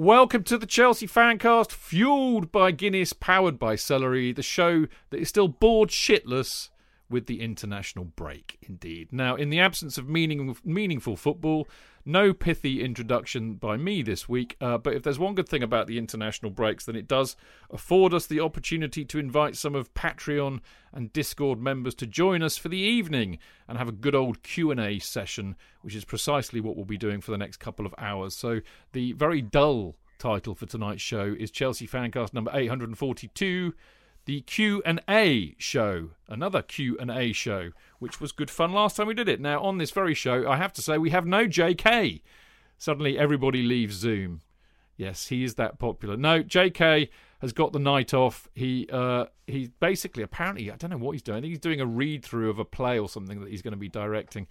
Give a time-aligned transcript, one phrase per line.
[0.00, 5.28] Welcome to the Chelsea Fancast, fueled by Guinness, powered by Celery, the show that is
[5.28, 6.68] still bored shitless
[7.10, 9.08] with the international break, indeed.
[9.10, 11.66] Now, in the absence of meaning, meaningful football,
[12.08, 15.86] no pithy introduction by me this week, uh, but if there's one good thing about
[15.86, 17.36] the international breaks, then it does
[17.70, 20.60] afford us the opportunity to invite some of Patreon
[20.92, 24.98] and Discord members to join us for the evening and have a good old Q&A
[24.98, 28.34] session, which is precisely what we'll be doing for the next couple of hours.
[28.34, 28.60] So
[28.92, 33.74] the very dull title for tonight's show is Chelsea Fancast number 842
[34.28, 39.40] the Q&A show, another Q&A show, which was good fun last time we did it.
[39.40, 42.20] Now, on this very show, I have to say we have no JK.
[42.76, 44.42] Suddenly everybody leaves Zoom.
[44.98, 46.14] Yes, he is that popular.
[46.18, 47.08] No, JK
[47.40, 48.50] has got the night off.
[48.52, 51.42] He uh he's basically apparently I don't know what he's doing.
[51.42, 53.88] He's doing a read through of a play or something that he's going to be
[53.88, 54.46] directing.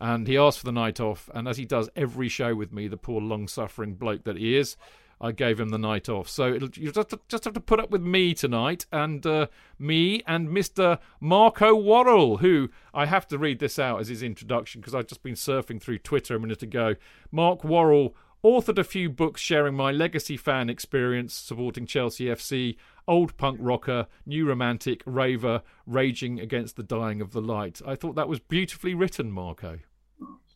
[0.00, 2.88] And he asked for the night off, and as he does every show with me,
[2.88, 4.78] the poor long suffering bloke that he is,
[5.20, 6.28] I gave him the night off.
[6.28, 9.48] So you just, just have to put up with me tonight, and uh,
[9.78, 10.98] me and Mr.
[11.20, 15.22] Marco Worrall, who I have to read this out as his introduction because I've just
[15.22, 16.94] been surfing through Twitter a minute ago.
[17.32, 18.14] Mark Worrall
[18.44, 24.06] authored a few books sharing my legacy fan experience supporting Chelsea FC, old punk rocker,
[24.26, 27.80] new romantic, raver, raging against the dying of the light.
[27.86, 29.80] I thought that was beautifully written, Marco.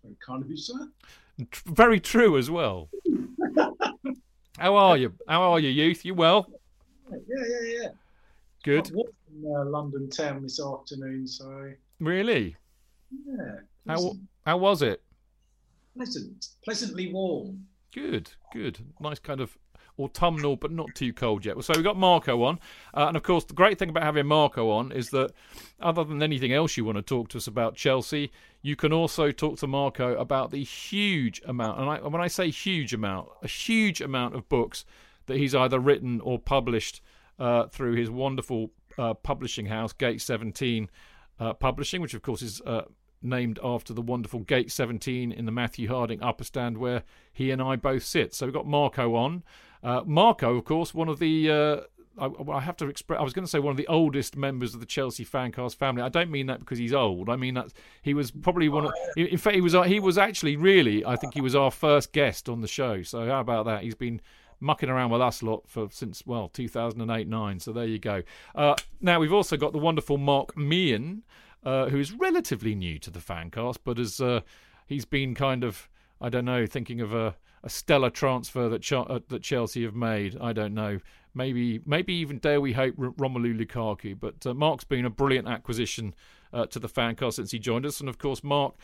[0.03, 0.89] Very kind of you, sir.
[1.67, 2.91] Very true as well.
[4.59, 5.13] How are you?
[5.29, 6.05] How are you, youth?
[6.05, 6.47] You well?
[7.11, 7.89] Yeah, yeah, yeah.
[8.65, 8.91] Good.
[8.91, 12.57] I was in uh, London town this afternoon, so Really?
[13.27, 13.57] yeah.
[13.87, 14.13] How
[14.47, 15.03] how was it?
[15.95, 17.67] pleasant, pleasantly warm.
[17.95, 18.79] Good, good.
[19.01, 19.59] Nice kind of
[19.99, 21.63] autumnal, but not too cold yet.
[21.63, 22.59] So we've got Marco on.
[22.95, 25.33] Uh, and of course, the great thing about having Marco on is that
[25.81, 29.33] other than anything else you want to talk to us about Chelsea, you can also
[29.33, 31.81] talk to Marco about the huge amount.
[31.81, 34.85] And I, when I say huge amount, a huge amount of books
[35.27, 37.03] that he's either written or published
[37.39, 40.89] uh, through his wonderful uh, publishing house, Gate 17
[41.41, 42.83] uh, Publishing, which of course is uh,
[43.21, 47.03] named after the wonderful Gate 17 in the Matthew Harding upper stand where
[47.33, 48.33] he and I both sit.
[48.33, 49.43] So we've got Marco on.
[49.83, 51.89] Uh, Marco, of course, one of the.
[52.19, 53.19] Uh, I, I have to express.
[53.19, 56.03] I was going to say one of the oldest members of the Chelsea fancast family.
[56.03, 57.29] I don't mean that because he's old.
[57.29, 58.93] I mean that he was probably one of.
[59.17, 59.75] In fact, he was.
[59.87, 61.05] He was actually really.
[61.05, 63.03] I think he was our first guest on the show.
[63.03, 63.83] So how about that?
[63.83, 64.21] He's been
[64.63, 68.23] mucking around with us a lot for since well 2008 9 so there you go
[68.55, 71.25] uh, now we've also got the wonderful mark meehan
[71.65, 74.41] uh, who is relatively new to the fancast but has uh,
[74.87, 75.89] he's been kind of
[76.21, 79.97] i don't know thinking of a, a stellar transfer that Ch- uh, that chelsea have
[79.97, 81.01] made i don't know
[81.35, 86.15] maybe maybe even dare we hope romelu lukaku but uh, mark's been a brilliant acquisition
[86.53, 88.75] uh, to the fancast since he joined us and of course mark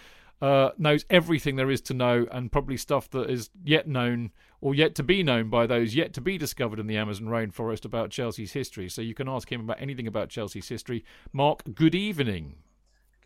[0.41, 4.31] uh, knows everything there is to know and probably stuff that is yet known
[4.61, 7.85] or yet to be known by those yet to be discovered in the Amazon rainforest
[7.85, 8.89] about Chelsea's history.
[8.89, 11.05] So you can ask him about anything about Chelsea's history.
[11.33, 12.55] Mark, good evening.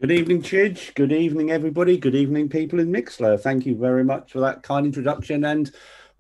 [0.00, 0.94] Good evening, Chidge.
[0.94, 1.96] Good evening, everybody.
[1.96, 3.40] Good evening, people in Mixlr.
[3.40, 5.44] Thank you very much for that kind introduction.
[5.44, 5.70] And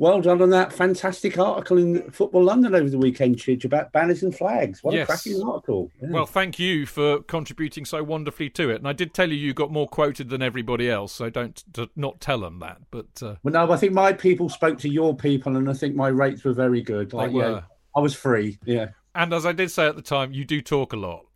[0.02, 4.24] well done on that fantastic article in Football London over the weekend, Chidge, about banners
[4.24, 4.82] and flags.
[4.82, 5.04] What Yes.
[5.04, 5.92] a cracking article.
[6.02, 6.08] Yeah.
[6.10, 8.78] Well, thank you for contributing so wonderfully to it.
[8.78, 11.62] And I did tell you you got more quoted than everybody else, so don't
[11.94, 12.78] not tell them that.
[12.90, 15.94] But uh, Well, no, I think my people spoke to your people, and I think
[15.94, 17.12] my rates were very good.
[17.12, 17.64] Like, they yeah, were.
[17.94, 18.58] I was free.
[18.64, 21.26] Yeah, And as I did say at the time, you do talk a lot.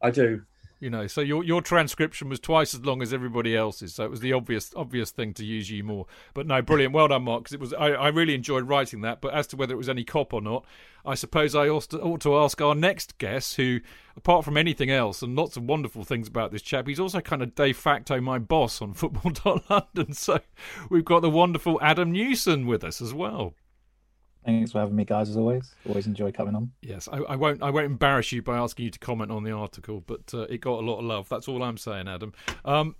[0.00, 0.42] I do.
[0.80, 4.10] You know, so your your transcription was twice as long as everybody else's, so it
[4.10, 6.06] was the obvious obvious thing to use you more.
[6.34, 7.44] But no, brilliant, well done, Mark.
[7.44, 9.20] Because it was I, I really enjoyed writing that.
[9.20, 10.64] But as to whether it was any cop or not,
[11.06, 13.80] I suppose I ought to, ought to ask our next guest, who,
[14.16, 17.42] apart from anything else, and lots of wonderful things about this chap, he's also kind
[17.42, 20.14] of de facto my boss on Football.London.
[20.14, 20.40] So
[20.88, 23.54] we've got the wonderful Adam Newson with us as well.
[24.44, 25.30] Thanks for having me, guys.
[25.30, 26.70] As always, always enjoy coming on.
[26.82, 27.62] Yes, I, I won't.
[27.62, 30.60] I won't embarrass you by asking you to comment on the article, but uh, it
[30.60, 31.28] got a lot of love.
[31.28, 32.32] That's all I'm saying, Adam.
[32.64, 32.96] Um,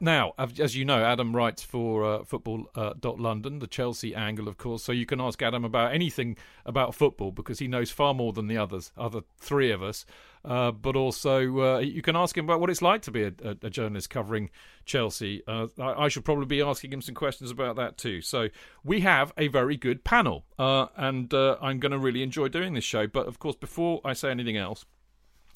[0.00, 4.56] now, as you know, Adam writes for uh, Football uh, London, the Chelsea angle, of
[4.56, 4.84] course.
[4.84, 8.46] So you can ask Adam about anything about football because he knows far more than
[8.46, 10.06] the others, other three of us.
[10.44, 13.32] Uh, but also, uh, you can ask him about what it's like to be a,
[13.44, 14.50] a, a journalist covering
[14.84, 15.42] Chelsea.
[15.46, 18.20] Uh, I, I should probably be asking him some questions about that too.
[18.20, 18.48] So
[18.84, 22.74] we have a very good panel, uh, and uh, I'm going to really enjoy doing
[22.74, 23.06] this show.
[23.06, 24.84] But of course, before I say anything else,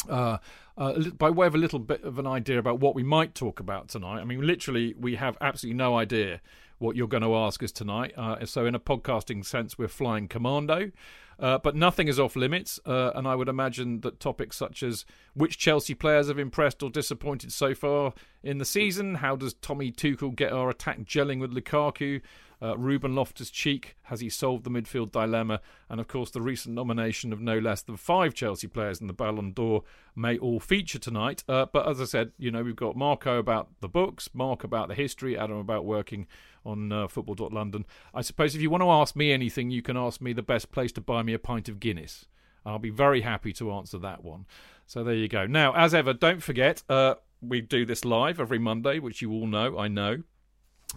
[0.09, 0.39] uh,
[0.77, 3.61] uh, by way of a little bit of an idea about what we might talk
[3.61, 4.21] about tonight.
[4.21, 6.41] I mean, literally, we have absolutely no idea
[6.79, 8.13] what you're going to ask us tonight.
[8.17, 10.91] Uh, so, in a podcasting sense, we're flying commando.
[11.39, 15.05] Uh, but nothing is off limits, uh, and I would imagine that topics such as
[15.35, 18.13] which Chelsea players have impressed or disappointed so far
[18.43, 22.21] in the season, how does Tommy Tuchel get our attack gelling with Lukaku,
[22.61, 25.61] uh, Ruben Loftus Cheek, has he solved the midfield dilemma?
[25.89, 29.13] And of course, the recent nomination of no less than five Chelsea players in the
[29.13, 29.83] Ballon d'Or
[30.15, 31.43] may all feature tonight.
[31.49, 34.89] Uh, but as I said, you know, we've got Marco about the books, Mark about
[34.89, 36.27] the history, Adam about working
[36.65, 37.87] on uh, football.london.
[38.15, 40.73] I suppose if you want to ask me anything, you can ask me the best
[40.73, 42.27] place to buy me a pint of Guinness.
[42.65, 44.47] I'll be very happy to answer that one.
[44.87, 45.47] So there you go.
[45.47, 49.47] Now, as ever, don't forget, uh, we do this live every Monday, which you all
[49.47, 50.23] know, I know.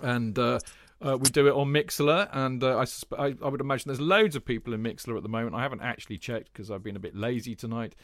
[0.01, 0.59] And uh,
[1.01, 4.01] uh, we do it on Mixlr, and uh, I, susp- I, I would imagine there's
[4.01, 5.55] loads of people in Mixlr at the moment.
[5.55, 7.95] I haven't actually checked because I've been a bit lazy tonight.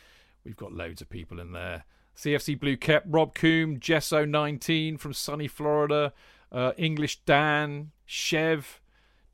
[0.43, 1.85] We've got loads of people in there.
[2.15, 6.13] CFC Blue Cap, Rob Coombe, Jesso19 from sunny Florida,
[6.51, 8.81] uh, English Dan, Chev,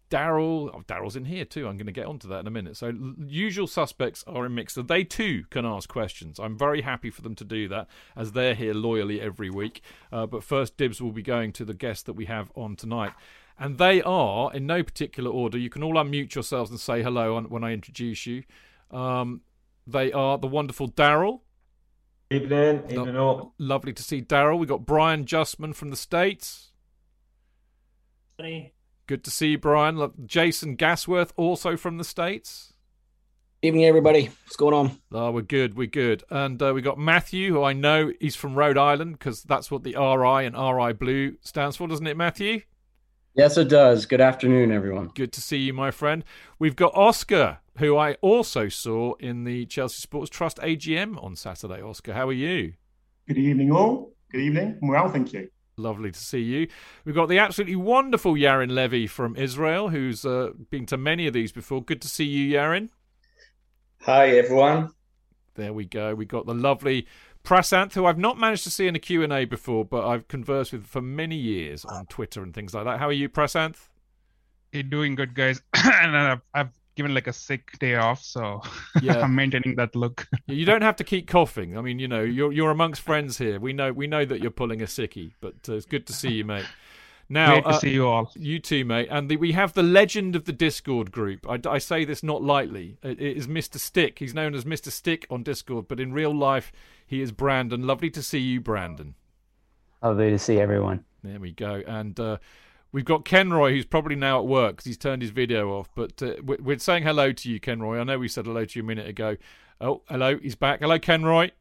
[0.09, 0.69] Daryl.
[0.73, 1.67] Oh, Daryl's in here too.
[1.67, 2.77] I'm going to get onto that in a minute.
[2.77, 4.87] So, l- usual suspects are in Mixlr.
[4.87, 6.39] They too can ask questions.
[6.39, 9.81] I'm very happy for them to do that as they're here loyally every week.
[10.11, 13.13] Uh, but first, dibs will be going to the guest that we have on tonight.
[13.59, 17.35] And they are, in no particular order, you can all unmute yourselves and say hello
[17.35, 18.43] on- when I introduce you.
[18.91, 19.41] Um,
[19.85, 21.41] they are the wonderful Daryl.
[22.29, 23.53] Evening, evening all.
[23.57, 24.59] Lovely to see Daryl.
[24.59, 26.66] We've got Brian Justman from the States.
[28.39, 29.97] Good to see you, Brian.
[29.97, 32.73] Lo- Jason Gasworth, also from the States.
[33.63, 34.25] Evening, everybody.
[34.43, 34.99] What's going on?
[35.11, 36.23] Oh, we're good, we're good.
[36.29, 39.83] And uh, we got Matthew, who I know he's from Rhode Island because that's what
[39.83, 42.61] the RI and RI Blue stands for, doesn't it, Matthew?
[43.33, 44.05] Yes, it does.
[44.05, 45.09] Good afternoon, everyone.
[45.15, 46.23] Good to see you, my friend.
[46.59, 51.81] We've got Oscar, who I also saw in the Chelsea Sports Trust AGM on Saturday.
[51.81, 52.73] Oscar, how are you?
[53.27, 54.13] Good evening, all.
[54.31, 54.77] Good evening.
[54.81, 55.49] I'm well, thank you.
[55.79, 56.67] Lovely to see you.
[57.05, 61.33] We've got the absolutely wonderful Yarin Levy from Israel, who's uh, been to many of
[61.33, 61.83] these before.
[61.83, 62.89] Good to see you, Yarin.
[64.01, 64.93] Hi, everyone.
[65.53, 66.15] There we go.
[66.15, 67.05] We've got the lovely
[67.43, 70.87] Prasanth, who I've not managed to see in a Q&A before, but I've conversed with
[70.87, 72.97] for many years on Twitter and things like that.
[72.97, 73.87] How are you, Prasanth?
[74.71, 75.61] You're doing good, guys.
[75.75, 78.61] and I've, I've given like a sick day off, so
[79.01, 79.21] Yeah.
[79.21, 80.27] I'm maintaining that look.
[80.47, 81.77] You don't have to keep coughing.
[81.77, 83.59] I mean, you know, you're you're amongst friends here.
[83.59, 86.31] We know we know that you're pulling a sickie, but uh, it's good to see
[86.31, 86.65] you, mate.
[87.29, 88.31] Now, Great to uh, see you all.
[88.35, 89.09] You too, mate.
[89.11, 91.45] And the, we have the legend of the Discord group.
[91.49, 92.97] I, I say this not lightly.
[93.03, 93.77] It, it is Mr.
[93.77, 94.19] Stick.
[94.19, 94.89] He's known as Mr.
[94.89, 96.71] Stick on Discord, but in real life,
[97.05, 97.85] he is Brandon.
[97.85, 99.15] Lovely to see you, Brandon.
[100.01, 101.03] Lovely to see everyone.
[101.23, 101.83] There we go.
[101.85, 102.37] And uh,
[102.91, 105.89] we've got Kenroy, who's probably now at work because he's turned his video off.
[105.95, 107.99] But uh, we're, saying hello to you, Kenroy.
[107.99, 109.37] I know we said hello to you a minute ago.
[109.79, 110.37] Oh, hello.
[110.37, 110.79] He's back.
[110.81, 111.51] Hello, Kenroy.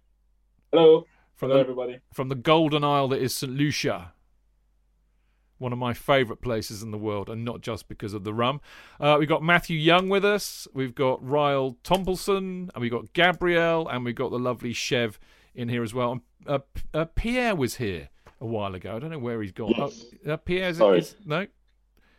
[0.73, 1.07] Hello.
[1.35, 1.99] From Hello, the, everybody.
[2.15, 3.53] From the Golden Isle that is St.
[3.53, 4.13] Lucia.
[5.59, 8.61] One of my favourite places in the world, and not just because of the rum.
[9.01, 10.69] Uh, we've got Matthew Young with us.
[10.75, 15.19] We've got Ryle Tompelson, and we've got Gabrielle, and we've got the lovely Chev
[15.55, 16.13] in here as well.
[16.13, 16.59] And, uh,
[16.93, 18.97] uh, Pierre was here a while ago.
[18.97, 19.75] I don't know where he's gone.
[19.77, 20.05] Yes.
[20.27, 20.99] Oh, uh, Pierre's Sorry.
[20.99, 21.47] is, no.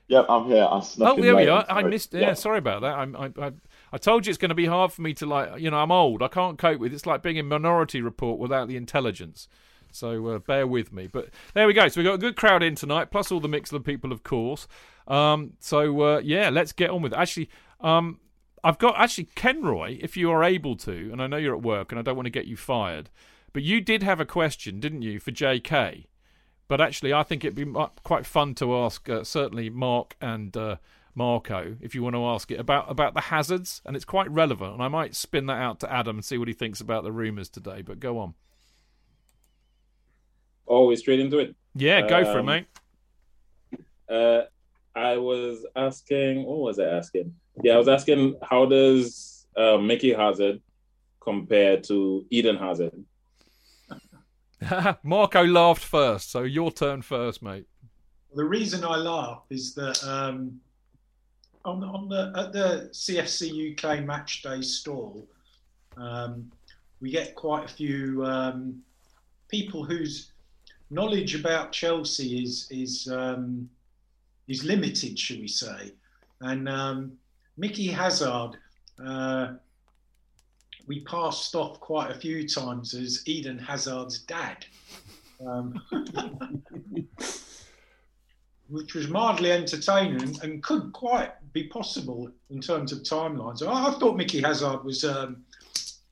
[0.09, 0.65] Yep, I'm here.
[0.69, 1.65] I snuck Oh, there we are.
[1.69, 2.13] I missed.
[2.13, 2.33] Yeah, Yeah.
[2.33, 2.97] sorry about that.
[2.97, 3.51] I'm, I, I,
[3.91, 5.59] I told you it's going to be hard for me to like.
[5.59, 6.23] You know, I'm old.
[6.23, 6.93] I can't cope with.
[6.93, 6.95] It.
[6.95, 9.49] It's like being in Minority Report without the intelligence.
[9.91, 11.07] So uh, bear with me.
[11.07, 11.87] But there we go.
[11.89, 14.67] So we've got a good crowd in tonight, plus all the Mixlr people, of course.
[15.09, 17.19] Um, so uh, yeah, let's get on with it.
[17.19, 17.49] Actually,
[17.81, 18.19] um,
[18.63, 21.91] I've got actually Kenroy, if you are able to, and I know you're at work,
[21.91, 23.09] and I don't want to get you fired,
[23.53, 26.07] but you did have a question, didn't you, for J.K.
[26.67, 27.71] But actually, I think it'd be
[28.03, 30.75] quite fun to ask, uh, certainly Mark and uh,
[31.15, 34.73] Marco, if you want to ask it about about the hazards, and it's quite relevant.
[34.73, 37.11] And I might spin that out to Adam and see what he thinks about the
[37.11, 37.81] rumours today.
[37.81, 38.33] But go on.
[40.67, 41.55] Oh, we're straight into it.
[41.73, 42.65] Yeah, go for it, Um, mate.
[44.09, 44.41] Uh,
[44.95, 47.33] I was asking, what was I asking?
[47.63, 50.61] Yeah, I was asking, how does uh, Micky Hazard
[51.19, 52.93] compare to Eden Hazard?
[55.03, 57.65] Marco laughed first, so your turn first, mate.
[58.35, 60.59] The reason I laugh is that um,
[61.65, 65.27] on, on the at the CFC UK match day stall,
[65.95, 66.51] um,
[66.99, 68.81] we get quite a few um,
[69.49, 70.31] people whose
[70.89, 73.69] knowledge about Chelsea is is um,
[74.47, 75.91] is limited, shall we say?
[76.41, 77.13] And um,
[77.57, 78.57] Micky Hazard,
[79.03, 79.53] uh,
[80.87, 84.65] we passed off quite a few times as Eden Hazard's dad.
[85.45, 85.79] Um,
[88.69, 93.65] which was mildly entertaining and could quite be possible in terms of timelines.
[93.65, 95.43] I, I thought Micky Hazard was um,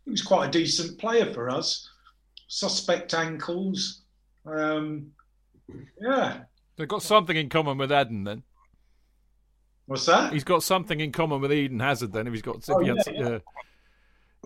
[0.05, 1.89] he was quite a decent player for us.
[2.47, 4.03] Suspect ankles,
[4.45, 5.07] um,
[5.99, 6.41] yeah.
[6.77, 8.43] They've got something in common with Eden, then.
[9.87, 10.31] What's that?
[10.31, 12.27] He's got something in common with Eden Hazard, then.
[12.27, 13.37] If he's got, if Oh, he had- yeah, yeah.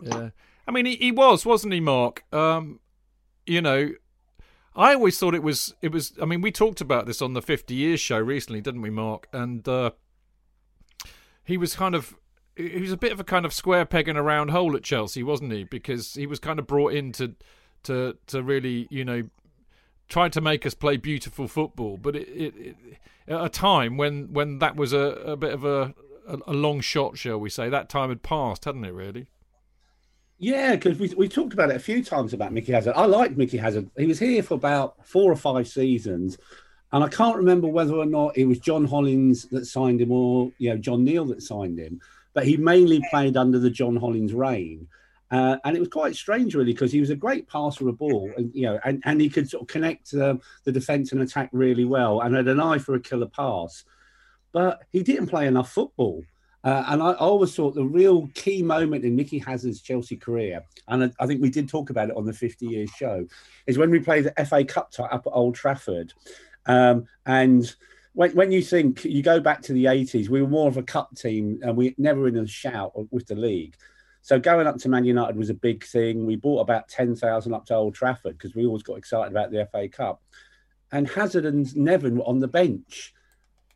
[0.01, 0.29] Yeah.
[0.67, 2.23] I mean, he, he was, wasn't he, Mark?
[2.31, 2.79] Um,
[3.45, 3.89] you know,
[4.75, 5.73] I always thought it was.
[5.81, 6.13] It was.
[6.21, 9.27] I mean, we talked about this on the 50 years show recently, didn't we, Mark?
[9.33, 9.91] And uh,
[11.43, 12.15] he was kind of.
[12.55, 14.83] He was a bit of a kind of square peg in a round hole at
[14.83, 15.63] Chelsea, wasn't he?
[15.63, 17.33] Because he was kind of brought in to,
[17.83, 19.23] to, to really, you know,
[20.09, 21.97] try to make us play beautiful football.
[21.97, 22.75] But it, it, it
[23.29, 25.93] at a time when when that was a, a bit of a,
[26.27, 27.69] a a long shot, shall we say?
[27.69, 28.93] That time had passed, hadn't it?
[28.93, 29.27] Really?
[30.39, 32.93] Yeah, because we we talked about it a few times about Micky Hazard.
[32.95, 33.89] I liked Micky Hazard.
[33.97, 36.37] He was here for about four or five seasons,
[36.93, 40.49] and I can't remember whether or not it was John Hollins that signed him or
[40.57, 41.99] you know John Neal that signed him.
[42.33, 44.87] But he mainly played under the John Hollins reign.
[45.31, 48.31] Uh, and it was quite strange, really, because he was a great passer of ball,
[48.37, 51.49] and you know, and, and he could sort of connect um, the defence and attack
[51.51, 53.83] really well, and had an eye for a killer pass.
[54.53, 56.23] But he didn't play enough football.
[56.63, 61.05] Uh, and I, always thought the real key moment in Micky Hazard's Chelsea career, and
[61.05, 63.25] I, I think we did talk about it on the 50 years show,
[63.65, 66.13] is when we played the FA Cup tie up at Old Trafford.
[66.65, 67.73] Um, and
[68.13, 70.83] when, when you think you go back to the 80s, we were more of a
[70.83, 73.75] cup team and we never in a shout with the league.
[74.21, 76.25] So going up to Man United was a big thing.
[76.25, 79.67] We bought about 10,000 up to Old Trafford because we always got excited about the
[79.71, 80.21] FA Cup.
[80.91, 83.13] And Hazard and Nevin were on the bench.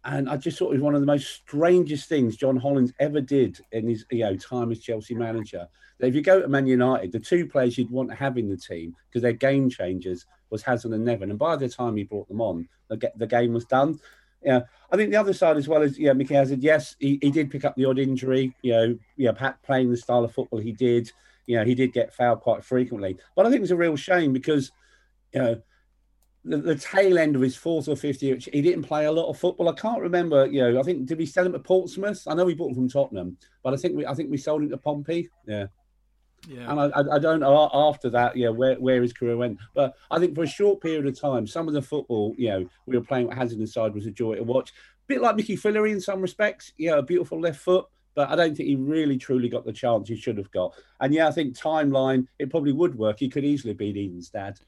[0.06, 3.22] And I just thought it was one of the most strangest things John Hollins ever
[3.22, 5.68] did in his you know time as Chelsea manager.
[6.00, 8.50] That if you go to Man United, the two players you'd want to have in
[8.50, 11.30] the team because they're game changers was Hazard and Nevin.
[11.30, 14.00] And by the time he brought them on, the, the game was done.
[14.44, 16.62] Yeah, I think the other side as well is yeah, Micky Hazard.
[16.62, 18.54] Yes, he, he did pick up the odd injury.
[18.62, 21.12] You know, yeah, Pat playing the style of football he did.
[21.46, 23.18] You know, he did get fouled quite frequently.
[23.36, 24.72] But I think it was a real shame because
[25.34, 25.62] you know
[26.46, 29.30] the, the tail end of his fourth or fifth year, he didn't play a lot
[29.30, 29.70] of football.
[29.70, 30.46] I can't remember.
[30.46, 32.24] You know, I think did we sell him to Portsmouth?
[32.28, 34.64] I know we bought him from Tottenham, but I think we I think we sold
[34.64, 35.30] him to Pompey.
[35.48, 35.68] Yeah.
[36.48, 36.70] Yeah.
[36.70, 39.60] And I, I, don't know after that, yeah, where, where his career went.
[39.74, 42.70] But I think for a short period of time, some of the football, you know,
[42.86, 44.72] we were playing with Hazard inside was a joy to watch.
[44.72, 44.74] A
[45.08, 48.58] bit like Mickey Fillery in some respects, yeah, a beautiful left foot, but I don't
[48.58, 50.74] think he really truly got the chance he should have got.
[51.00, 53.20] And yeah, I think timeline, it probably would work.
[53.20, 54.60] He could easily beat Eden's dad.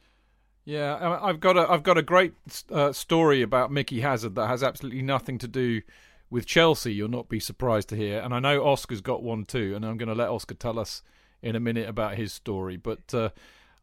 [0.65, 2.33] Yeah, I've got a I've got a great
[2.71, 5.83] uh, story about Micky Hazard that has absolutely nothing to do
[6.31, 6.91] with Chelsea.
[6.91, 9.97] You'll not be surprised to hear, and I know Oscar's got one too, and I'm
[9.97, 11.03] going to let Oscar tell us
[11.43, 12.77] in a minute about his story.
[12.77, 13.29] But uh,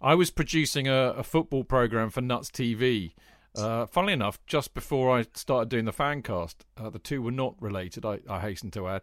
[0.01, 3.13] I was producing a, a football program for Nuts TV.
[3.55, 7.55] Uh, funnily enough, just before I started doing the fancast, uh, the two were not
[7.61, 8.05] related.
[8.05, 9.03] I, I hasten to add,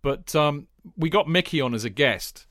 [0.00, 2.46] but um, we got Micky on as a guest,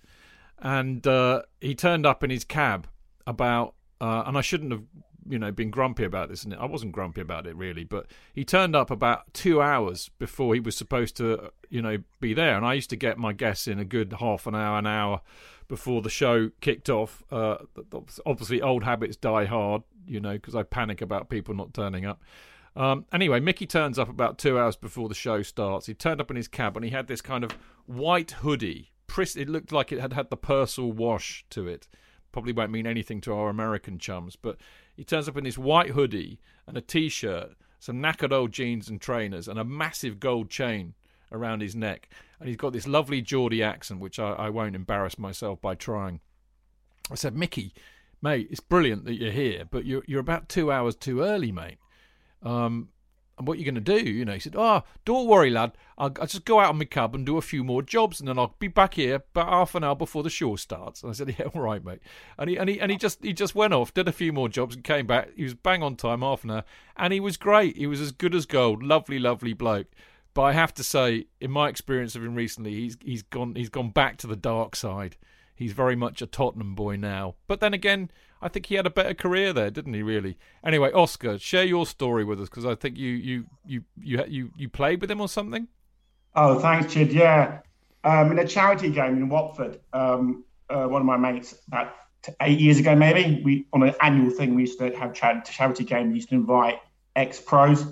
[0.60, 2.88] and uh, he turned up in his cab
[3.28, 4.82] about uh, and I shouldn't have,
[5.30, 6.44] you know, been grumpy about this.
[6.44, 10.56] And I wasn't grumpy about it really, but he turned up about two hours before
[10.56, 12.58] he was supposed to, you know, be there.
[12.58, 15.22] And I used to get my guests in a good half an hour, an hour
[15.68, 17.24] before the show kicked off.
[17.32, 17.58] Uh,
[18.26, 22.24] obviously, old habits die hard, you know, because I panic about people not turning up.
[22.76, 25.86] Um, anyway, Micky turns up about two hours before the show starts.
[25.86, 27.52] He turned up in his cab and he had this kind of
[27.86, 28.92] white hoodie.
[29.36, 31.88] It looked like it had had the Persil wash to it
[32.32, 34.58] probably won't mean anything to our American chums, but
[34.96, 39.02] He turns up in this white hoodie and a t-shirt, some knackered old jeans and
[39.02, 40.94] trainers, and a massive gold chain
[41.32, 42.10] around his neck.
[42.40, 46.20] And he's got this lovely Geordie accent, which I, I won't embarrass myself by trying.
[47.10, 47.74] I said, Micky,
[48.22, 51.78] mate, it's brilliant that you're here, but you're you're about two hours too early, mate.
[52.44, 52.90] Um,
[53.38, 54.34] and what are you're going to do, you know?
[54.34, 55.72] He said, oh, don't worry, lad.
[55.98, 58.28] I'll, I'll, just go out on my cab and do a few more jobs, and
[58.28, 61.02] then I'll be back here about half an hour before the show starts.
[61.02, 62.02] And I said, yeah, all right, mate.
[62.38, 64.50] And he and he and he just he just went off, did a few more
[64.50, 65.30] jobs, and came back.
[65.36, 66.64] He was bang on time, half an hour,
[66.98, 67.78] and he was great.
[67.78, 68.84] He was as good as gold.
[68.84, 69.88] Lovely, lovely bloke.
[70.34, 73.70] But I have to say, in my experience of him recently, he's he's gone he's
[73.70, 75.18] gone back to the dark side.
[75.56, 77.36] He's very much a Tottenham boy now.
[77.48, 78.10] But then again,
[78.42, 80.02] I think he had a better career there, didn't he?
[80.02, 80.38] Really.
[80.66, 84.52] Anyway, Oscar, share your story with us because I think you you you you you
[84.56, 85.68] you played with him or something.
[86.36, 87.14] Oh, thanks, Chid.
[87.14, 87.60] Yeah,
[88.04, 91.94] um, in a charity game in Watford, um, uh, one of my mates about
[92.42, 96.10] eight years ago, maybe we on an annual thing we used to have charity game.
[96.10, 96.80] We used to invite
[97.16, 97.86] ex pros.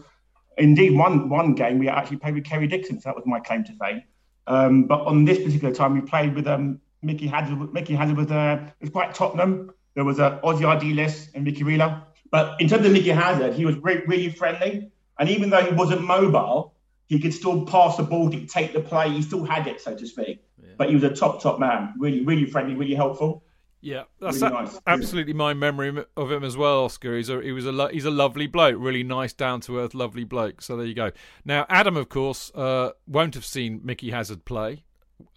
[0.57, 2.99] Indeed, one one game we actually played with Kerry Dixon.
[2.99, 4.03] So that was my claim to fame.
[4.47, 7.73] Um, but on this particular time, we played with um, Micky Hazard.
[7.73, 9.71] Micky Hazard was uh, was quite Tottenham.
[9.95, 12.05] There was a Ossie Ardiles and Ricky Villa.
[12.31, 14.91] But in terms of Micky Hazard, he was really, really friendly.
[15.17, 16.75] And even though he wasn't mobile,
[17.07, 19.09] he could still pass the ball, dictate the play.
[19.09, 20.43] He still had it, so to speak.
[20.61, 20.69] Yeah.
[20.77, 21.95] But he was a top, top man.
[21.97, 23.43] Really, really friendly, really helpful.
[23.81, 24.79] Yeah, that's really a- nice.
[24.85, 27.15] absolutely my memory of him as well, Oscar.
[27.15, 29.93] He's a he was a lo- he's a lovely bloke, really nice, down to earth,
[29.93, 30.61] lovely bloke.
[30.61, 31.11] So there you go.
[31.45, 34.83] Now Adam, of course, uh, won't have seen Micky Hazard play.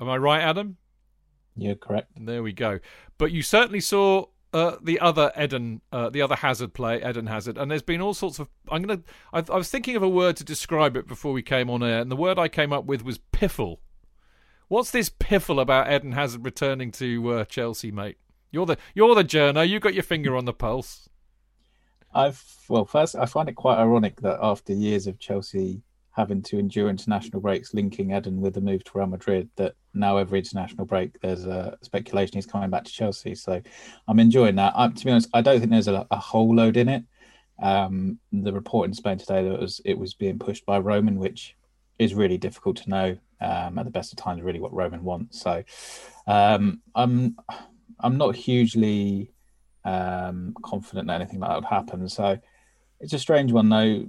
[0.00, 0.76] Am I right, Adam?
[1.56, 2.11] You're correct.
[2.18, 2.80] There we go.
[3.16, 7.56] But you certainly saw uh, the other Eden, uh, the other Hazard play, Eden Hazard,
[7.56, 8.49] and there's been all sorts of.
[8.71, 9.02] I'm gonna.
[9.32, 12.00] I, I, was thinking of a word to describe it before we came on air,
[12.00, 13.78] and the word I came up with was piffle.
[14.68, 18.18] What's this piffle about Eden Hazard returning to uh, Chelsea, mate?
[18.50, 19.66] You're the you're the journo.
[19.66, 21.09] You got your finger on the pulse.
[22.14, 25.82] I've well, first I find it quite ironic that after years of Chelsea
[26.12, 30.19] having to endure international breaks, linking Eden with the move to Real Madrid, that now
[30.19, 33.35] every international break there's a speculation he's coming back to Chelsea.
[33.35, 33.61] So
[34.09, 34.75] I'm enjoying that.
[34.76, 37.05] I, to be honest, I don't think there's a, a whole load in it.
[37.62, 41.18] Um, the report in Spain today that it was it was being pushed by Roman,
[41.18, 41.57] which
[41.98, 45.40] is really difficult to know um, at the best of times, really what Roman wants.
[45.40, 45.62] So
[46.27, 47.37] um, I'm
[48.01, 49.33] I'm not hugely
[49.85, 52.09] um, confident that anything like that would happen.
[52.09, 52.38] So
[53.01, 54.07] it's a strange one though.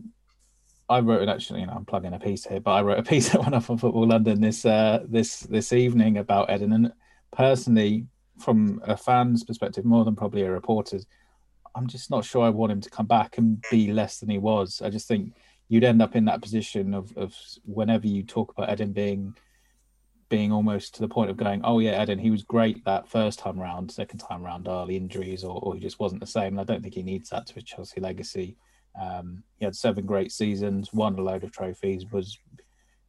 [0.94, 3.30] I wrote actually, you know, I'm plugging a piece here, but I wrote a piece
[3.30, 6.74] that went up on Football London this uh, this this evening about Eden.
[6.74, 6.94] And
[7.32, 8.06] personally,
[8.38, 11.06] from a fan's perspective, more than probably a reporter's,
[11.76, 14.38] I'm just not sure I want him to come back and be less than he
[14.38, 14.82] was.
[14.84, 15.34] I just think
[15.68, 17.34] you'd end up in that position of, of
[17.66, 19.36] whenever you talk about Eden being
[20.30, 23.40] being almost to the point of going, oh yeah, Eden, he was great that first
[23.40, 26.54] time round, second time round, early injuries, or, or he just wasn't the same.
[26.54, 28.58] And I don't think he needs that to his Chelsea legacy.
[29.00, 32.38] Um, he had seven great seasons, won a load of trophies, was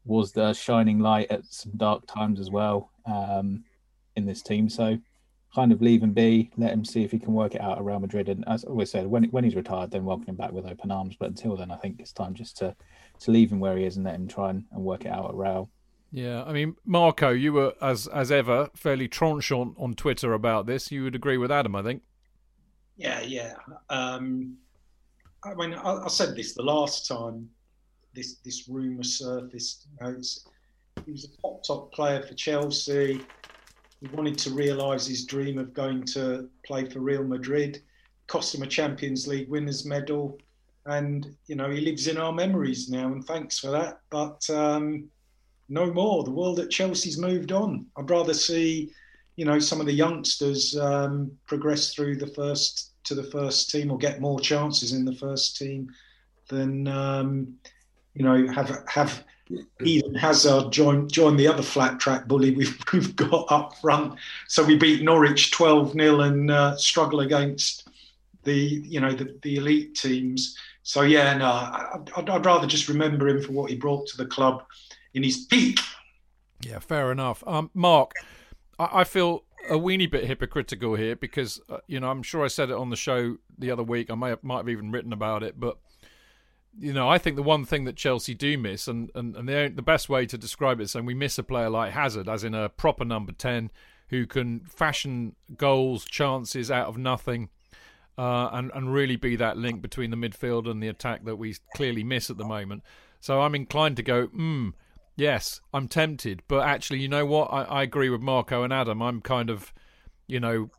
[0.06, 3.64] was the shining light at some dark times as well um,
[4.16, 4.68] in this team.
[4.68, 4.98] So
[5.54, 7.84] kind of leave him be, let him see if he can work it out at
[7.84, 8.28] Real Madrid.
[8.28, 10.90] And as I always said, when when he's retired, then welcome him back with open
[10.90, 11.16] arms.
[11.18, 12.74] But until then, I think it's time just to
[13.20, 15.30] to leave him where he is and let him try and, and work it out
[15.30, 15.70] at Real.
[16.10, 20.92] Yeah, I mean, Marco, you were as as ever fairly tranchant on Twitter about this.
[20.92, 22.02] You would agree with Adam, I think.
[22.96, 23.54] Yeah, yeah.
[23.90, 24.58] Um,
[25.44, 27.48] I mean, I, I, said this the last time
[28.14, 29.86] this this rumor surfaced.
[30.00, 30.20] You know,
[31.04, 33.20] he was a top top player for Chelsea.
[34.00, 37.82] He wanted to realise his dream of going to play for Real Madrid.
[38.26, 40.38] Cost him a Champions League winners medal,
[40.86, 43.06] and you know he lives in our memories now.
[43.06, 44.00] And thanks for that.
[44.10, 45.08] But um,
[45.68, 46.24] no more.
[46.24, 47.86] The world at Chelsea's moved on.
[47.96, 48.92] I'd rather see,
[49.36, 53.90] you know, some of the youngsters um, progress through the first to the first team
[53.90, 55.90] or get more chances in the first team
[56.48, 57.54] than um,
[58.14, 59.24] you know have have
[59.84, 64.18] Eden Hazard join join the other flat track bully we've, we've got up front.
[64.48, 67.88] So we beat Norwich 12 0 and uh, struggle against
[68.44, 70.56] the you know the, the elite teams.
[70.82, 71.46] So yeah, no,
[72.16, 74.64] I'd, I'd rather just remember him for what he brought to the club
[75.14, 75.80] in his peak.
[76.60, 77.42] Yeah, fair enough.
[77.46, 78.12] Um, Mark,
[78.78, 82.48] I, I feel a weeny bit hypocritical here because uh, you know I'm sure I
[82.48, 84.10] said it on the show the other week.
[84.10, 85.78] I have, might have even written about it, but
[86.78, 89.72] you know I think the one thing that Chelsea do miss, and and, and the
[89.74, 92.44] the best way to describe it is saying we miss a player like Hazard, as
[92.44, 93.70] in a proper number ten
[94.08, 97.48] who can fashion goals, chances out of nothing.
[98.16, 101.56] Uh, and and really be that link between the midfield and the attack that we
[101.74, 102.80] clearly miss at the moment.
[103.18, 104.68] So I'm inclined to go, hmm,
[105.16, 107.46] Yes, I'm tempted, but actually, you know what?
[107.52, 109.00] I, I agree with Marco and Adam.
[109.00, 109.72] I'm kind of,
[110.26, 110.70] you know,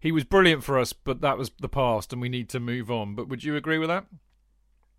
[0.00, 2.90] he was brilliant for us, but that was the past, and we need to move
[2.90, 3.14] on.
[3.14, 4.06] But would you agree with that?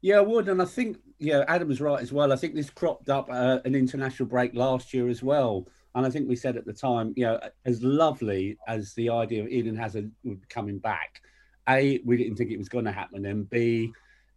[0.02, 2.32] Yeah, I would, and I think yeah, Adam's right as well.
[2.32, 6.10] I think this cropped up uh, an international break last year as well, and I
[6.10, 9.76] think we said at the time, you know, as lovely as the idea of Eden
[9.76, 10.12] Hazard
[10.50, 11.22] coming back,
[11.68, 13.92] a we didn't think it was going to happen, and b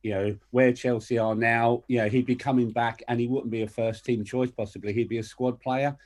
[0.05, 3.51] you know, where Chelsea are now, you know, he'd be coming back and he wouldn't
[3.51, 4.93] be a first team choice possibly.
[4.93, 5.97] He'd be a squad player.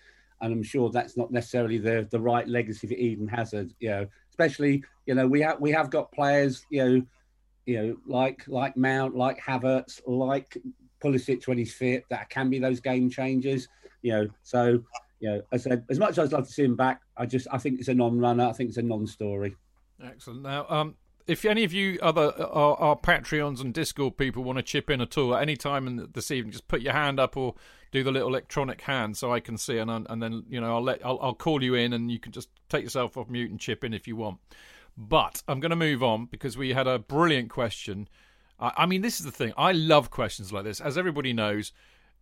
[0.41, 4.07] And I'm sure that's not necessarily the the right legacy for Eden Hazard, you know,
[4.31, 7.03] especially, you know, we have we have got players, you know,
[7.67, 10.57] you know, like like Mount, like Havertz, like
[11.03, 13.67] Pulisic when he's fit, that can be those game changers,
[14.03, 14.29] you know.
[14.45, 14.81] So,
[15.19, 17.27] you know, as I said, as much as I'd love to see him back, I
[17.27, 18.47] just I think it's a non-runner.
[18.47, 19.57] I think it's a non-story.
[20.01, 20.43] Excellent.
[20.43, 20.95] Now, um,
[21.29, 24.91] if any of you other uh, our, our Patreons and Discord people want to chip
[24.91, 27.55] in at all at any time in this evening, just put your hand up or
[27.93, 30.83] do the little electronic hand so I can see, and and then you know I'll
[30.83, 33.61] let I'll, I'll call you in, and you can just take yourself off mute and
[33.61, 34.39] chip in if you want.
[34.97, 38.09] But I'm going to move on because we had a brilliant question.
[38.59, 39.53] I, I mean, this is the thing.
[39.57, 41.73] I love questions like this, as everybody knows.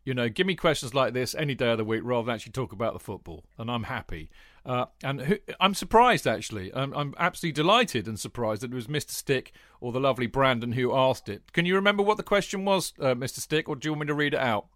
[0.04, 2.52] You know, give me questions like this any day of the week rather than actually
[2.52, 4.30] talk about the football, and I'm happy.
[4.66, 6.74] Uh, and who, I'm surprised, actually.
[6.74, 9.10] I'm, I'm, absolutely delighted and surprised that it was Mr.
[9.10, 11.52] Stick or the lovely Brandon who asked it.
[11.52, 13.38] Can you remember what the question was, uh, Mr.
[13.38, 14.66] Stick, or do you want me to read it out?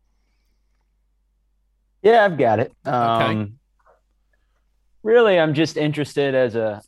[2.03, 2.72] Yeah, I've got it.
[2.85, 3.53] Um, okay.
[5.03, 6.83] Really, I'm just interested as a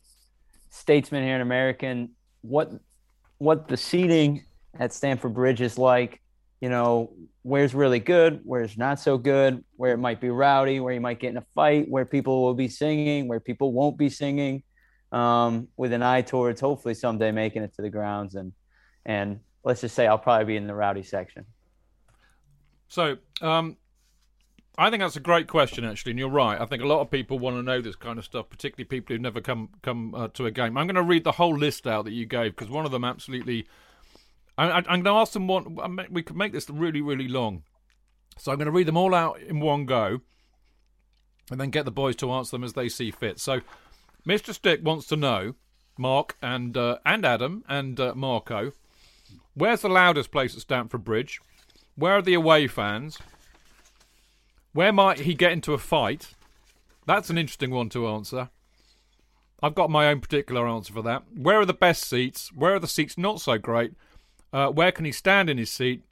[0.69, 2.11] statesman here in American
[2.41, 2.71] what
[3.37, 4.43] what the seating
[4.79, 6.21] at Stamford Bridge is like
[6.63, 10.93] you know, where's really good, where's not so good, where it might be rowdy, where
[10.93, 14.07] you might get in a fight, where people will be singing, where people won't be
[14.07, 14.63] singing,
[15.11, 18.35] um, with an eye towards hopefully someday making it to the grounds.
[18.35, 18.53] And,
[19.05, 21.43] and let's just say I'll probably be in the rowdy section.
[22.87, 23.75] So, um,
[24.77, 26.61] I think that's a great question, actually, and you're right.
[26.61, 29.13] I think a lot of people want to know this kind of stuff, particularly people
[29.13, 30.77] who've never come come uh, to a game.
[30.77, 33.03] I'm going to read the whole list out that you gave because one of them
[33.03, 33.67] absolutely
[34.57, 35.77] I, am going to ask them one.
[36.11, 37.63] We could make this really, really long.
[38.37, 40.21] So I'm going to read them all out in one go
[41.51, 43.39] and then get the boys to answer them as they see fit.
[43.39, 43.61] So
[44.27, 44.53] Mr.
[44.53, 45.55] Stick wants to know,
[45.97, 48.71] Mark and uh, and Adam and uh, Marco,
[49.53, 51.39] where's the loudest place at Stamford Bridge?
[51.95, 53.19] Where are the away fans?
[54.71, 56.33] Where might he get into a fight?
[57.05, 58.49] That's an interesting one to answer.
[59.61, 61.23] I've got my own particular answer for that.
[61.35, 62.51] Where are the best seats?
[62.53, 63.93] Where are the seats not so great?
[64.53, 66.03] Uh, where can he stand in his seat?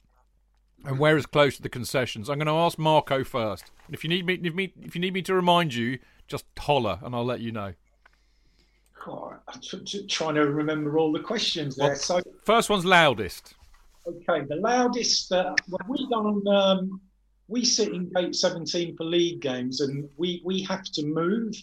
[0.84, 2.28] And where is close to the concessions?
[2.28, 3.70] I'm going to ask Marco first.
[3.88, 6.98] If you need me, if, me, if you need me to remind you, just holler
[7.02, 7.74] and I'll let you know.
[9.06, 9.60] Oh, I'm
[10.08, 11.88] trying to remember all the questions there.
[11.88, 13.54] Well, so first one's loudest.
[14.06, 15.30] Okay, the loudest.
[15.30, 17.00] Uh, when we go um,
[17.48, 21.54] we sit in gate 17 for league games, and we we have to move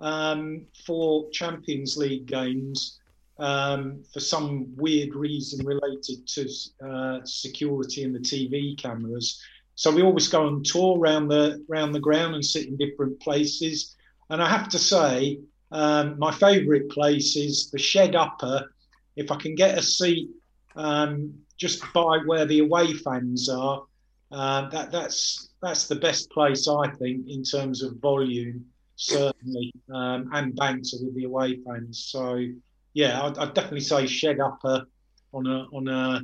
[0.00, 3.00] um, for Champions League games
[3.42, 6.48] um, for some weird reason related to
[6.88, 9.42] uh, security and the TV cameras.
[9.74, 13.18] So we always go on tour around the around the ground and sit in different
[13.20, 13.96] places.
[14.30, 15.40] And I have to say,
[15.72, 18.72] um, my favourite place is the shed upper.
[19.16, 20.30] If I can get a seat
[20.76, 23.82] um, just by where the away fans are,
[24.30, 30.30] uh, that that's that's the best place I think in terms of volume, certainly, um,
[30.32, 32.04] and banter with the away fans.
[32.08, 32.46] So
[32.94, 34.86] yeah, I'd, I'd, definitely say shed upper
[35.32, 36.22] on a on a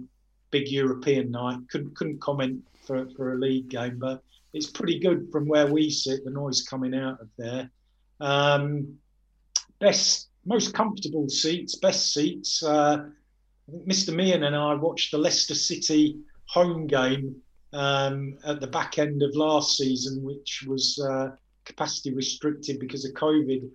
[0.50, 1.58] big European night.
[1.70, 5.90] Couldn't couldn't comment for for a league game, but it's pretty good from where we
[5.90, 6.24] sit.
[6.24, 7.70] The noise coming out of there.
[8.20, 8.98] Um,
[9.78, 12.62] best, most comfortable seats, best seats.
[12.62, 13.06] Uh,
[13.86, 14.14] Mr.
[14.14, 17.36] Meehan and I watched the Leicester City home game
[17.72, 21.30] um, at the back end of last season, which was uh,
[21.64, 23.68] capacity restricted because of COVID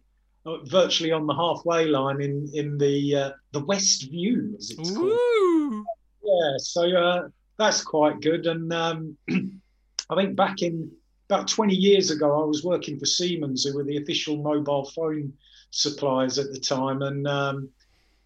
[0.65, 5.11] virtually on the halfway line in in the uh, the West View, as it's called.
[5.11, 5.85] Ooh.
[6.23, 7.27] Yeah, so uh,
[7.57, 8.45] that's quite good.
[8.47, 10.91] And um, I think back in
[11.29, 15.33] about 20 years ago, I was working for Siemens, who were the official mobile phone
[15.71, 17.69] suppliers at the time, and um,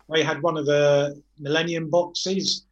[0.10, 2.64] they had one of the Millennium boxes.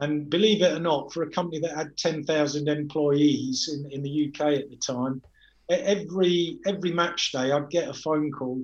[0.00, 4.28] And believe it or not, for a company that had 10,000 employees in, in the
[4.28, 5.22] UK at the time,
[5.68, 8.62] every every match day I'd get a phone call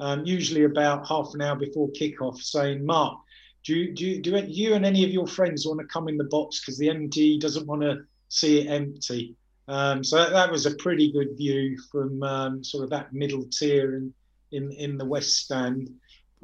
[0.00, 3.18] um, usually about half an hour before kickoff, saying, Mark,
[3.64, 6.24] do you, do, do you and any of your friends want to come in the
[6.24, 9.36] box because the MD doesn't want to see it empty?
[9.68, 13.44] Um, so that, that, was a pretty good view from um, sort of that middle
[13.44, 14.12] tier in,
[14.50, 15.90] in, in the West Stand.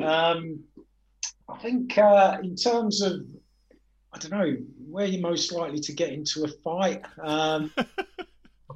[0.00, 0.60] Um,
[1.48, 3.22] I think uh, in terms of,
[4.12, 4.56] I don't know,
[4.88, 7.04] where you're most likely to get into a fight.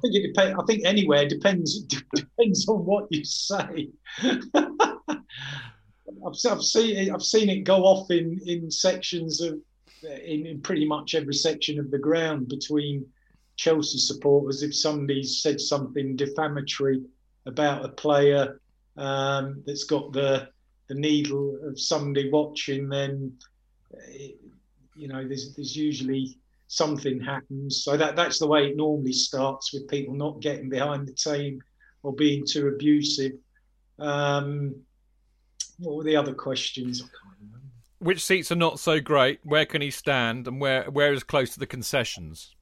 [0.01, 0.59] Think it depends.
[0.59, 1.79] I think anywhere depends
[2.15, 3.89] depends on what you say.
[4.23, 9.59] I've, I've seen it, I've seen it go off in in sections of
[10.03, 13.05] in, in pretty much every section of the ground between
[13.55, 17.01] Chelsea supporters if somebody's said something defamatory
[17.45, 18.59] about a player
[18.97, 20.47] um, that's got the
[20.91, 23.31] the needle of somebody watching, then
[24.09, 24.35] it,
[24.93, 26.37] you know there's there's usually
[26.71, 27.83] something happens.
[27.83, 31.61] So that that's the way it normally starts with people not getting behind the team
[32.01, 33.33] or being too abusive.
[33.99, 34.75] Um,
[35.79, 37.03] what were the other questions?
[37.99, 39.39] Which seats are not so great?
[39.43, 42.55] Where can he stand, and where where is close to the concessions?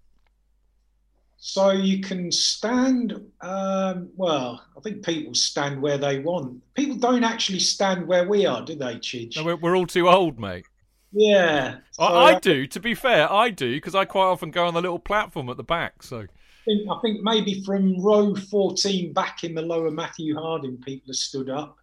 [1.37, 3.13] So you can stand.
[3.41, 6.61] Um, well, I think people stand where they want.
[6.73, 9.37] People don't actually stand where we are, do they, Chidge?
[9.37, 10.65] No, we're, we're all too old, mate.
[11.11, 12.67] Yeah, so I, I do.
[12.67, 15.57] To be fair, I do because I quite often go on the little platform at
[15.57, 16.03] the back.
[16.03, 16.27] So I
[16.65, 21.15] think, I think maybe from row 14 back in the lower Matthew Harding, people have
[21.15, 21.77] stood up,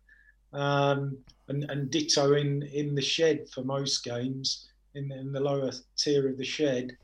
[0.53, 5.73] um, and, and ditto in in the shed for most games in, in the lower
[5.97, 6.97] tier of the shed.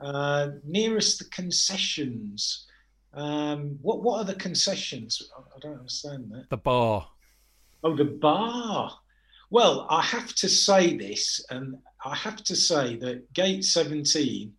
[0.00, 2.66] Uh, nearest the concessions.
[3.14, 5.30] Um, what what are the concessions?
[5.36, 6.48] I, I don't understand that.
[6.48, 7.08] the bar.
[7.84, 8.98] Oh, the bar.
[9.52, 14.50] Well, I have to say this, and I have to say that Gate 17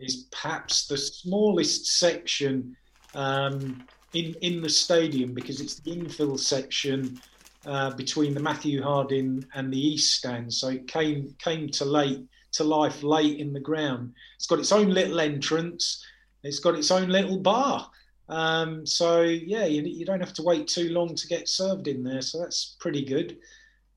[0.00, 2.76] is perhaps the smallest section
[3.14, 7.18] um, in in the stadium because it's the infill section
[7.64, 10.52] uh, between the Matthew Harding and the East stand.
[10.52, 12.20] So it came came to late
[12.52, 14.12] to life late in the ground.
[14.36, 16.04] It's got its own little entrance.
[16.42, 17.90] It's got its own little bar.
[18.28, 22.04] Um, so yeah, you, you don't have to wait too long to get served in
[22.04, 22.20] there.
[22.20, 23.38] So that's pretty good.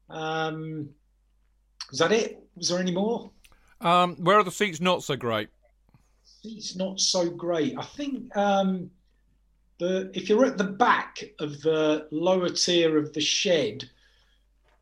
[0.09, 0.89] Um,
[1.91, 2.43] is that it?
[2.55, 3.29] Was there any more?
[3.81, 5.49] Um, where are the seats not so great?
[6.23, 7.75] Seats not so great.
[7.77, 8.89] I think um,
[9.79, 13.89] the if you're at the back of the lower tier of the shed,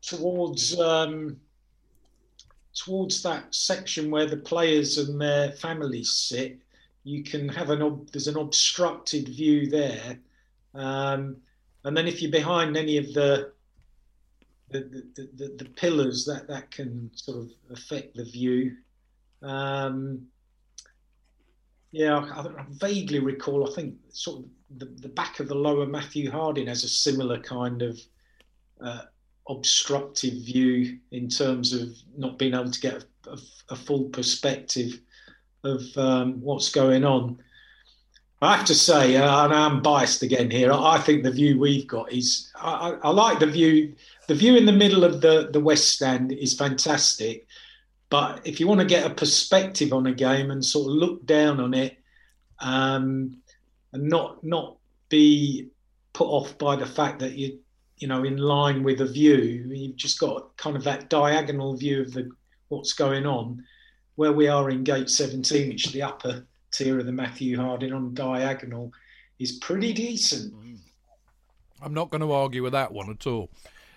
[0.02, 1.36] towards um,
[2.74, 6.58] towards that section where the players and their families sit,
[7.04, 10.18] you can have an ob- there's an obstructed view there,
[10.74, 11.36] um,
[11.84, 13.52] and then if you're behind any of the
[14.70, 14.80] the,
[15.14, 18.76] the, the, the pillars that that can sort of affect the view.
[19.42, 20.26] Um,
[21.92, 23.70] yeah, I, I vaguely recall.
[23.70, 24.44] I think sort of
[24.78, 28.00] the, the back of the lower Matthew Harding has a similar kind of
[28.80, 29.02] uh,
[29.48, 33.38] obstructive view in terms of not being able to get a, a,
[33.70, 35.00] a full perspective
[35.64, 37.38] of um, what's going on.
[38.42, 40.70] I have to say, uh, and I'm biased again here.
[40.72, 43.94] I, think the view we've got is I, I, I like the view.
[44.28, 47.46] The view in the middle of the the west stand is fantastic,
[48.10, 51.26] but if you want to get a perspective on a game and sort of look
[51.26, 51.96] down on it,
[52.60, 53.38] um,
[53.92, 54.76] and not not
[55.08, 55.68] be
[56.12, 57.58] put off by the fact that you
[57.98, 59.36] you know in line with a view,
[59.68, 62.30] you've just got kind of that diagonal view of the
[62.68, 63.64] what's going on.
[64.16, 67.92] Where we are in gate 17, which is the upper tier of the Matthew Harding
[67.92, 68.90] on diagonal,
[69.38, 70.54] is pretty decent.
[71.82, 73.50] I'm not going to argue with that one at all.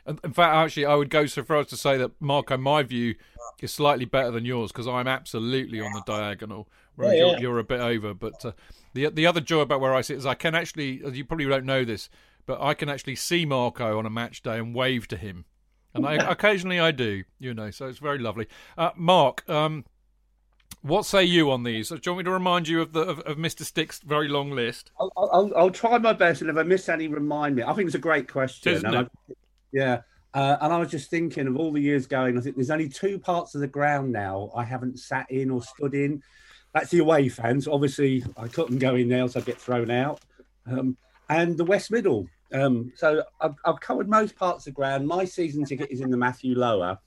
[0.07, 2.83] In in fact, actually, I would go so far as to say that Marco, my
[2.83, 3.15] view
[3.61, 7.59] is slightly better than yours because I'm absolutely on the diagonal, whereas Yeah, you're, you're
[7.59, 8.13] a bit over.
[8.13, 8.51] But uh,
[8.93, 11.45] the the other joy about where I sit is I can actually, as you probably
[11.45, 12.09] don't know this,
[12.45, 15.45] but I can actually see Marco on a match day and wave to him,
[15.93, 17.71] and I, occasionally I do, you know.
[17.71, 18.47] So it's very lovely.
[18.77, 19.85] Uh, Mark, um,
[20.81, 21.89] what say you on these?
[21.89, 23.63] Do you want me to remind you of the of, of Mr.
[23.63, 24.91] Stick's very long list?
[24.99, 27.63] I'll, I'll, I'll try my best, and if I miss any, remind me.
[27.63, 28.73] I think it's a great question.
[28.73, 29.09] Isn't it?
[29.71, 30.01] Yeah,
[30.33, 32.37] uh, and I was just thinking of all the years going.
[32.37, 35.61] I think there's only two parts of the ground now I haven't sat in or
[35.61, 36.21] stood in.
[36.73, 37.67] That's the away fans.
[37.67, 40.21] Obviously, I couldn't go in there, so I'd get thrown out.
[40.67, 40.97] Um,
[41.29, 42.27] and the West Middle.
[42.53, 45.07] Um, so I've, I've covered most parts of the ground.
[45.07, 46.97] My season ticket is in the Matthew Lower.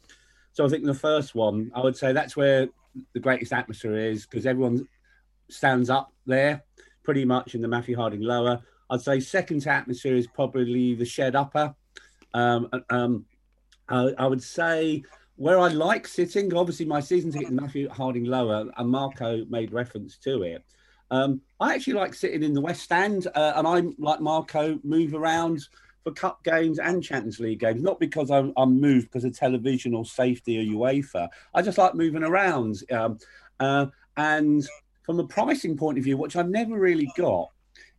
[0.52, 2.68] So I think the first one, I would say that's where
[3.14, 4.86] the greatest atmosphere is because everyone
[5.48, 6.64] stands up there
[7.02, 8.60] pretty much in the Matthew Harding lower.
[8.90, 11.74] I'd say second atmosphere is probably the shed upper.
[12.34, 13.24] Um, um,
[13.88, 15.02] I, I would say
[15.36, 20.18] where I like sitting, obviously my season ticket Matthew Harding lower, and Marco made reference
[20.18, 20.64] to it.
[21.10, 25.14] Um, I actually like sitting in the West Stand, uh, and I'm like Marco, move
[25.14, 25.60] around
[26.04, 27.82] for cup games and Champions League games.
[27.82, 31.28] Not because I'm, I'm moved because of television or safety or UEFA.
[31.54, 32.82] I just like moving around.
[32.90, 33.18] Um,
[33.60, 34.66] uh, and
[35.04, 37.50] from a pricing point of view, which I've never really got,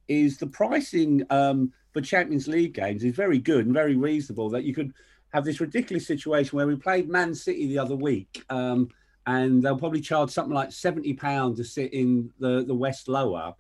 [0.08, 4.50] is the pricing um, for Champions League games is very good and very reasonable.
[4.50, 4.94] That you could
[5.34, 8.44] have this ridiculous situation where we played Man City the other week.
[8.50, 8.90] Um,
[9.26, 13.54] and they'll probably charge something like seventy pounds to sit in the the West Lower,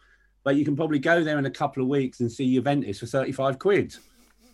[0.44, 3.06] but you can probably go there in a couple of weeks and see Juventus for
[3.06, 3.96] thirty five quid.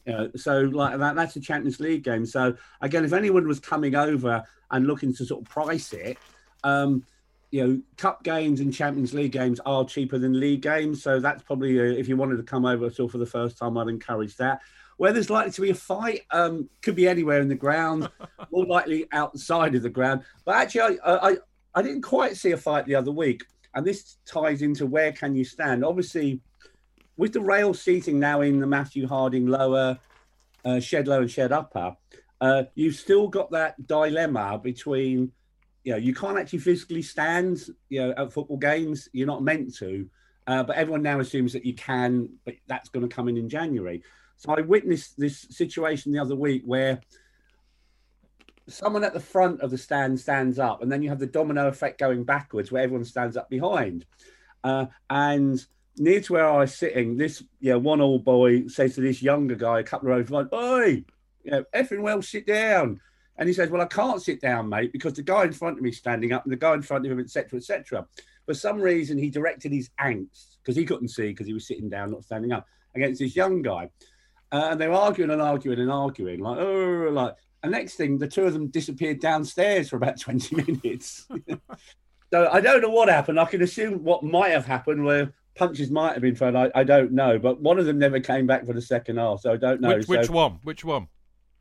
[0.05, 2.25] You know, so like that, that's a Champions League game.
[2.25, 6.17] So again, if anyone was coming over and looking to sort of price it,
[6.63, 7.03] um,
[7.51, 11.01] you know, cup games and Champions League games are cheaper than league games.
[11.01, 13.57] So that's probably uh, if you wanted to come over at all for the first
[13.57, 14.61] time, I'd encourage that.
[14.97, 18.09] Where there's likely to be a fight, um, could be anywhere in the ground,
[18.51, 20.23] more likely outside of the ground.
[20.45, 21.37] But actually, I, I
[21.75, 25.35] I didn't quite see a fight the other week, and this ties into where can
[25.35, 25.85] you stand.
[25.85, 26.41] Obviously,
[27.17, 29.97] with the rail seating now in the Matthew Harding lower,
[30.65, 31.95] uh, shed lower and shed upper,
[32.41, 35.31] uh, you've still got that dilemma between
[35.89, 39.09] you know, you can't actually physically stand, you know, at football games.
[39.11, 40.07] You're not meant to,
[40.45, 42.29] uh, but everyone now assumes that you can.
[42.45, 44.03] But that's going to come in in January.
[44.37, 47.01] So I witnessed this situation the other week where
[48.67, 51.67] someone at the front of the stand stands up, and then you have the domino
[51.67, 54.05] effect going backwards, where everyone stands up behind.
[54.63, 55.65] Uh, and
[55.97, 59.55] near to where I was sitting, this yeah, one old boy says to this younger
[59.55, 61.03] guy a couple of rows like, "Oi,
[61.43, 63.01] you know, effing well, sit down."
[63.39, 65.83] And he says, "Well, I can't sit down, mate, because the guy in front of
[65.83, 68.05] me is standing up, and the guy in front of him, etc., etc."
[68.45, 71.89] For some reason, he directed his angst because he couldn't see because he was sitting
[71.89, 73.89] down, not standing up, against this young guy.
[74.51, 77.35] Uh, and they were arguing and arguing and arguing, like, oh, like.
[77.61, 81.27] And next thing, the two of them disappeared downstairs for about 20 minutes.
[82.31, 83.39] so I don't know what happened.
[83.39, 86.55] I can assume what might have happened where punches might have been thrown.
[86.55, 87.37] I, I don't know.
[87.37, 89.41] But one of them never came back for the second half.
[89.41, 89.97] So I don't know.
[89.97, 90.59] Which, which so, one?
[90.63, 91.07] Which one?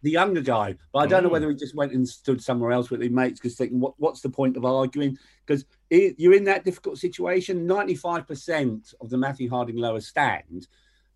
[0.02, 0.76] The younger guy.
[0.92, 1.32] But I don't know Oh.
[1.32, 4.20] whether he just went and stood somewhere else with his mates because thinking, what, what's
[4.20, 5.18] the point of arguing?
[5.44, 7.66] Because you're in that difficult situation.
[7.66, 10.68] 95% of the Matthew Harding lower stand.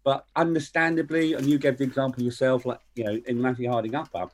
[0.05, 4.27] But understandably, and you gave the example yourself, like, you know, in Matthew Harding upper,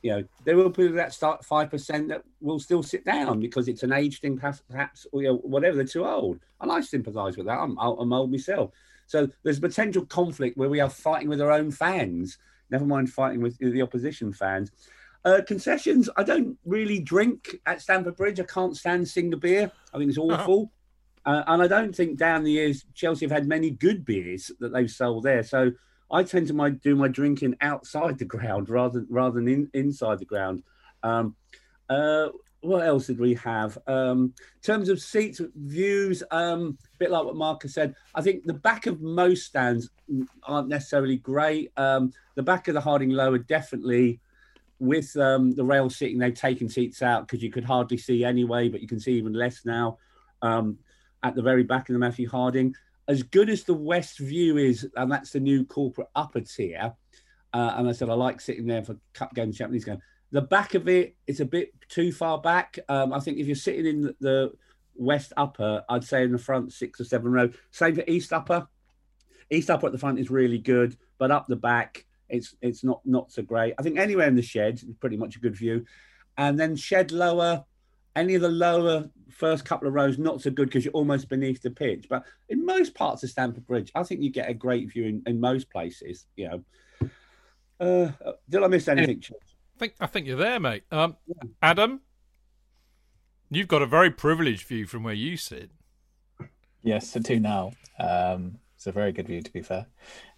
[0.00, 3.66] you know, there will be that start five percent that will still sit down because
[3.66, 5.76] it's an age thing, perhaps, or you know, whatever.
[5.76, 7.58] They're too old, and I sympathise with that.
[7.58, 8.70] I'm, I'm old myself,
[9.08, 12.38] so there's potential conflict where we are fighting with our own fans.
[12.70, 14.70] Never mind fighting with the opposition fans.
[15.24, 16.08] Uh, concessions.
[16.16, 18.40] I don't really drink at Stamford Bridge.
[18.40, 19.70] I can't stand Singha beer.
[19.92, 20.72] I think it's awful.
[21.26, 24.72] Uh, and I don't think down the years Chelsea have had many good beers that
[24.72, 25.42] they've sold there.
[25.42, 25.72] So
[26.10, 30.20] I tend to my, do my drinking outside the ground rather rather than in, inside
[30.20, 30.62] the ground.
[31.02, 31.36] Um,
[31.90, 32.28] uh,
[32.60, 33.78] what else did we have?
[33.86, 38.44] Um, in terms of seats, views, um, a bit like what Marcus said, I think
[38.44, 39.90] the back of most stands
[40.42, 41.70] aren't necessarily great.
[41.76, 44.20] Um, the back of the Harding Lower definitely
[44.80, 48.68] with um, the rail seating, they've taken seats out because you could hardly see anyway,
[48.68, 49.98] but you can see even less now.
[50.42, 50.78] Um,
[51.24, 52.74] at the very back of the Matthew Harding,
[53.08, 56.94] as good as the West View is, and that's the new corporate upper tier.
[57.52, 59.98] Uh, and I said I like sitting there for cup games, Champions game.
[60.30, 62.78] The back of it is a bit too far back.
[62.88, 64.52] Um, I think if you're sitting in the,
[64.98, 67.50] West upper, I'd say in the front six or seven row.
[67.70, 68.66] Same for East upper.
[69.50, 73.00] East upper at the front is really good, but up the back, it's it's not
[73.06, 73.74] not so great.
[73.78, 75.86] I think anywhere in the shed is pretty much a good view,
[76.36, 77.64] and then shed lower,
[78.14, 81.62] any of the lower first couple of rows not so good because you're almost beneath
[81.62, 82.06] the pitch.
[82.10, 85.22] But in most parts of Stamford Bridge, I think you get a great view in,
[85.26, 86.26] in most places.
[86.36, 86.62] You
[87.00, 87.10] know,
[87.80, 89.22] uh, did I miss anything?
[89.78, 90.82] I think I think you're there, mate.
[90.90, 91.16] Um,
[91.62, 92.00] Adam,
[93.48, 95.70] you've got a very privileged view from where you sit.
[96.82, 97.74] Yes, I do now.
[97.96, 99.86] Um, it's a very good view, to be fair.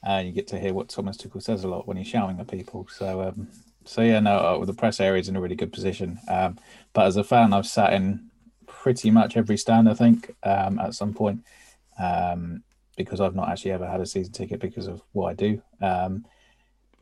[0.02, 2.48] And you get to hear what Thomas Tuchel says a lot when he's shouting at
[2.48, 2.86] people.
[2.90, 3.48] So, um,
[3.86, 6.18] so yeah, no, uh, the press area is in a really good position.
[6.28, 6.58] Um,
[6.92, 8.30] but as a fan, I've sat in
[8.66, 11.46] pretty much every stand, I think, um, at some point,
[11.98, 12.62] um,
[12.94, 15.62] because I've not actually ever had a season ticket because of what I do.
[15.80, 16.26] Um,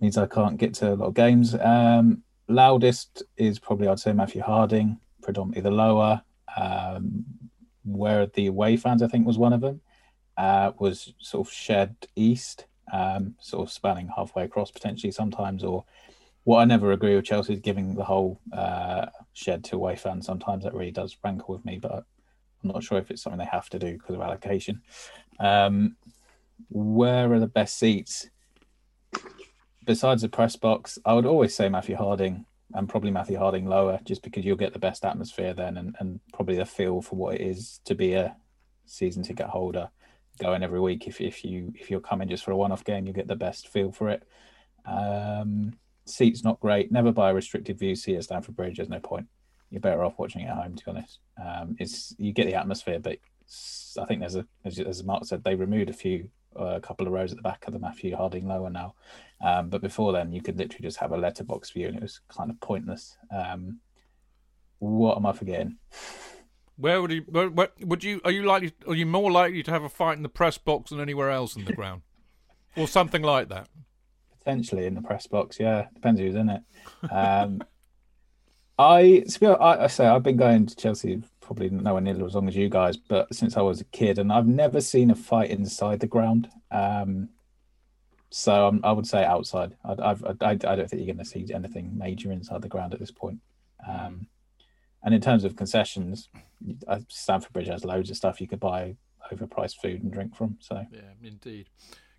[0.01, 1.57] means I can't get to a lot of games.
[1.57, 6.23] Um, loudest is probably, I'd say, Matthew Harding, predominantly the lower.
[6.57, 7.25] Um,
[7.85, 9.81] where the away fans, I think, was one of them,
[10.37, 15.65] uh, was sort of shed east, um, sort of spanning halfway across potentially sometimes.
[15.65, 15.85] Or
[16.45, 20.27] what I never agree with Chelsea is giving the whole uh, shed to away fans.
[20.27, 22.05] Sometimes that really does rankle with me, but
[22.63, 24.83] I'm not sure if it's something they have to do because of allocation.
[25.41, 25.97] Um,
[26.69, 28.29] where are the best seats?
[29.89, 33.99] Besides the press box, I would always say Matthew Harding and probably Matthew Harding lower,
[34.05, 37.37] just because you'll get the best atmosphere then and, and probably the feel for what
[37.37, 38.37] it is to be a
[38.85, 39.89] season ticket holder
[40.39, 41.09] going every week.
[41.09, 43.69] If, if you if you're coming just for a one-off game, you get the best
[43.69, 44.25] feel for it.
[44.85, 45.73] Um,
[46.05, 46.93] seats not great.
[46.93, 48.77] Never buy a restricted view seat at Stamford Bridge.
[48.77, 49.27] There's no point.
[49.71, 50.77] You're better off watching it at home.
[50.77, 53.17] To be honest, um, it's you get the atmosphere, but
[53.99, 56.29] I think there's a as, as Mark said, they removed a few
[56.59, 58.95] uh, a couple of rows at the back of the Matthew Harding lower now.
[59.41, 62.21] Um, but before then, you could literally just have a letterbox view, and it was
[62.29, 63.17] kind of pointless.
[63.31, 63.81] Um,
[64.79, 65.79] what am I forgetting?
[66.77, 67.25] Where would you?
[67.29, 68.21] Where, where, would you?
[68.25, 68.73] Are you likely?
[68.87, 71.57] Are you more likely to have a fight in the press box than anywhere else
[71.57, 72.03] in the ground,
[72.77, 73.69] or something like that?
[74.39, 75.87] Potentially in the press box, yeah.
[75.95, 76.63] Depends who's in it.
[77.11, 77.63] Um,
[78.79, 82.27] I, to be honest, I, I say I've been going to Chelsea probably nowhere near
[82.27, 85.11] as long as you guys, but since I was a kid, and I've never seen
[85.11, 86.51] a fight inside the ground.
[86.71, 87.31] Um,
[88.29, 89.75] so I'm, I would say outside.
[89.83, 92.93] I, I've, I, I don't think you're going to see anything major inside the ground
[92.93, 93.39] at this point.
[93.89, 94.27] Um,
[95.03, 96.29] and in terms of concessions,
[96.87, 98.97] uh, Stamford Bridge has loads of stuff you could buy
[99.33, 100.59] overpriced food and drink from.
[100.61, 101.71] So yeah, indeed.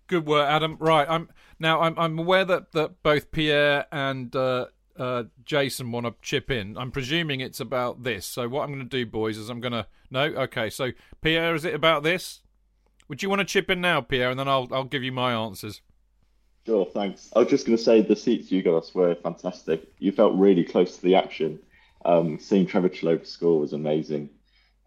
[0.08, 0.76] Good work, Adam.
[0.80, 1.28] Right, I'm
[1.60, 1.82] now.
[1.82, 4.66] I'm I'm aware that that both Pierre and uh,
[4.98, 6.76] uh, Jason want to chip in.
[6.76, 8.26] I'm presuming it's about this.
[8.26, 10.22] So what I'm going to do, boys, is I'm going to no.
[10.22, 10.90] Okay, so
[11.22, 12.40] Pierre, is it about this?
[13.08, 15.32] Would you want to chip in now, Pierre, and then I'll I'll give you my
[15.32, 15.80] answers.
[16.66, 17.30] Sure, thanks.
[17.34, 19.82] I was just going to say the seats you got us were fantastic.
[19.98, 21.58] You felt really close to the action.
[22.04, 24.30] Um, seeing Trevor Chalobah score was amazing.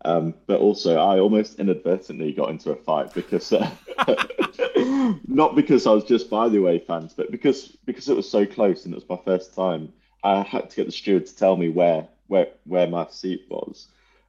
[0.05, 3.69] Um, but also, I almost inadvertently got into a fight because, uh,
[5.27, 8.45] not because I was just by the away fans, but because because it was so
[8.45, 9.93] close and it was my first time.
[10.23, 13.87] I had to get the steward to tell me where where where my seat was,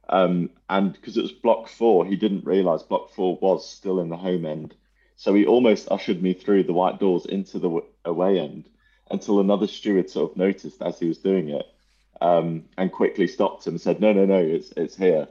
[0.09, 4.09] um, and because it was block four, he didn't realise block four was still in
[4.09, 4.75] the home end,
[5.17, 8.69] so he almost ushered me through the white doors into the away end
[9.11, 11.65] until another steward sort of noticed as he was doing it,
[12.21, 15.27] um, and quickly stopped him and said, "No, no, no, it's it's here."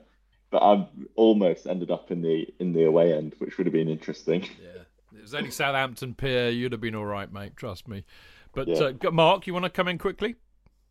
[0.55, 0.86] But I
[1.16, 4.42] almost ended up in the in the away end, which would have been interesting.
[4.62, 4.82] Yeah,
[5.12, 6.50] it was only Southampton Pierre.
[6.50, 7.57] You'd have been all right, mate.
[7.57, 8.05] Trust me.
[8.52, 8.92] But Yeah.
[9.05, 10.36] uh, Mark, you want to come in quickly?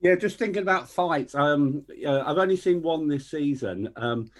[0.02, 1.34] Yeah, just thinking about fights.
[1.34, 3.88] Um, uh, I've only seen one this season.
[3.96, 4.32] Um,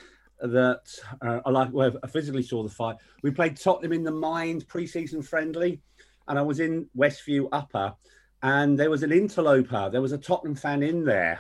[0.42, 0.82] that
[1.22, 1.72] uh, I like.
[1.72, 2.98] Well, I physically saw the fight.
[3.22, 5.80] We played Tottenham in the Mind pre-season friendly,
[6.28, 7.94] and I was in Westview Upper,
[8.42, 9.90] and there was an interloper.
[9.90, 11.40] There was a Tottenham fan in there,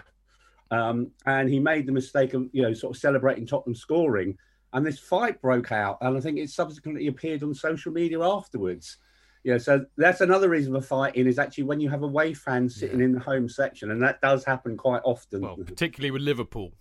[0.74, 4.38] um, and he made the mistake of you know sort of celebrating Tottenham scoring,
[4.74, 8.98] and this fight broke out, and I think it subsequently appeared on social media afterwards.
[9.44, 13.02] Yeah, so that's another reason for fighting is actually when you have away fans sitting
[13.02, 15.42] in the home section, and that does happen quite often.
[15.42, 16.72] Well, particularly with Liverpool.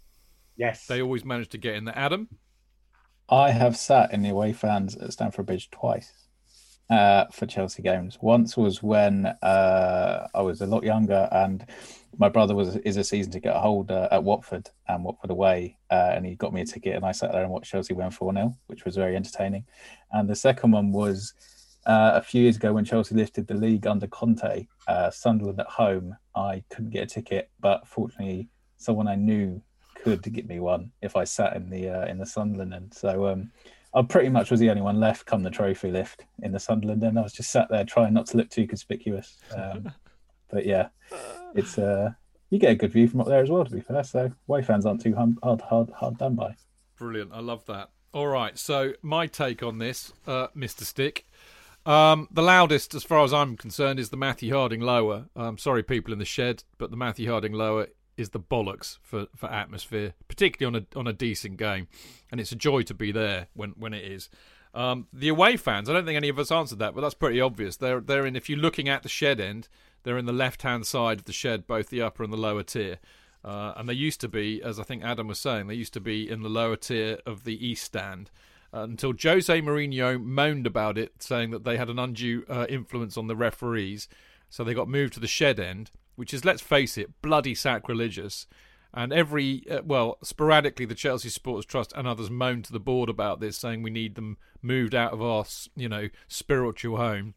[0.57, 1.99] Yes, they always manage to get in there.
[1.99, 2.28] Adam,
[3.28, 6.12] I have sat in the away fans at Stamford Bridge twice
[6.88, 8.18] uh, for Chelsea games.
[8.22, 11.66] Once was when uh, I was a lot younger, and
[12.19, 16.27] my brother was is a season ticket holder at Watford and Watford away, uh, and
[16.27, 18.55] he got me a ticket, and I sat there and watched Chelsea win four 0
[18.67, 19.65] which was very entertaining.
[20.13, 21.35] And the second one was
[21.87, 25.67] uh, a few years ago when Chelsea lifted the league under Conte, uh, Sunderland at
[25.67, 26.17] home.
[26.37, 29.63] I couldn't get a ticket, but fortunately, someone I knew
[29.95, 32.95] could get me one if I sat in the uh, in the Sunderland end.
[32.95, 33.51] So um,
[33.95, 37.03] I pretty much was the only one left come the trophy lift in the Sunderland
[37.03, 39.39] and I was just sat there trying not to look too conspicuous.
[39.57, 39.93] Um,
[40.51, 40.89] but yeah,
[41.55, 42.11] it's uh,
[42.50, 43.64] you get a good view from up there as well.
[43.64, 46.55] To be fair, so away fans aren't too hard hard hard done by.
[46.98, 47.32] brilliant.
[47.32, 47.90] I love that.
[48.12, 50.82] All right, so my take on this, uh, Mr.
[50.82, 51.26] Stick.
[51.86, 55.26] Um, the loudest, as far as I'm concerned, is the Matthew Harding lower.
[55.34, 59.26] Um, sorry, people in the shed, but the Matthew Harding lower is the bollocks for,
[59.34, 61.88] for atmosphere, particularly on a on a decent game,
[62.30, 64.28] and it's a joy to be there when when it is.
[64.75, 67.41] Um, the away fans, I don't think any of us answered that, but that's pretty
[67.41, 67.77] obvious.
[67.77, 68.37] They're they're in.
[68.37, 69.68] If you're looking at the shed end,
[70.03, 72.62] they're in the left hand side of the shed, both the upper and the lower
[72.62, 72.99] tier.
[73.45, 76.01] Uh, and they used to be, as I think Adam was saying, they used to
[76.01, 78.31] be in the lower tier of the East Stand
[78.73, 83.16] uh, until Jose Mourinho moaned about it, saying that they had an undue uh, influence
[83.16, 84.09] on the referees.
[84.49, 88.47] So they got moved to the shed end, which is, let's face it, bloody sacrilegious.
[88.95, 93.09] And every, uh, well, sporadically, the Chelsea Supporters Trust and others moaned to the board
[93.09, 97.34] about this, saying we need them moved out of our, you know, spiritual home.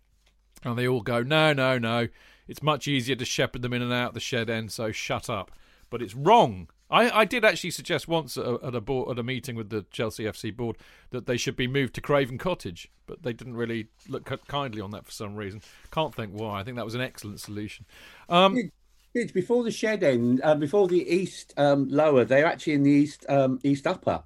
[0.63, 2.07] And they all go, no, no, no.
[2.47, 5.51] It's much easier to shepherd them in and out the shed end, so shut up.
[5.89, 6.67] But it's wrong.
[6.89, 9.69] I, I did actually suggest once at a, at a board, at a meeting with
[9.69, 10.77] the Chelsea FC board
[11.09, 14.91] that they should be moved to Craven Cottage, but they didn't really look kindly on
[14.91, 15.61] that for some reason.
[15.91, 16.59] Can't think why.
[16.59, 17.85] I think that was an excellent solution.
[18.29, 18.71] Um,
[19.15, 22.91] Bidge, before the shed end, uh, before the east um, lower, they're actually in the
[22.91, 24.21] east um, east upper.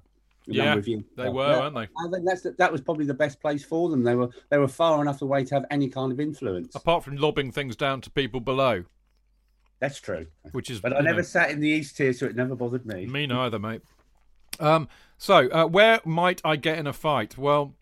[0.46, 0.80] Yeah, number
[1.16, 1.30] they ago.
[1.32, 1.82] were, weren't they?
[1.82, 4.02] I think that's that was probably the best place for them.
[4.02, 6.74] They were they were far enough away to have any kind of influence.
[6.74, 8.84] apart from lobbing things down to people below,
[9.78, 10.26] That's true.
[10.52, 10.80] which is.
[10.80, 13.06] But I never know, sat in the east tier, so it never bothered me.
[13.06, 13.82] Me neither, mate.
[14.58, 14.88] Um,
[15.18, 17.38] so, uh, where might I get in a fight?
[17.38, 17.74] Well,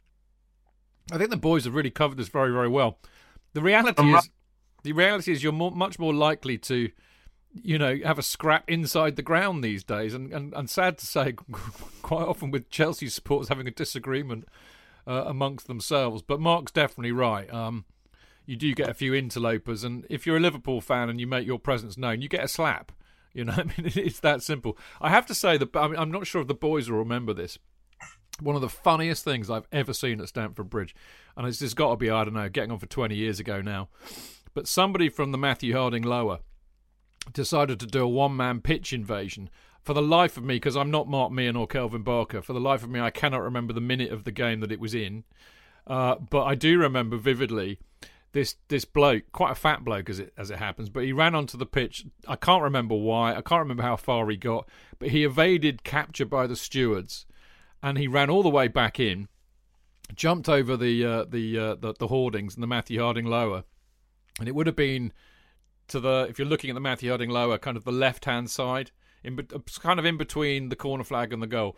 [1.10, 2.98] I think the boys have really covered this very, very well.
[3.54, 4.28] The reality Um, is,
[4.88, 6.90] the reality is, you're more, much more likely to,
[7.52, 10.14] you know, have a scrap inside the ground these days.
[10.14, 11.34] And and, and sad to say,
[12.02, 14.46] quite often with Chelsea supporters having a disagreement
[15.06, 16.22] uh, amongst themselves.
[16.22, 17.52] But Mark's definitely right.
[17.52, 17.84] Um,
[18.46, 21.46] you do get a few interlopers, and if you're a Liverpool fan and you make
[21.46, 22.92] your presence known, you get a slap.
[23.34, 24.78] You know, I mean, it's that simple.
[25.00, 27.34] I have to say that I mean, I'm not sure if the boys will remember
[27.34, 27.58] this.
[28.40, 30.94] One of the funniest things I've ever seen at Stamford Bridge,
[31.36, 33.60] and it's just got to be I don't know, getting on for 20 years ago
[33.60, 33.88] now.
[34.58, 36.40] But somebody from the Matthew Harding lower
[37.32, 39.50] decided to do a one man pitch invasion.
[39.84, 42.58] For the life of me, because I'm not Mark Meehan or Kelvin Barker, for the
[42.58, 45.22] life of me, I cannot remember the minute of the game that it was in.
[45.86, 47.78] Uh, but I do remember vividly
[48.32, 51.36] this this bloke, quite a fat bloke as it as it happens, but he ran
[51.36, 52.04] onto the pitch.
[52.26, 53.36] I can't remember why.
[53.36, 57.26] I can't remember how far he got, but he evaded capture by the stewards,
[57.80, 59.28] and he ran all the way back in,
[60.16, 63.62] jumped over the uh, the, uh, the the hoardings and the Matthew Harding lower,
[64.38, 65.12] and it would have been
[65.88, 68.50] to the if you're looking at the Matthew Harding lower, kind of the left hand
[68.50, 68.90] side.
[69.24, 69.36] In,
[69.80, 71.76] kind of in between the corner flag and the goal,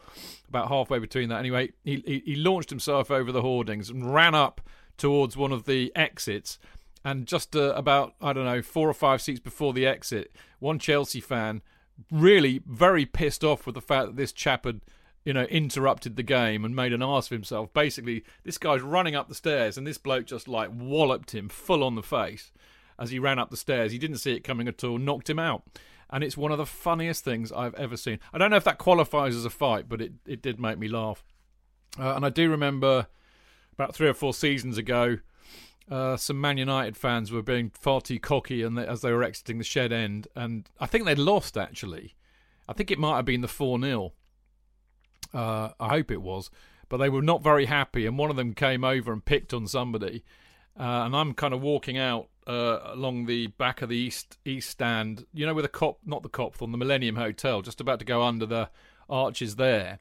[0.49, 1.39] about halfway between that.
[1.39, 4.61] Anyway, he, he, he launched himself over the hoardings and ran up
[4.99, 6.59] towards one of the exits.
[7.03, 10.79] And just uh, about, I don't know, four or five seats before the exit, one
[10.79, 11.63] Chelsea fan
[12.11, 14.83] really very pissed off with the fact that this chap had,
[15.25, 17.73] you know, interrupted the game and made an ass of himself.
[17.73, 21.85] Basically, this guy's running up the stairs and this bloke just like walloped him full
[21.85, 22.53] on the face
[22.99, 23.93] as he ran up the stairs.
[23.93, 25.65] He didn't see it coming at all, knocked him out.
[26.09, 28.19] And it's one of the funniest things I've ever seen.
[28.33, 30.89] I don't know if that qualifies as a fight, but it, it did make me
[30.89, 31.23] laugh.
[31.99, 33.07] Uh, and I do remember
[33.73, 35.19] about three or four seasons ago,
[35.91, 39.25] uh, some Man United fans were being far too cocky and they, as they were
[39.25, 42.15] exiting the shed end, and I think they'd lost actually.
[42.69, 44.13] I think it might have been the four 0
[45.35, 46.51] uh, I hope it was,
[46.89, 49.67] but they were not very happy, and one of them came over and picked on
[49.67, 50.25] somebody,
[50.79, 54.71] uh, and I'm kind of walking out uh, along the back of the east east
[54.71, 57.99] stand, you know, with a cop, not the cop, on the Millennium Hotel, just about
[57.99, 58.71] to go under the
[59.09, 59.99] arches there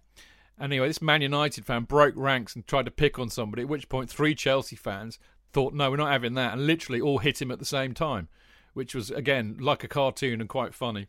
[0.60, 3.88] Anyway, this Man United fan broke ranks and tried to pick on somebody, at which
[3.88, 5.18] point three Chelsea fans
[5.54, 8.28] thought, no, we're not having that, and literally all hit him at the same time,
[8.74, 11.08] which was, again, like a cartoon and quite funny.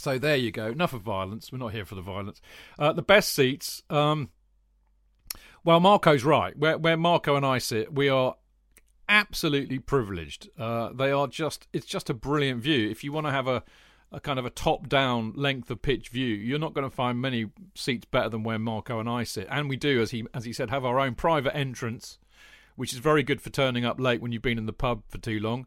[0.00, 0.66] So there you go.
[0.66, 1.52] Enough of violence.
[1.52, 2.40] We're not here for the violence.
[2.78, 3.82] Uh, the best seats.
[3.90, 4.30] Um,
[5.62, 6.56] well, Marco's right.
[6.58, 8.36] Where, where Marco and I sit, we are
[9.08, 10.48] absolutely privileged.
[10.58, 11.68] Uh, they are just.
[11.72, 12.88] It's just a brilliant view.
[12.90, 13.62] If you want to have a
[14.12, 17.20] a kind of a top down length of pitch view, you're not going to find
[17.20, 19.46] many seats better than where Marco and I sit.
[19.50, 22.18] And we do, as he as he said, have our own private entrance,
[22.76, 25.18] which is very good for turning up late when you've been in the pub for
[25.18, 25.66] too long.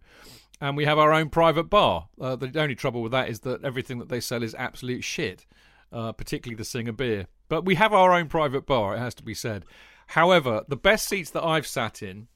[0.63, 2.07] And we have our own private bar.
[2.21, 5.45] Uh, the only trouble with that is that everything that they sell is absolute shit,
[5.91, 7.27] uh, particularly the Singha beer.
[7.49, 9.65] But we have our own private bar, it has to be said.
[10.07, 12.29] However, the best seats that I've sat in,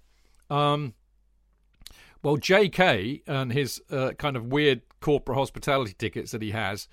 [0.49, 0.93] um,
[2.21, 3.21] well, J.K.
[3.27, 6.89] and his uh, kind of weird corporate hospitality tickets that he has,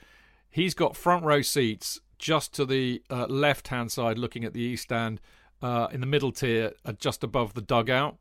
[0.50, 4.60] he's got front row seats just to the uh, left hand side, looking at the
[4.60, 5.20] east stand,
[5.62, 8.18] uh, in the middle tier, uh, just above the dugout,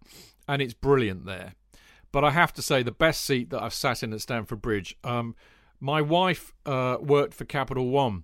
[0.47, 1.53] and it's brilliant there.
[2.13, 4.95] But I have to say, the best seat that I've sat in at Stamford Bridge.
[5.03, 5.35] Um,
[5.81, 8.23] my wife uh, worked for Capital One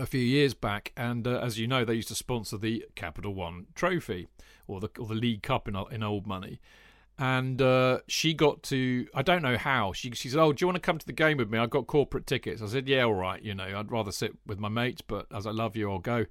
[0.00, 3.32] a few years back, and uh, as you know, they used to sponsor the Capital
[3.32, 4.26] One Trophy
[4.66, 6.60] or the or the League Cup in in old money
[7.18, 10.66] and uh, she got to I don't know how she she said, "Oh, do you
[10.66, 11.58] want to come to the game with me?
[11.58, 13.42] I've got corporate tickets." I said, "Yeah, all right.
[13.42, 16.26] You know, I'd rather sit with my mates, but as I love you, I'll go."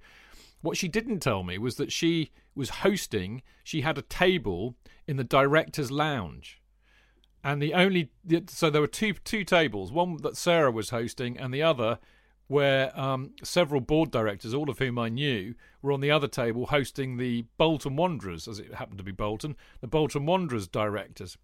[0.66, 3.44] What she didn't tell me was that she was hosting.
[3.64, 4.76] She had a table
[5.08, 6.60] in the directors' lounge,
[7.44, 8.10] and the only
[8.48, 9.92] so there were two two tables.
[9.92, 12.00] One that Sarah was hosting, and the other
[12.48, 15.54] where um, several board directors, all of whom I knew,
[15.84, 19.56] were on the other table hosting the Bolton Wanderers, as it happened to be Bolton,
[19.82, 21.38] the Bolton Wanderers directors.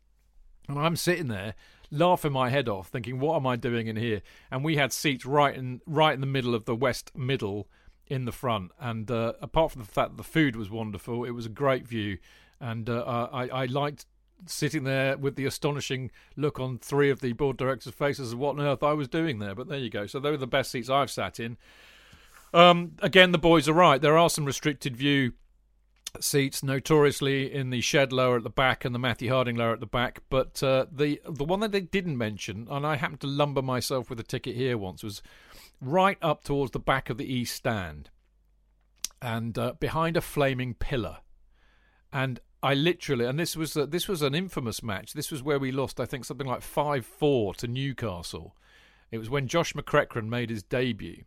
[0.68, 1.54] And I'm sitting there
[1.92, 5.28] laughing my head off, thinking, "What am I doing in here?" And we had seats
[5.28, 7.70] right in right in the middle of the west middle
[8.12, 8.72] in the front.
[8.78, 11.88] And uh, apart from the fact that the food was wonderful, it was a great
[11.88, 12.18] view,
[12.60, 14.06] and uh, I, I liked
[14.46, 18.60] sitting there with the astonishing look on three of the board directors' faces of what
[18.60, 19.56] on earth I was doing there.
[19.56, 20.08] But there you go.
[20.08, 21.58] So they were the best seats I've sat in.
[22.54, 24.02] Um, again, the boys are right.
[24.02, 25.32] There are some restricted view
[26.20, 29.80] seats, notoriously in the shed lower at the back and the Matthew Harding lower at
[29.80, 30.22] the back.
[30.30, 34.10] But uh, the the one that they didn't mention, and I happened to lumber myself
[34.10, 35.22] with a ticket here once, was
[35.82, 38.10] right up towards the back of the east stand,
[39.22, 41.18] and uh, behind a flaming pillar.
[42.14, 45.14] And I literally, and this was a, this was an infamous match.
[45.14, 48.56] This was where we lost, I think, something like five four to Newcastle.
[49.10, 51.24] It was when Josh McEachran made his debut,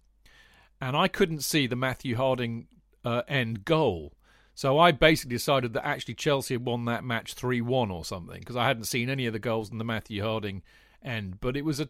[0.81, 2.69] and I couldn't see the Matthew Harding
[3.05, 4.15] uh, end goal.
[4.55, 8.39] So I basically decided that actually Chelsea had won that match three one or something
[8.39, 10.63] because I hadn't seen any of the goals in the Matthew Harding
[11.03, 11.41] end.
[11.41, 11.89] But it was a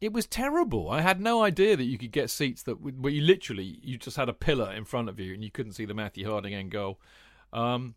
[0.00, 0.90] it was terrible.
[0.90, 4.16] I had no idea that you could get seats that where you literally you just
[4.16, 6.70] had a pillar in front of you and you couldn't see the Matthew Harding end
[6.70, 7.00] goal.
[7.52, 7.94] Um,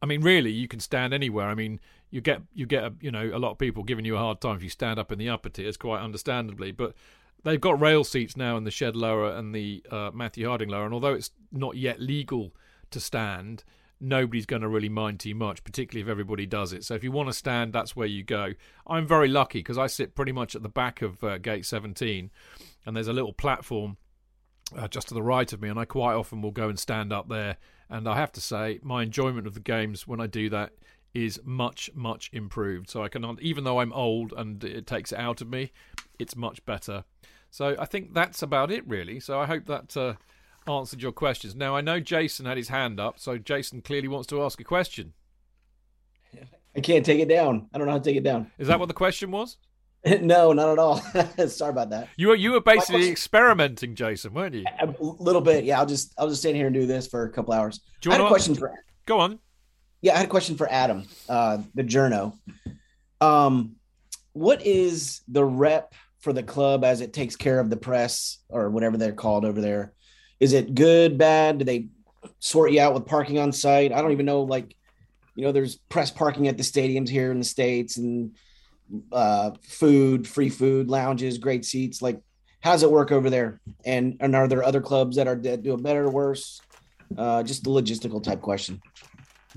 [0.00, 1.48] I mean, really, you can stand anywhere.
[1.48, 1.80] I mean,
[2.10, 4.40] you get you get a, you know a lot of people giving you a hard
[4.40, 6.72] time if you stand up in the upper tiers, quite understandably.
[6.72, 6.94] But
[7.44, 10.84] they've got rail seats now in the shed lower and the uh, Matthew Harding lower,
[10.84, 12.54] and although it's not yet legal
[12.90, 13.64] to stand,
[14.00, 16.84] nobody's going to really mind too much, particularly if everybody does it.
[16.84, 18.52] So if you want to stand, that's where you go.
[18.86, 22.30] I'm very lucky because I sit pretty much at the back of uh, gate 17,
[22.84, 23.96] and there's a little platform
[24.76, 27.12] uh, just to the right of me, and I quite often will go and stand
[27.12, 27.56] up there.
[27.88, 30.72] And I have to say, my enjoyment of the games when I do that
[31.14, 32.90] is much, much improved.
[32.90, 35.72] So I can, even though I'm old and it takes it out of me,
[36.18, 37.04] it's much better.
[37.50, 39.20] So I think that's about it, really.
[39.20, 40.14] So I hope that uh,
[40.68, 41.54] answered your questions.
[41.54, 44.64] Now I know Jason had his hand up, so Jason clearly wants to ask a
[44.64, 45.12] question.
[46.76, 47.68] I can't take it down.
[47.72, 48.50] I don't know how to take it down.
[48.58, 49.56] Is that what the question was?
[50.20, 50.96] no, not at all.
[51.48, 52.08] Sorry about that.
[52.16, 54.64] You were you were basically question, experimenting, Jason, weren't you?
[54.80, 55.78] A little bit, yeah.
[55.78, 57.80] I'll just I'll just stand here and do this for a couple hours.
[58.00, 58.72] Do you I had a question for
[59.06, 59.38] Go on.
[60.02, 62.38] Yeah, I had a question for Adam, uh, the journo.
[63.20, 63.76] Um,
[64.34, 68.68] what is the rep for the club as it takes care of the press or
[68.68, 69.94] whatever they're called over there?
[70.40, 71.58] Is it good, bad?
[71.58, 71.88] Do they
[72.40, 73.92] sort you out with parking on site?
[73.92, 74.42] I don't even know.
[74.42, 74.76] Like,
[75.34, 78.36] you know, there's press parking at the stadiums here in the states, and
[79.12, 82.02] uh, food, free food, lounges, great seats.
[82.02, 82.20] Like,
[82.60, 83.60] how does it work over there?
[83.84, 86.60] And and are there other clubs that are that do it better or worse?
[87.16, 88.80] Uh, just a logistical type question.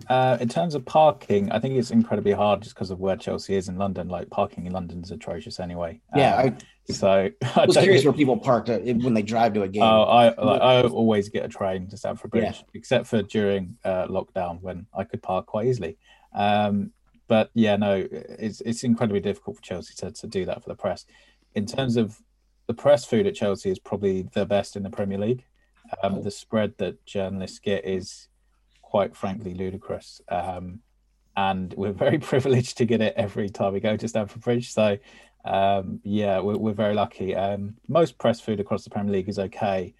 [0.07, 3.55] Uh, in terms of parking, I think it's incredibly hard just because of where Chelsea
[3.55, 4.07] is in London.
[4.07, 5.99] Like parking in London is atrocious anyway.
[6.15, 6.57] Yeah, um,
[6.89, 9.83] I, so I was curious where people park uh, when they drive to a game.
[9.83, 12.61] Oh, I like, I always get a train to Stamford Bridge, yeah.
[12.73, 15.97] except for during uh, lockdown when I could park quite easily.
[16.33, 16.91] Um,
[17.27, 20.75] but yeah, no, it's it's incredibly difficult for Chelsea to, to do that for the
[20.75, 21.05] press.
[21.55, 22.19] In terms of
[22.67, 25.45] the press food at Chelsea is probably the best in the Premier League.
[26.03, 26.21] Um.
[26.21, 28.27] The spread that journalists get is
[28.89, 30.19] quite frankly ludicrous.
[30.29, 30.79] Um,
[31.37, 34.73] and we're very privileged to get it every time we go to Stamford Bridge.
[34.73, 34.97] So,
[35.45, 37.35] um, yeah, we're, we're, very lucky.
[37.35, 39.93] Um, most press food across the Premier League is okay,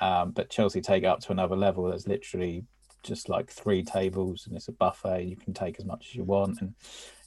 [0.00, 1.84] um, but Chelsea take it up to another level.
[1.84, 2.64] There's literally
[3.02, 5.24] just like three tables, and it's a buffet.
[5.24, 6.74] You can take as much as you want, and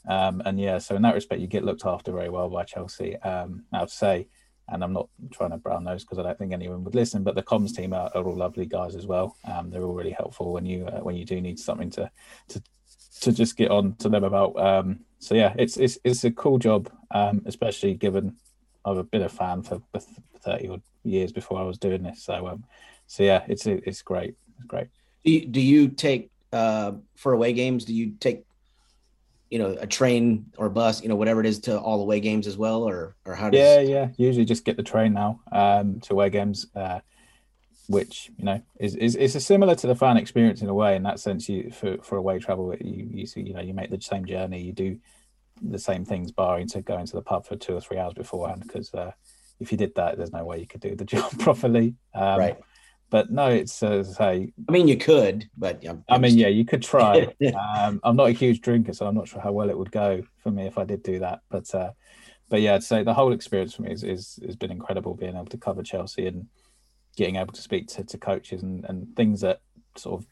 [0.07, 3.17] um, and yeah, so in that respect, you get looked after very well by Chelsea.
[3.17, 4.28] Um, I would say
[4.72, 7.24] and I'm not trying to brown nose because I don't think anyone would listen.
[7.24, 9.36] But the comms team are, are all lovely guys as well.
[9.45, 12.09] Um, they're all really helpful when you uh, when you do need something to
[12.49, 12.61] to
[13.22, 14.59] to just get on to them about.
[14.59, 18.36] Um, so yeah, it's it's it's a cool job, um, especially given
[18.86, 19.82] I've been a fan for
[20.41, 22.24] thirty odd years before I was doing this.
[22.24, 22.63] So um,
[23.07, 24.36] so yeah, it's it's great.
[24.57, 24.88] It's great.
[25.26, 27.86] Do you, do you take uh, for away games?
[27.86, 28.43] Do you take
[29.50, 32.47] you know a train or bus you know whatever it is to all away games
[32.47, 34.10] as well or or how does yeah yeah.
[34.18, 37.00] Usually just get the train now um to away games uh
[37.88, 41.04] which you know is is is similar to the fan experience in a way in
[41.04, 44.00] that sense you for for away travel you you see you know you make the
[44.00, 44.97] same journey you do
[45.62, 48.64] the same things barring to go into the pub for two or three hours beforehand
[48.66, 49.12] because uh,
[49.60, 51.95] if you did that there's no way you could do the job properly.
[52.14, 52.58] Um, right
[53.10, 54.53] but no, it's uh, say.
[54.68, 57.28] I mean, you could, but I'm, i mean, yeah, you could try.
[57.78, 60.24] um, I'm not a huge drinker, so I'm not sure how well it would go
[60.43, 61.41] for me if I did do that.
[61.49, 61.91] But uh,
[62.49, 65.16] but yeah, I'd say the whole experience for me is, is has been incredible.
[65.16, 66.47] Being able to cover Chelsea and
[67.16, 69.62] getting able to speak to, to coaches and, and things that
[69.97, 70.28] sort of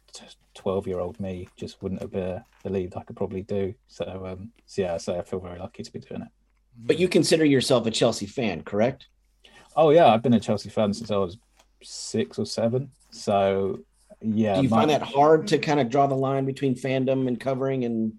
[0.55, 3.73] 12 year old me just wouldn't have uh, believed I could probably do.
[3.87, 6.27] So, um, so yeah, so I feel very lucky to be doing it.
[6.77, 9.07] But you consider yourself a Chelsea fan, correct?
[9.75, 11.37] Oh yeah, I've been a Chelsea fan since I was
[11.83, 12.91] six or seven.
[13.11, 13.79] So
[14.21, 14.55] yeah.
[14.55, 17.39] Do you my, find that hard to kind of draw the line between fandom and
[17.39, 18.13] covering, and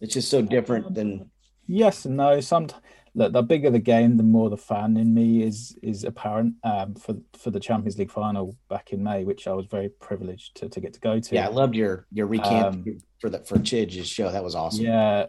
[0.00, 1.30] it's just so different than?
[1.66, 2.40] Yes and no.
[2.40, 2.82] Sometimes
[3.14, 6.54] look, the bigger the game, the more the fan in me is is apparent.
[6.64, 10.56] Um, for for the Champions League final back in May, which I was very privileged
[10.56, 11.34] to, to get to go to.
[11.34, 12.84] Yeah, I loved your your recap um,
[13.18, 14.30] for the for Chidge's show.
[14.30, 14.84] That was awesome.
[14.84, 15.26] Yeah,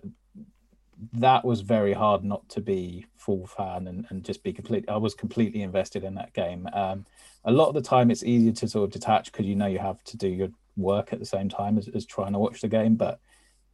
[1.14, 4.86] that was very hard not to be full fan and, and just be complete.
[4.88, 6.68] I was completely invested in that game.
[6.74, 7.06] Um,
[7.46, 9.80] a lot of the time it's easier to sort of detach because you know you
[9.80, 12.68] have to do your work at the same time as, as trying to watch the
[12.68, 12.96] game.
[12.96, 13.20] But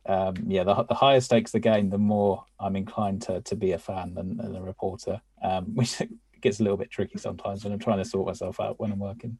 [0.05, 3.73] um, yeah, the, the higher stakes the game, the more I'm inclined to to be
[3.73, 6.01] a fan than, than a reporter, um, which
[6.41, 8.99] gets a little bit tricky sometimes when I'm trying to sort myself out when I'm
[8.99, 9.37] working.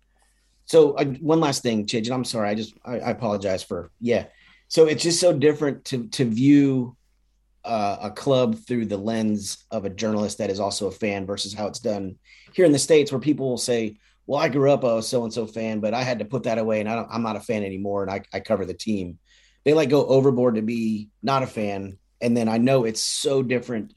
[0.65, 3.89] So uh, one last thing, Chidge, and I'm sorry, I just I, I, apologize for
[3.99, 4.25] yeah.
[4.67, 6.95] So it's just so different to to view
[7.70, 11.53] uh, a club through the lens of a journalist that is also a fan versus
[11.53, 12.15] how it's done
[12.51, 15.34] here in the states, where people will say, well, I grew up a so and
[15.34, 17.63] so fan, but I had to put that away, and I am not a fan
[17.63, 19.20] anymore, and I, I cover the team.
[19.63, 23.43] They like go overboard to be not a fan, and then I know it's so
[23.43, 23.93] different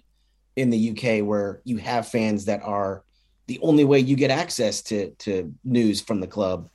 [0.54, 3.04] in the UK where you have fans that are
[3.46, 6.68] the only way you get access to to news from the club.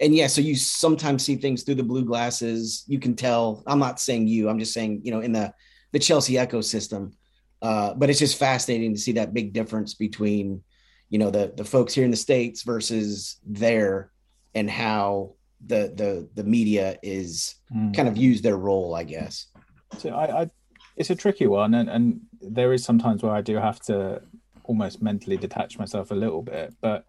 [0.00, 2.84] And yeah, so you sometimes see things through the blue glasses.
[2.88, 3.62] You can tell.
[3.66, 4.48] I'm not saying you.
[4.48, 5.54] I'm just saying you know in the
[5.92, 7.12] the Chelsea ecosystem.
[7.60, 10.62] Uh, but it's just fascinating to see that big difference between
[11.10, 14.10] you know the the folks here in the states versus there
[14.54, 15.34] and how
[15.66, 17.94] the the the media is Mm.
[17.96, 19.46] kind of use their role, I guess.
[19.98, 20.50] So I, I
[20.96, 24.20] it's a tricky one, and and there is sometimes where I do have to
[24.64, 27.06] almost mentally detach myself a little bit, but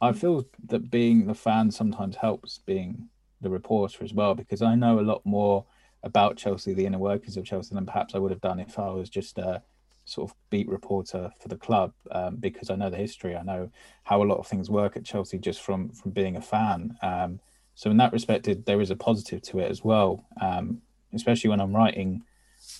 [0.00, 3.08] I feel that being the fan sometimes helps being
[3.42, 5.66] the reporter as well because I know a lot more
[6.02, 8.88] about Chelsea, the inner workings of Chelsea, than perhaps I would have done if I
[8.90, 9.62] was just a
[10.04, 11.92] sort of beat reporter for the club.
[12.10, 13.70] Um, because I know the history, I know
[14.04, 16.96] how a lot of things work at Chelsea just from from being a fan.
[17.02, 17.40] Um,
[17.74, 20.24] so in that respect, there is a positive to it as well.
[20.40, 20.82] Um,
[21.14, 22.22] especially when I'm writing,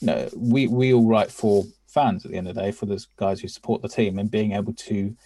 [0.00, 2.86] you know, we we all write for fans at the end of the day, for
[2.86, 5.16] those guys who support the team, and being able to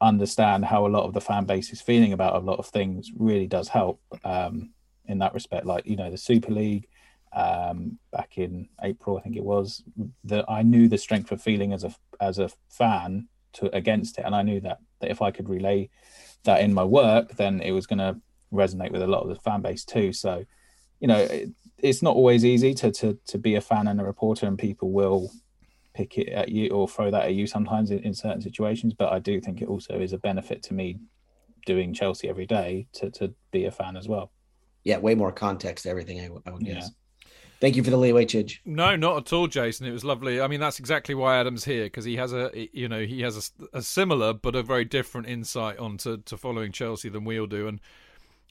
[0.00, 3.12] understand how a lot of the fan base is feeling about a lot of things
[3.16, 4.70] really does help um,
[5.06, 5.66] in that respect.
[5.66, 6.88] Like you know, the Super League
[7.34, 9.82] um, back in April, I think it was
[10.24, 14.24] that I knew the strength of feeling as a as a fan to against it,
[14.24, 15.88] and I knew that that if I could relay
[16.44, 18.20] that in my work, then it was going to
[18.52, 20.12] resonate with a lot of the fan base too.
[20.12, 20.44] So,
[21.00, 24.04] you know, it, it's not always easy to to to be a fan and a
[24.04, 25.30] reporter, and people will
[25.94, 28.94] pick it at you or throw that at you sometimes in, in certain situations.
[28.94, 30.98] But I do think it also is a benefit to me
[31.64, 34.32] doing Chelsea every day to to be a fan as well.
[34.84, 36.20] Yeah, way more context to everything.
[36.20, 36.90] I would guess.
[37.62, 38.58] Thank you for the leeway, Chidge.
[38.64, 39.86] No, not at all, Jason.
[39.86, 40.40] It was lovely.
[40.40, 43.52] I mean, that's exactly why Adam's here because he has a, you know, he has
[43.72, 47.46] a, a, similar but a very different insight onto to following Chelsea than we all
[47.46, 47.68] do.
[47.68, 47.78] And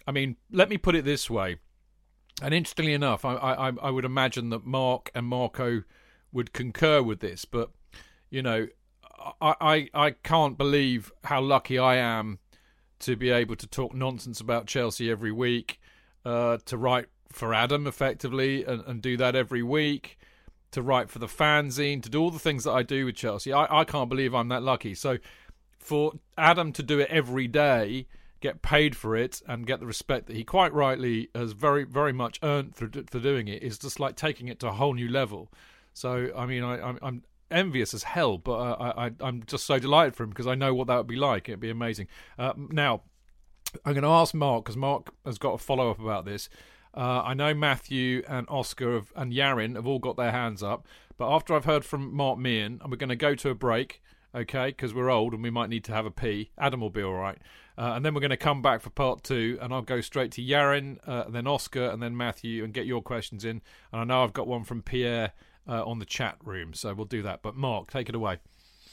[0.08, 1.58] I mean, let me put it this way.
[2.42, 5.84] And interestingly enough, I, I, I would imagine that Mark and Marco
[6.32, 7.44] would concur with this.
[7.44, 7.70] But
[8.30, 8.68] you know,
[9.42, 12.40] I, I, I can't believe how lucky I am
[13.00, 15.82] to be able to talk nonsense about Chelsea every week,
[16.24, 20.18] uh, to write for Adam effectively and, and do that every week,
[20.72, 23.52] to write for the fanzine, to do all the things that I do with Chelsea.
[23.52, 24.96] I, I can't believe I'm that lucky.
[24.96, 25.18] So
[25.80, 28.08] for Adam to do it every day,
[28.40, 32.14] get paid for it, and get the respect that he quite rightly has very, very
[32.14, 35.10] much earned for, for doing it is just like taking it to a whole new
[35.10, 35.52] level.
[35.94, 39.78] So, I mean, I, I'm, envious as hell, but uh, I, I, I'm just so
[39.78, 41.50] delighted for him because I know what that would be like.
[41.50, 42.08] It'd be amazing.
[42.40, 43.02] Uh, now,
[43.86, 46.50] I'm going to ask Mark because Mark has got a follow up about this.
[46.94, 50.86] Uh, I know Matthew and Oscar have, and Yarin have all got their hands up,
[51.18, 54.02] but after I've heard from Mark Meehan, and we're going to go to a break,
[54.36, 56.52] okay, because we're old and we might need to have a pee.
[56.58, 57.38] Adam will be all right.
[57.78, 60.32] Uh, and then we're going to come back for part two, and I'll go straight
[60.34, 63.62] to Yarin, uh, then Oscar, and then Matthew, and get your questions in.
[63.92, 65.32] And I know I've got one from Pierre
[65.68, 67.42] uh, on the chat room, so we'll do that.
[67.42, 68.40] But Mark, take it away.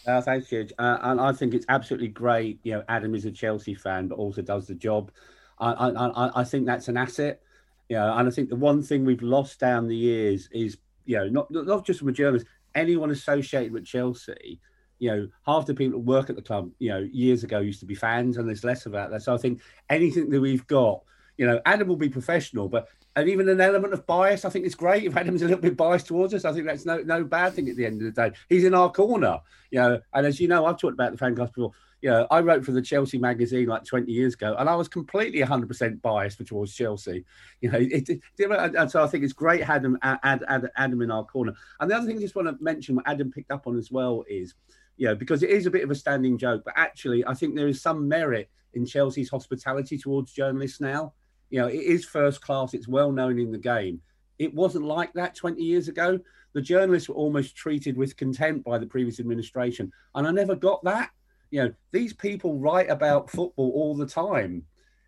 [0.06, 0.72] Uh, thanks, Judge.
[0.78, 2.60] Uh, and I think it's absolutely great.
[2.62, 5.10] You know, Adam is a Chelsea fan, but also does the job.
[5.58, 7.42] I, I, I, I think that's an asset.
[7.96, 10.76] Know, and I think the one thing we've lost down the years is,
[11.06, 14.60] you know, not not just from a journalist, anyone associated with Chelsea.
[15.00, 17.80] You know, half the people that work at the club, you know, years ago used
[17.80, 19.22] to be fans, and there's less about that.
[19.22, 21.02] So I think anything that we've got,
[21.36, 24.66] you know, Adam will be professional, but and even an element of bias, I think
[24.66, 25.04] it's great.
[25.04, 27.68] If Adam's a little bit biased towards us, I think that's no no bad thing
[27.68, 28.36] at the end of the day.
[28.48, 30.00] He's in our corner, you know.
[30.14, 31.72] And as you know, I've talked about the fan cast before.
[32.00, 34.86] You know, I wrote for the Chelsea magazine like 20 years ago, and I was
[34.88, 37.24] completely 100% biased towards Chelsea.
[37.60, 41.24] You know, it, it, and so I think it's great Adam, Adam, Adam in our
[41.24, 41.54] corner.
[41.80, 43.90] And the other thing I just want to mention, what Adam picked up on as
[43.90, 44.54] well, is,
[44.96, 47.56] you know, because it is a bit of a standing joke, but actually, I think
[47.56, 51.14] there is some merit in Chelsea's hospitality towards journalists now.
[51.50, 54.00] You know, it is first class, it's well known in the game.
[54.38, 56.20] It wasn't like that 20 years ago.
[56.52, 59.92] The journalists were almost treated with contempt by the previous administration.
[60.14, 61.10] And I never got that.
[61.50, 64.64] You know, these people write about football all the time.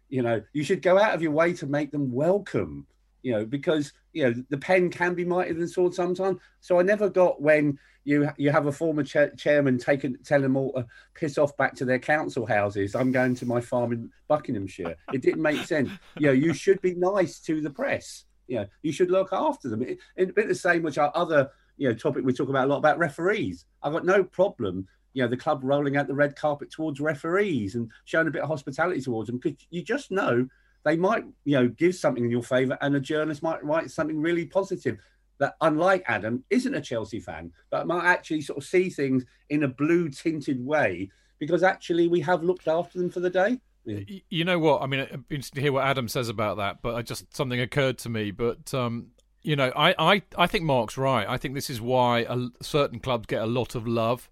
[0.08, 2.86] You know, you should go out of your way to make them welcome,
[3.22, 6.38] you know, because, you know, the pen can be mightier than sword sometimes.
[6.60, 10.56] So I never got when you you have a former cha- chairman taking telling them
[10.56, 12.94] all to piss off back to their council houses.
[12.94, 14.96] I'm going to my farm in Buckinghamshire.
[15.12, 15.90] It didn't make sense.
[16.18, 18.24] You know, you should be nice to the press.
[18.48, 19.82] You know, you should look after them.
[19.82, 22.66] It, it's a bit the same, which our other you know topic we talk about
[22.66, 23.66] a lot about referees.
[23.82, 24.88] I've got no problem.
[25.12, 28.42] You know, the club rolling out the red carpet towards referees and showing a bit
[28.42, 30.46] of hospitality towards them because you just know
[30.84, 34.20] they might, you know, give something in your favour, and a journalist might write something
[34.20, 34.98] really positive
[35.38, 39.64] that, unlike Adam, isn't a Chelsea fan, but might actually sort of see things in
[39.64, 43.58] a blue tinted way because actually we have looked after them for the day.
[43.84, 44.00] Yeah.
[44.28, 44.82] You know what?
[44.82, 47.60] I mean, I'm interested to hear what Adam says about that, but I just something
[47.60, 48.30] occurred to me.
[48.30, 49.08] But um,
[49.42, 51.26] you know, I, I, I think Mark's right.
[51.26, 54.30] I think this is why a, certain clubs get a lot of love.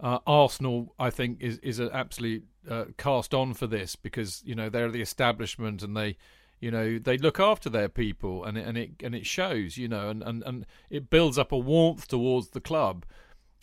[0.00, 4.68] Uh, Arsenal, I think, is is absolutely uh, cast on for this because you know
[4.68, 6.16] they're the establishment and they,
[6.60, 9.88] you know, they look after their people and it, and it and it shows, you
[9.88, 13.04] know, and, and, and it builds up a warmth towards the club.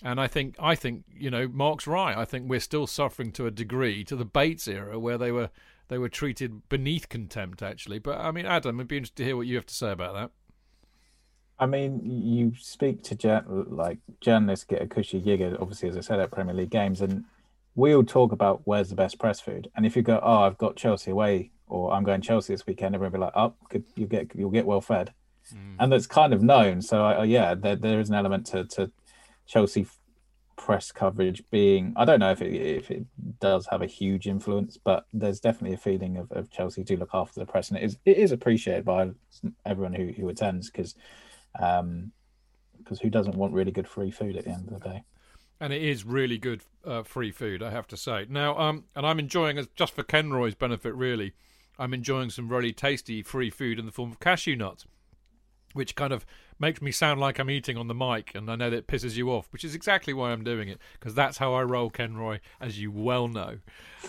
[0.03, 2.17] And I think I think you know Mark's right.
[2.17, 5.49] I think we're still suffering to a degree to the Bates era where they were
[5.87, 7.99] they were treated beneath contempt, actually.
[7.99, 10.13] But I mean, Adam, I'd be interested to hear what you have to say about
[10.15, 10.31] that.
[11.57, 16.19] I mean, you speak to like journalists get a cushy gig, obviously, as I said,
[16.19, 17.23] at Premier League games, and
[17.75, 19.69] we all talk about where's the best press food.
[19.75, 22.95] And if you go, oh, I've got Chelsea away, or I'm going Chelsea this weekend,
[22.95, 23.53] everyone will be like, oh,
[23.95, 25.13] you get you'll get well fed,
[25.53, 25.75] mm.
[25.79, 26.81] and that's kind of known.
[26.81, 28.91] So I, yeah, there, there is an element to to
[29.47, 29.87] Chelsea
[30.57, 33.05] press coverage being I don't know if it if it
[33.39, 37.11] does have a huge influence, but there's definitely a feeling of, of Chelsea do look
[37.13, 39.11] after the press, and it is it is appreciated by
[39.65, 40.95] everyone who, who attends because
[41.59, 42.11] um,
[42.77, 45.03] because who doesn't want really good free food at the end of the day?
[45.59, 48.25] And it is really good uh, free food, I have to say.
[48.29, 51.33] Now, um, and I'm enjoying, just for Kenroy's benefit, really,
[51.79, 54.85] I'm enjoying some really tasty free food in the form of cashew nuts,
[55.73, 56.25] which kind of
[56.59, 59.31] makes me sound like I'm eating on the mic, and I know that pisses you
[59.31, 62.79] off, which is exactly why I'm doing it, because that's how I roll, Kenroy, as
[62.79, 63.59] you well know.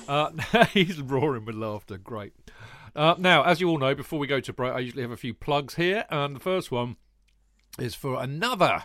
[0.09, 0.31] Uh,
[0.73, 1.97] he's roaring with laughter.
[1.97, 2.33] Great.
[2.95, 5.17] Uh, now, as you all know, before we go to break, I usually have a
[5.17, 6.97] few plugs here, and the first one
[7.79, 8.85] is for another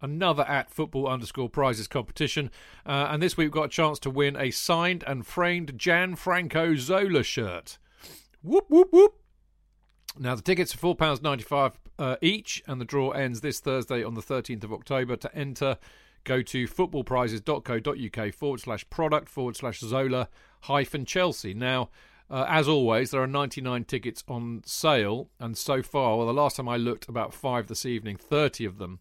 [0.00, 2.50] another at football underscore prizes competition.
[2.86, 6.78] Uh, and this week we've got a chance to win a signed and framed Gianfranco
[6.78, 7.78] Zola shirt.
[8.42, 9.14] Whoop, whoop, whoop.
[10.18, 14.22] Now, the tickets are £4.95 uh, each, and the draw ends this Thursday on the
[14.22, 15.16] 13th of October.
[15.16, 15.78] To enter,
[16.24, 20.28] go to footballprizes.co.uk forward slash product forward slash Zola
[20.62, 21.54] hyphen Chelsea.
[21.54, 21.90] Now,
[22.30, 26.56] uh, as always, there are 99 tickets on sale, and so far, well, the last
[26.56, 29.00] time I looked, about five this evening, 30 of them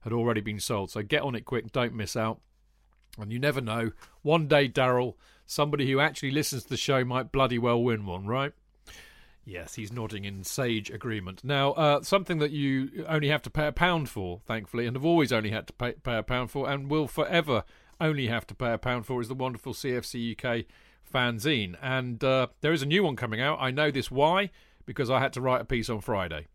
[0.00, 0.90] had already been sold.
[0.90, 2.40] So get on it quick, don't miss out.
[3.18, 3.90] And you never know,
[4.22, 5.14] one day, Daryl,
[5.44, 8.52] somebody who actually listens to the show might bloody well win one, right?
[9.44, 11.42] Yes, he's nodding in sage agreement.
[11.42, 15.06] Now, uh, something that you only have to pay a pound for, thankfully, and have
[15.06, 17.64] always only had to pay, pay a pound for, and will forever
[18.00, 20.66] only have to pay a pound for, is the wonderful CFC UK
[21.10, 21.76] fanzine.
[21.82, 23.58] And uh, there is a new one coming out.
[23.60, 24.50] I know this why,
[24.86, 26.46] because I had to write a piece on Friday.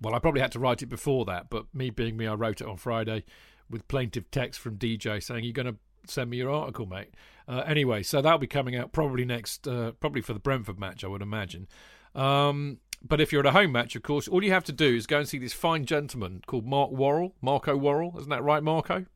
[0.00, 2.60] Well, I probably had to write it before that, but me being me, I wrote
[2.60, 3.24] it on Friday
[3.70, 7.14] with plaintive text from DJ saying, You're going to send me your article, mate.
[7.48, 11.04] Uh, anyway, so that'll be coming out probably next, uh, probably for the Brentford match,
[11.04, 11.66] I would imagine.
[12.14, 14.94] Um, but if you're at a home match, of course, all you have to do
[14.94, 18.14] is go and see this fine gentleman called Mark Worrall, Marco Worrall.
[18.18, 19.06] Isn't that right, Marco?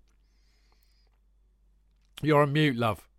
[2.23, 3.10] You're on mute, love.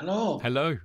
[0.00, 0.38] Hello.
[0.38, 0.78] Hello.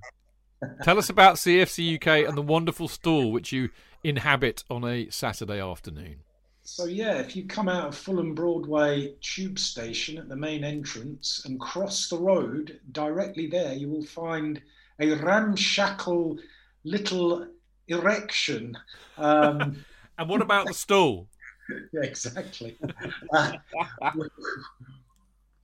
[0.84, 3.70] Tell us about CFC UK and the wonderful stall which you
[4.04, 6.18] inhabit on a Saturday afternoon.
[6.64, 11.44] So yeah, if you come out of Fulham Broadway tube station at the main entrance
[11.46, 14.62] and cross the road, directly there you will find
[15.00, 16.38] a ramshackle
[16.84, 17.48] little
[17.88, 18.78] erection.
[19.18, 19.86] Um,
[20.18, 21.30] and what about the stall?
[21.94, 22.78] yeah, exactly.
[23.32, 23.54] Uh,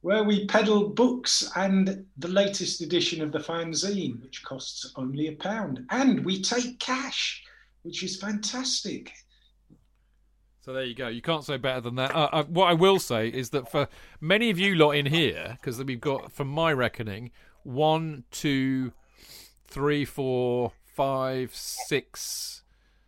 [0.02, 5.34] where we peddle books and the latest edition of the fanzine, which costs only a
[5.34, 5.86] pound.
[5.92, 7.44] And we take cash,
[7.84, 9.12] which is fantastic.
[10.62, 11.08] So there you go.
[11.08, 12.16] You can't say better than that.
[12.16, 13.88] Uh, uh, what I will say is that for
[14.20, 17.32] many of you lot in here, because we've got, from my reckoning,
[17.64, 18.94] one, two,
[19.68, 22.64] three, four, five, six,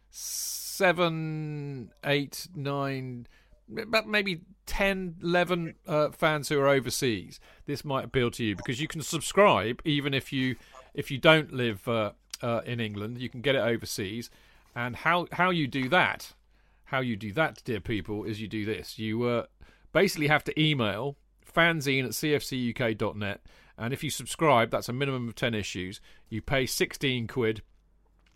[0.10, 3.28] seven, eight, nine
[3.78, 8.80] about maybe 10, 11 uh, fans who are overseas, this might appeal to you because
[8.82, 10.55] you can subscribe even if you
[10.93, 12.11] if you don't live uh,
[12.41, 13.20] uh, in England.
[13.20, 14.30] You can get it overseas,
[14.76, 16.34] and how how you do that,
[16.86, 18.97] how you do that, dear people, is you do this.
[18.97, 19.45] You uh,
[19.91, 23.41] basically have to email fanzine at cfcuk.net,
[23.78, 25.99] and if you subscribe, that's a minimum of ten issues.
[26.30, 27.61] You pay sixteen quid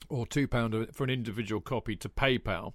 [0.10, 2.74] or two pound for an individual copy to PayPal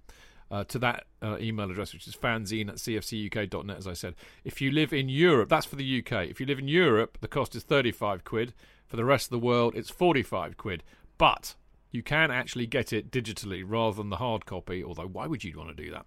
[0.53, 4.14] uh, to that uh, email address, which is fanzine at cfcuk.net, as I said.
[4.44, 6.28] If you live in Europe, that's for the UK.
[6.28, 8.53] If you live in Europe, the cost is 35 quid.
[8.86, 10.82] For the rest of the world, it's 45 quid.
[11.16, 11.55] But
[11.90, 15.57] you can actually get it digitally rather than the hard copy, although why would you
[15.57, 16.05] want to do that?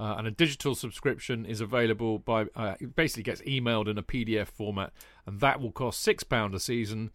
[0.00, 4.48] Uh, and a digital subscription is available by uh, basically gets emailed in a PDF
[4.48, 4.90] format,
[5.26, 7.10] and that will cost six pound a season,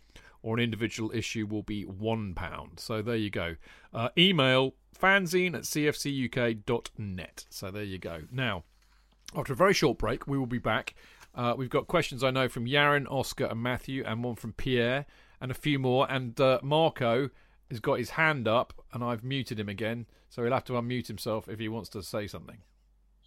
[0.47, 2.79] or an individual issue will be one pound.
[2.79, 3.57] So there you go.
[3.93, 7.45] Uh, email fanzine at cfcuk.net.
[7.49, 8.21] So there you go.
[8.31, 8.63] Now,
[9.35, 10.95] after a very short break, we will be back.
[11.35, 15.05] Uh, we've got questions I know from Yaron, Oscar, and Matthew, and one from Pierre,
[15.41, 16.09] and a few more.
[16.09, 17.29] And uh, Marco
[17.69, 21.07] has got his hand up, and I've muted him again, so he'll have to unmute
[21.07, 22.59] himself if he wants to say something.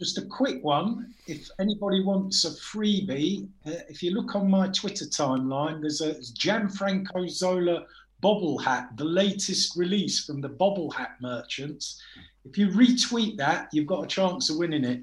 [0.01, 1.15] Just a quick one.
[1.27, 6.15] If anybody wants a freebie, uh, if you look on my Twitter timeline, there's a
[6.15, 7.85] Gianfranco Zola
[8.23, 12.01] bobble hat, the latest release from the bobble hat merchants.
[12.47, 15.03] If you retweet that, you've got a chance of winning it.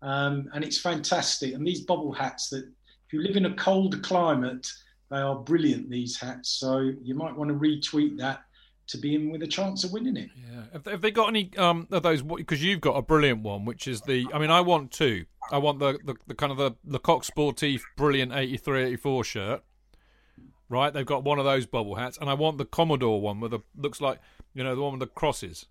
[0.00, 1.52] Um, and it's fantastic.
[1.52, 4.66] And these bobble hats that if you live in a cold climate,
[5.10, 5.90] they are brilliant.
[5.90, 8.44] These hats, so you might want to retweet that
[8.88, 10.30] to be in with a chance of winning it.
[10.36, 10.62] Yeah.
[10.72, 12.22] Have they, have they got any um of those?
[12.22, 14.26] Because you've got a brilliant one, which is the.
[14.32, 15.26] I mean, I want two.
[15.50, 19.64] I want the the, the kind of the the Coq Sportif brilliant 83, 84 shirt.
[20.70, 23.52] Right, they've got one of those bubble hats, and I want the Commodore one with
[23.52, 24.20] the looks like
[24.54, 25.66] you know the one with the crosses.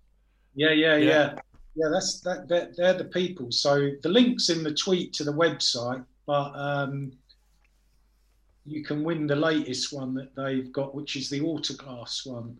[0.54, 1.34] Yeah, yeah, yeah, yeah.
[1.76, 2.48] yeah that's that.
[2.48, 3.52] They're, they're the people.
[3.52, 7.12] So the links in the tweet to the website, but um,
[8.64, 12.56] you can win the latest one that they've got, which is the autoglass one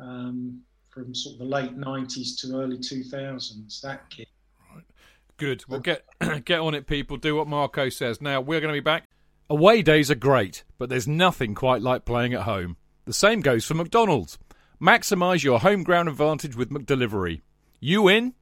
[0.00, 3.80] um, from sort of the late '90s to early 2000s.
[3.82, 4.28] That kit.
[5.36, 5.64] Good.
[5.68, 6.04] Well, get
[6.44, 7.16] get on it, people.
[7.16, 8.20] Do what Marco says.
[8.20, 9.04] Now we're going to be back.
[9.50, 12.76] Away days are great, but there's nothing quite like playing at home.
[13.06, 14.38] The same goes for McDonald's.
[14.80, 17.40] Maximise your home ground advantage with McDelivery.
[17.80, 18.34] You in?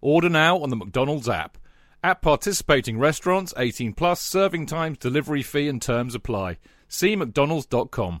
[0.00, 1.58] Order now on the McDonald's app.
[2.04, 6.58] At participating restaurants, 18 plus, serving times, delivery fee and terms apply.
[6.86, 8.20] See mcdonalds.com.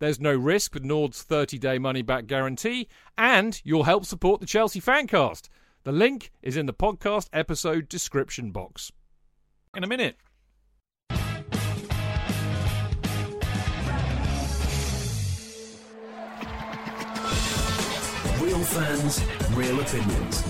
[0.00, 2.88] There's no risk with Nord's 30 day money back guarantee,
[3.18, 5.50] and you'll help support the Chelsea Fancast.
[5.84, 8.90] The link is in the podcast episode description box.
[9.76, 10.16] In a minute.
[18.40, 19.22] Real fans,
[19.52, 20.42] real opinions.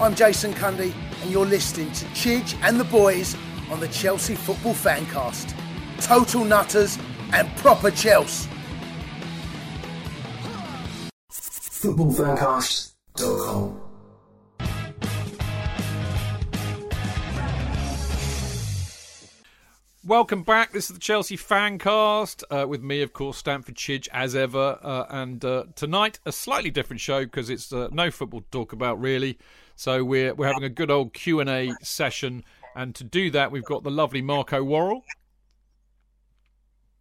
[0.00, 0.92] I'm Jason Cundy,
[1.22, 3.36] and you're listening to Chidge and the Boys
[3.70, 5.54] on the Chelsea Football Fancast.
[6.00, 6.98] Total nutters
[7.32, 8.50] and proper Chelsea.
[11.30, 13.82] Footballfancast.com.
[20.04, 20.72] Welcome back.
[20.72, 24.80] This is the Chelsea Fancast uh, with me, of course, Stamford Chidge, as ever.
[24.82, 28.72] Uh, and uh, tonight, a slightly different show because it's uh, no football to talk
[28.72, 29.38] about, really.
[29.76, 32.42] So we're we're having a good old Q and A session,
[32.74, 35.04] and to do that, we've got the lovely Marco Worrall.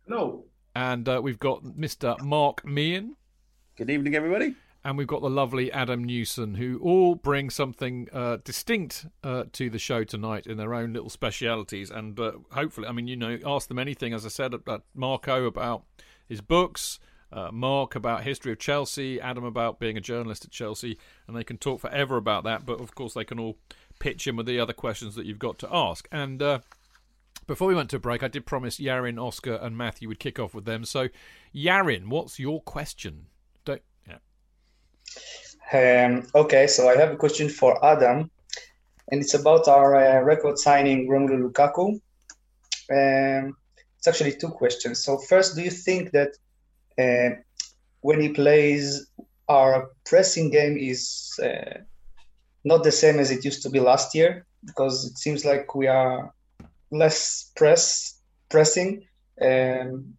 [0.08, 0.46] Hello.
[0.76, 2.20] And uh, we've got Mr.
[2.22, 3.16] Mark Meehan.
[3.78, 4.56] Good evening, everybody.
[4.84, 9.70] And we've got the lovely Adam Newson, who all bring something uh, distinct uh, to
[9.70, 11.92] the show tonight in their own little specialities.
[11.92, 15.46] And uh, hopefully, I mean, you know, ask them anything, as I said, about Marco
[15.46, 15.84] about
[16.28, 17.00] his books,
[17.32, 20.98] uh, Mark about history of Chelsea, Adam about being a journalist at Chelsea,
[21.28, 22.66] and they can talk forever about that.
[22.66, 23.58] But of course, they can all
[24.02, 26.08] pitch in with the other questions that you've got to ask.
[26.12, 26.60] And uh,
[27.48, 30.54] before we went to break, I did promise Yarin, Oscar, and Matthew would kick off
[30.56, 30.84] with them.
[30.84, 31.08] So,
[31.56, 33.28] Yarin, what's your question?
[33.64, 34.18] Don't, yeah.
[35.72, 38.32] Um, okay, so I have a question for Adam,
[39.12, 42.02] and it's about our uh, record signing Romelu Lukaku.
[42.92, 43.56] Um,
[43.98, 45.04] it's actually two questions.
[45.04, 46.32] So, first, do you think that
[46.98, 47.36] uh,
[48.02, 49.08] when he plays,
[49.48, 51.82] our pressing game is uh,
[52.64, 54.46] not the same as it used to be last year?
[54.66, 56.34] Because it seems like we are
[56.92, 59.06] less press pressing.
[59.42, 60.14] Um,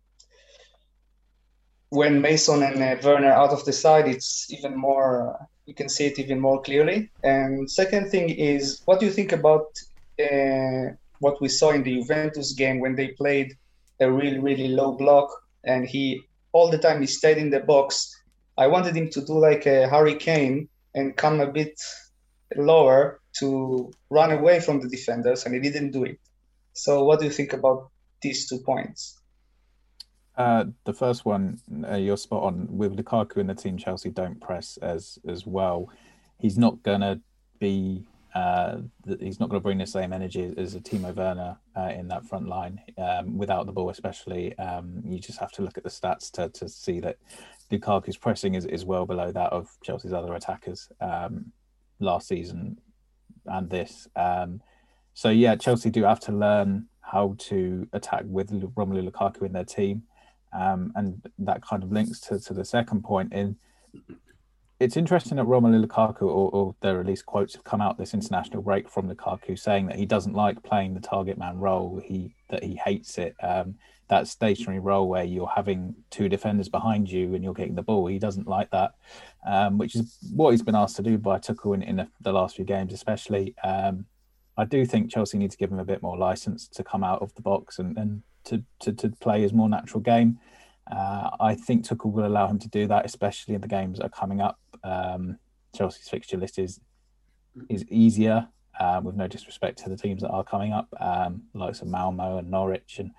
[1.91, 5.37] when Mason and uh, Werner out of the side, it's even more.
[5.41, 7.11] Uh, you can see it even more clearly.
[7.23, 9.67] And second thing is, what do you think about
[10.19, 13.57] uh, what we saw in the Juventus game when they played
[14.01, 15.29] a really really low block
[15.65, 16.21] and he
[16.53, 18.11] all the time he stayed in the box.
[18.59, 21.81] I wanted him to do like a Harry Kane and come a bit
[22.57, 26.19] lower to run away from the defenders, and he didn't do it.
[26.73, 27.91] So, what do you think about
[28.21, 29.19] these two points?
[30.37, 32.67] Uh, the first one, uh, you're spot on.
[32.71, 35.91] With Lukaku in the team, Chelsea don't press as as well.
[36.39, 37.21] He's not gonna
[37.59, 38.07] be.
[38.35, 38.79] Uh,
[39.21, 42.25] he's not going to bring the same energy as a Timo Werner uh, in that
[42.25, 44.57] front line um, without the ball, especially.
[44.57, 47.19] Um, you just have to look at the stats to, to see that
[47.71, 51.53] Lukaku's pressing is, is well below that of Chelsea's other attackers um,
[52.01, 52.79] last season
[53.47, 54.09] and this.
[54.17, 54.63] Um,
[55.15, 59.65] so yeah, Chelsea do have to learn how to attack with Romelu Lukaku in their
[59.65, 60.05] team.
[60.59, 63.57] Um, and that kind of links to, to the second point in
[64.83, 68.15] it's interesting that Romelu Lukaku, or, or there at least quotes have come out this
[68.15, 72.03] international break from Lukaku saying that he doesn't like playing the target man role.
[72.05, 73.37] He that he hates it.
[73.41, 73.77] Um,
[74.13, 78.07] that stationary role where you're having two defenders behind you and you're getting the ball.
[78.07, 78.93] He doesn't like that,
[79.47, 82.31] um, which is what he's been asked to do by Tuchel in, in the, the
[82.31, 83.55] last few games, especially.
[83.65, 84.05] Um,
[84.59, 87.23] I do think Chelsea need to give him a bit more license to come out
[87.23, 90.39] of the box and, and to, to, to play his more natural game.
[90.95, 94.05] Uh, I think Tuchel will allow him to do that, especially in the games that
[94.05, 94.59] are coming up.
[94.85, 95.39] Um,
[95.75, 96.81] Chelsea's fixture list is
[97.71, 98.49] is easier,
[98.79, 102.39] uh, with no disrespect to the teams that are coming up, um, likes of Malmo
[102.39, 103.11] and Norwich, and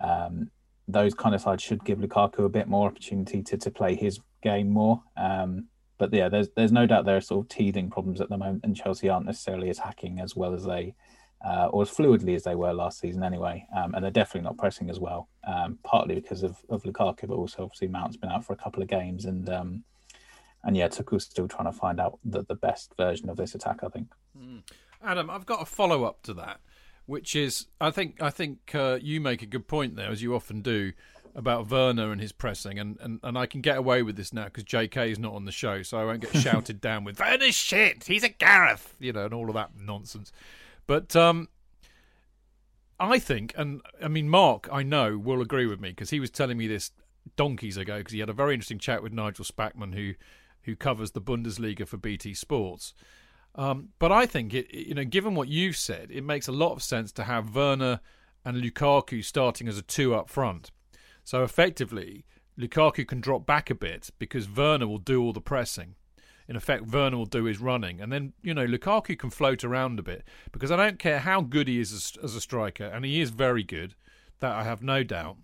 [0.00, 0.50] um,
[0.88, 4.20] those kind of sides should give Lukaku a bit more opportunity to to play his
[4.42, 5.02] game more.
[5.16, 5.66] Um,
[5.98, 8.64] but yeah, there's there's no doubt there are sort of teething problems at the moment,
[8.64, 10.94] and Chelsea aren't necessarily attacking as well as they
[11.44, 13.66] uh, or as fluidly as they were last season anyway.
[13.76, 17.34] Um, and they're definitely not pressing as well, um, partly because of, of Lukaku, but
[17.34, 19.24] also obviously Mount's been out for a couple of games.
[19.24, 19.84] And um,
[20.64, 23.80] and yeah, Tuchel's still trying to find out the, the best version of this attack,
[23.84, 24.08] I think.
[24.36, 24.62] Mm.
[25.02, 26.60] Adam, I've got a follow up to that,
[27.06, 30.34] which is I think I think uh, you make a good point there, as you
[30.34, 30.92] often do,
[31.34, 34.44] about Werner and his pressing, and, and, and I can get away with this now
[34.44, 35.12] because J.K.
[35.12, 38.04] is not on the show, so I won't get shouted down with Werner's shit.
[38.04, 40.32] He's a Gareth, you know, and all of that nonsense.
[40.86, 41.48] But um,
[42.98, 46.30] I think, and I mean, Mark, I know, will agree with me because he was
[46.30, 46.90] telling me this
[47.36, 50.14] donkeys ago because he had a very interesting chat with Nigel Spackman, who
[50.62, 52.92] who covers the Bundesliga for BT Sports.
[53.56, 56.72] Um, but I think it, you know, given what you've said, it makes a lot
[56.72, 58.00] of sense to have Werner
[58.44, 60.70] and Lukaku starting as a two up front.
[61.24, 62.24] So effectively,
[62.58, 65.96] Lukaku can drop back a bit because Werner will do all the pressing
[66.48, 68.00] in effect, Werner will do his running.
[68.00, 71.40] And then, you know, Lukaku can float around a bit because I don't care how
[71.40, 73.94] good he is as, as a striker, and he is very good,
[74.40, 75.36] that I have no doubt.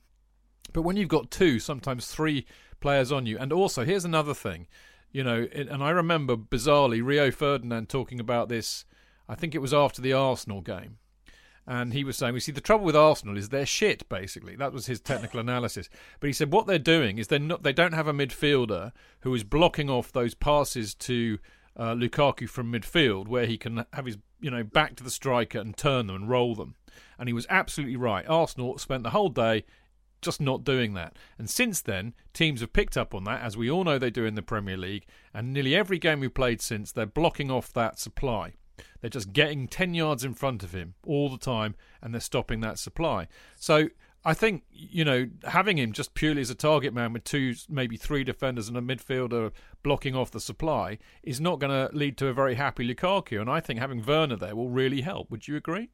[0.72, 2.46] But when you've got two, sometimes three
[2.80, 4.68] players on you, and also, here's another thing,
[5.12, 8.84] you know, and I remember bizarrely Rio Ferdinand talking about this,
[9.28, 10.98] I think it was after the Arsenal game
[11.66, 14.72] and he was saying, "We see the trouble with Arsenal is they're shit." Basically, that
[14.72, 15.88] was his technical analysis.
[16.20, 19.34] But he said what they're doing is they're not they don't have a midfielder who
[19.34, 21.38] is blocking off those passes to
[21.76, 25.58] uh, Lukaku from midfield, where he can have his you know back to the striker
[25.58, 26.74] and turn them and roll them.
[27.18, 28.26] And he was absolutely right.
[28.28, 29.64] Arsenal spent the whole day
[30.22, 31.16] just not doing that.
[31.38, 34.24] And since then, teams have picked up on that, as we all know they do
[34.24, 35.04] in the Premier League.
[35.34, 38.54] And nearly every game we've played since, they're blocking off that supply.
[39.00, 42.60] They're just getting 10 yards in front of him all the time and they're stopping
[42.60, 43.28] that supply.
[43.56, 43.88] So
[44.24, 47.96] I think, you know, having him just purely as a target man with two, maybe
[47.96, 49.50] three defenders and a midfielder
[49.82, 53.40] blocking off the supply is not going to lead to a very happy Lukaku.
[53.40, 55.30] And I think having Werner there will really help.
[55.30, 55.90] Would you agree?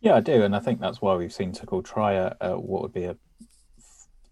[0.00, 0.42] Yeah, I do.
[0.42, 3.16] And I think that's why we've seen Tuchel try a, a what would be a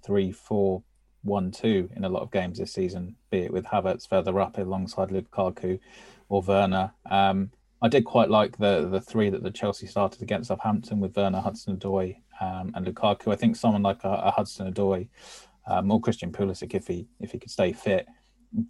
[0.05, 0.83] 3 4
[1.23, 4.59] 1 2 in a lot of games this season, be it with Havertz further up
[4.59, 5.81] alongside Lukaku
[6.29, 6.93] or Werner.
[7.11, 7.51] Um,
[7.83, 11.41] I did quite like the the three that the Chelsea started against Southampton with Werner,
[11.41, 13.33] Hudson Odoi, um, and Lukaku.
[13.33, 15.09] I think someone like a, a Hudson Odoi
[15.67, 18.07] um, or Christian Pulisic, if he if he could stay fit,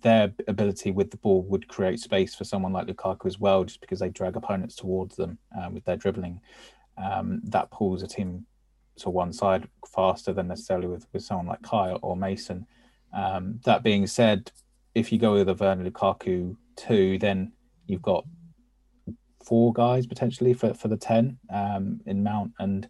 [0.02, 3.80] their ability with the ball would create space for someone like Lukaku as well, just
[3.80, 6.40] because they drag opponents towards them uh, with their dribbling.
[6.98, 8.46] Um, that pulls a team
[8.98, 12.66] to one side faster than necessarily with, with someone like Kai or Mason.
[13.12, 14.50] Um, that being said,
[14.94, 17.52] if you go with a Werner Lukaku two, then
[17.86, 18.24] you've got
[19.44, 22.88] four guys potentially for, for the 10 um, in Mount and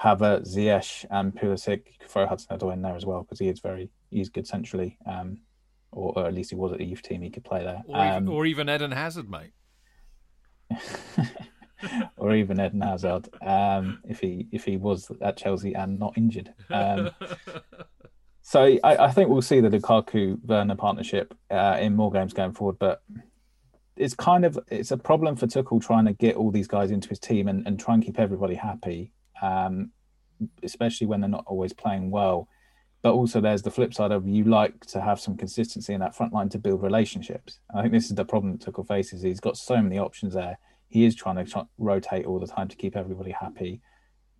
[0.00, 1.82] Havertz Ziyech and Pulisic.
[1.86, 4.46] You could throw Hudson Odoi in there as well because he is very, he's good
[4.46, 4.98] centrally.
[5.06, 5.38] Um,
[5.90, 7.22] or, or, at least he was at the youth team.
[7.22, 7.82] He could play there.
[7.86, 9.52] Or, um, even, or even Eden Hazard, mate.
[12.16, 16.52] or even Eden Hazard, um, if he if he was at Chelsea and not injured.
[16.70, 17.10] Um,
[18.42, 22.52] so I, I, think we'll see the Lukaku Werner partnership uh, in more games going
[22.52, 23.02] forward, but
[23.96, 27.08] it's kind of it's a problem for Tuchel trying to get all these guys into
[27.08, 29.90] his team and, and try and keep everybody happy, um,
[30.62, 32.48] especially when they're not always playing well.
[33.02, 36.16] But also, there's the flip side of you like to have some consistency in that
[36.16, 37.60] front line to build relationships.
[37.74, 39.20] I think this is the problem that Tuchel faces.
[39.20, 40.58] He's got so many options there.
[40.94, 43.80] He is trying to rotate all the time to keep everybody happy.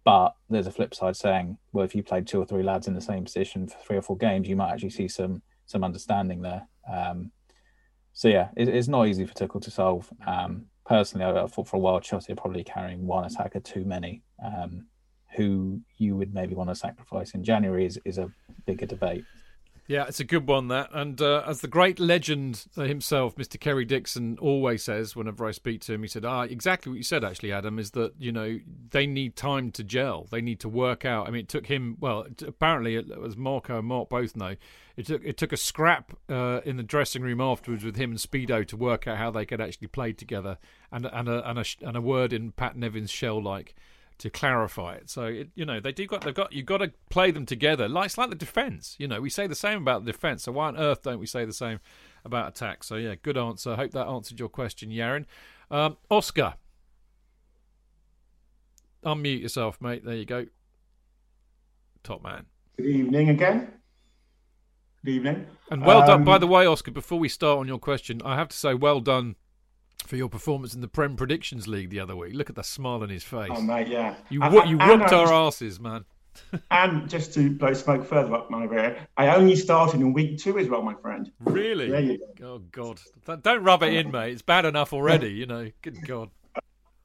[0.04, 2.94] But there's a flip side saying, well, if you played two or three lads in
[2.94, 6.42] the same position for three or four games, you might actually see some some understanding
[6.42, 6.68] there.
[6.88, 7.32] Um,
[8.12, 10.08] so yeah, it, it's not easy for Tuchel to solve.
[10.24, 13.84] Um, personally, I, I thought for a while Chelsea are probably carrying one attacker too
[13.84, 14.22] many.
[14.44, 14.86] Um,
[15.34, 18.30] who you would maybe want to sacrifice in January is, is a
[18.66, 19.24] bigger debate.
[19.86, 23.60] Yeah, it's a good one that, and uh, as the great legend himself, Mr.
[23.60, 27.02] Kerry Dixon, always says whenever I speak to him, he said, "Ah, exactly what you
[27.02, 30.70] said, actually, Adam, is that you know they need time to gel, they need to
[30.70, 31.28] work out.
[31.28, 34.56] I mean, it took him, well, apparently, as Marco and Mark both know,
[34.96, 38.18] it took it took a scrap uh, in the dressing room afterwards with him and
[38.18, 40.56] Speedie to work out how they could actually play together,
[40.90, 43.74] and and a and a, and a word in Pat Nevin's shell like."
[44.18, 45.10] To clarify it.
[45.10, 47.88] So it, you know they do got they've got you've got to play them together.
[47.88, 48.96] Like it's like the defense.
[48.98, 50.44] You know we say the same about the defense.
[50.44, 51.80] So why on earth don't we say the same
[52.24, 52.84] about attack?
[52.84, 53.72] So yeah, good answer.
[53.72, 55.24] I hope that answered your question, Yaron.
[55.70, 56.54] Um, Oscar,
[59.04, 60.04] unmute yourself, mate.
[60.04, 60.46] There you go.
[62.02, 62.46] Top man.
[62.76, 63.72] Good evening again.
[65.04, 65.46] Good evening.
[65.70, 66.24] And well um, done.
[66.24, 68.74] By Um, the way, Oscar, before we start on your question, I have to say
[68.74, 69.36] well done
[70.06, 72.34] for your performance in the Prem Predictions League the other week.
[72.34, 73.50] Look at the smile on his face.
[73.52, 74.14] Oh mate, yeah.
[74.30, 76.04] You you and whooped our asses, man.
[76.70, 80.58] and just to blow smoke further up my rear, I only started in week two
[80.58, 81.30] as well, my friend.
[81.40, 81.90] Really?
[81.90, 83.00] There you Oh God!
[83.42, 84.32] Don't rub it in, mate.
[84.32, 85.28] It's bad enough already.
[85.28, 85.70] You know.
[85.82, 86.30] Good God.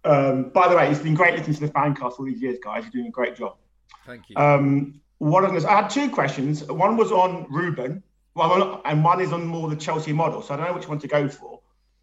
[0.05, 2.57] Um, by the way, it's been great listening to the fan cast all these years,
[2.63, 2.84] guys.
[2.84, 3.57] You're doing a great job.
[4.05, 4.38] Thank you.
[4.38, 6.63] Um, what I, was, I had two questions.
[6.63, 8.01] One was on Ruben,
[8.34, 10.41] well, and one is on more the Chelsea model.
[10.41, 11.59] So I don't know which one to go for,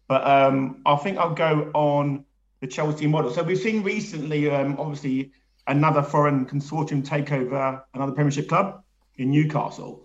[0.07, 2.25] but um, I think I'll go on
[2.61, 3.31] the Chelsea model.
[3.31, 5.31] So we've seen recently, um, obviously,
[5.67, 8.83] another foreign consortium take over another Premiership club
[9.17, 10.03] in Newcastle.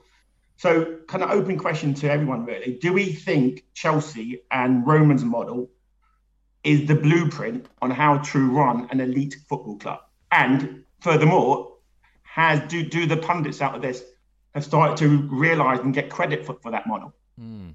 [0.56, 2.78] So, kind of open question to everyone, really.
[2.80, 5.70] Do we think Chelsea and Roman's model
[6.62, 10.00] is the blueprint on how to run an elite football club?
[10.30, 11.72] And furthermore,
[12.22, 14.02] has do do the pundits out of this
[14.54, 17.14] have started to realise and get credit for, for that model?
[17.38, 17.70] Hmm.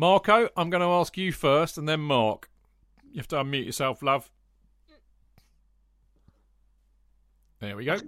[0.00, 2.48] Marco, I'm going to ask you first, and then Mark.
[3.12, 4.30] You have to unmute yourself, love.
[7.58, 7.98] There we go.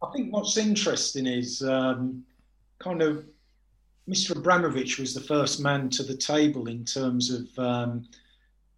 [0.00, 2.22] I think what's interesting is um,
[2.78, 3.26] kind of
[4.08, 4.36] Mr.
[4.36, 8.04] Abramovich was the first man to the table in terms of um,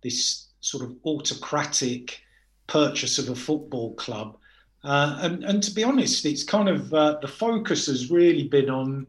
[0.03, 2.23] this sort of autocratic
[2.69, 4.39] purchase of a football club.
[4.83, 8.71] Uh, and, and to be honest, it's kind of uh, the focus has really been
[8.71, 9.07] on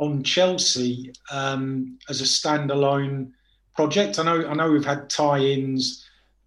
[0.00, 3.30] on Chelsea um, as a standalone
[3.76, 4.18] project.
[4.18, 6.04] I know I know we've had tie-ins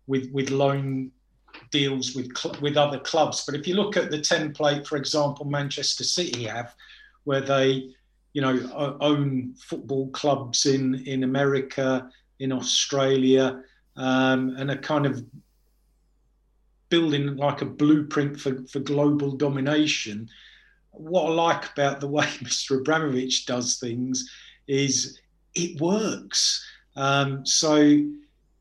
[0.07, 1.11] with with loan
[1.71, 5.45] deals with cl- with other clubs, but if you look at the template, for example,
[5.45, 6.75] Manchester City have,
[7.23, 7.91] where they
[8.33, 12.09] you know own football clubs in in America,
[12.39, 13.63] in Australia,
[13.95, 15.23] um, and are kind of
[16.89, 20.27] building like a blueprint for, for global domination.
[20.93, 22.79] What I like about the way Mr.
[22.79, 24.29] Abramovich does things
[24.67, 25.19] is
[25.55, 26.65] it works.
[26.95, 28.03] Um, so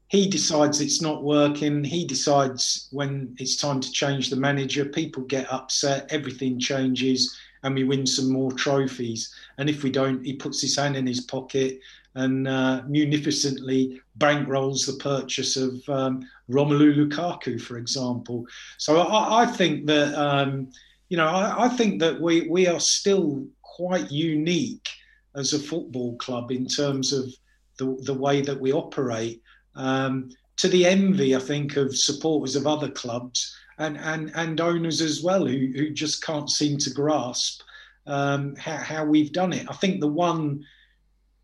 [0.08, 1.82] he decides it's not working.
[1.82, 4.84] He decides when it's time to change the manager.
[4.84, 6.06] People get upset.
[6.10, 9.34] Everything changes, and we win some more trophies.
[9.56, 11.80] And if we don't, he puts his hand in his pocket
[12.14, 18.44] and uh, munificently bankrolls the purchase of um, Romelu Lukaku, for example.
[18.76, 20.68] So I, I think that um,
[21.12, 24.88] you know I, I, think that we we are still quite unique
[25.36, 27.30] as a football club in terms of
[27.78, 29.42] the the way that we operate.
[29.74, 35.02] Um, to the envy, I think, of supporters of other clubs and and, and owners
[35.02, 37.60] as well, who who just can't seem to grasp
[38.06, 39.66] um, how, how we've done it.
[39.68, 40.64] I think the one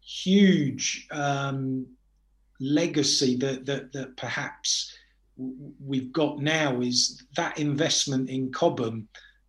[0.01, 1.87] huge um,
[2.59, 4.97] legacy that, that that perhaps
[5.85, 9.09] we've got now is that investment in Cobham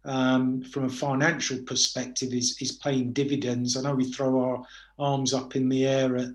[0.09, 3.77] um, from a financial perspective is is paying dividends.
[3.77, 4.65] I know we throw our
[4.97, 6.29] arms up in the air at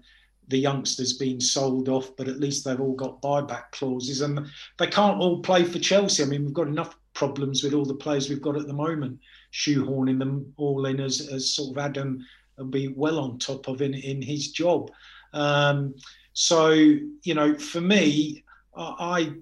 [0.46, 4.46] the youngsters being sold off, but at least they've all got buyback clauses and
[4.78, 6.22] they can't all play for Chelsea.
[6.22, 9.18] I mean, we've got enough problems with all the players we've got at the moment,
[9.52, 12.24] shoehorning them all in as, as sort of Adam
[12.56, 14.90] will be well on top of in, in his job.
[15.32, 15.94] Um,
[16.34, 18.44] so, you know, for me,
[18.76, 19.32] I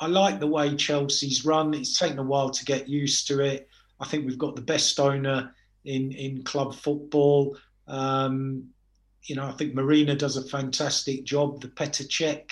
[0.00, 1.74] I like the way Chelsea's run.
[1.74, 3.67] It's taken a while to get used to it.
[4.00, 5.54] I think we've got the best owner
[5.84, 7.56] in in club football.
[7.86, 8.68] Um,
[9.24, 11.60] you know, I think Marina does a fantastic job.
[11.60, 12.50] The Petr Cech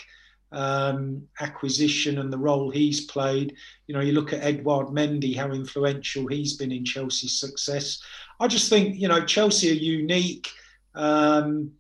[0.52, 3.54] um, acquisition and the role he's played.
[3.86, 8.02] You know, you look at Edouard Mendy, how influential he's been in Chelsea's success.
[8.40, 10.48] I just think, you know, Chelsea are unique
[10.94, 11.72] um,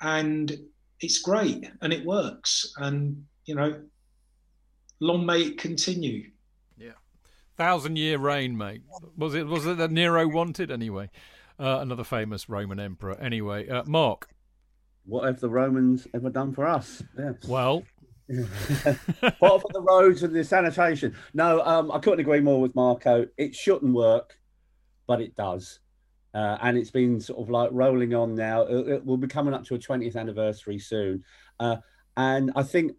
[0.00, 0.58] and
[1.00, 2.72] it's great and it works.
[2.76, 3.80] And, you know,
[5.00, 6.30] long may it continue.
[7.60, 8.80] Thousand year reign, mate.
[9.18, 9.46] Was it?
[9.46, 11.10] Was it that Nero wanted anyway?
[11.58, 13.20] Uh, another famous Roman emperor.
[13.20, 14.30] Anyway, uh, Mark.
[15.04, 17.02] What have the Romans ever done for us?
[17.18, 17.32] Yeah.
[17.46, 17.82] Well,
[18.28, 21.14] what for the roads and the sanitation?
[21.34, 23.26] No, um, I couldn't agree more with Marco.
[23.36, 24.38] It shouldn't work,
[25.06, 25.80] but it does.
[26.32, 28.62] Uh, and it's been sort of like rolling on now.
[28.62, 31.24] It, it will be coming up to a 20th anniversary soon.
[31.58, 31.76] Uh,
[32.16, 32.92] and I think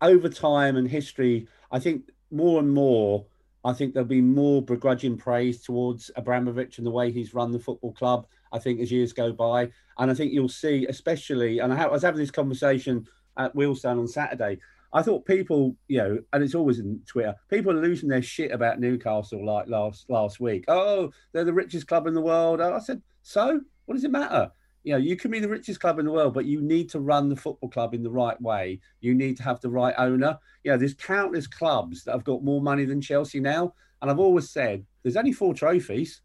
[0.00, 3.26] over time and history, I think more and more,
[3.66, 7.58] I think there'll be more begrudging praise towards Abramovich and the way he's run the
[7.58, 8.28] football club.
[8.52, 12.02] I think as years go by, and I think you'll see, especially, and I, was
[12.02, 13.06] having this conversation
[13.36, 14.58] at Wealdstone on Saturday.
[14.92, 18.52] I thought people, you know, and it's always in Twitter, people are losing their shit
[18.52, 20.64] about Newcastle like last last week.
[20.68, 22.60] Oh, they're the richest club in the world.
[22.60, 24.52] I said, so what does it matter?
[24.86, 27.00] You know, you can be the richest club in the world, but you need to
[27.00, 28.78] run the football club in the right way.
[29.00, 30.38] You need to have the right owner.
[30.62, 33.74] You know, there's countless clubs that have got more money than Chelsea now.
[34.00, 36.22] And I've always said there's only four trophies.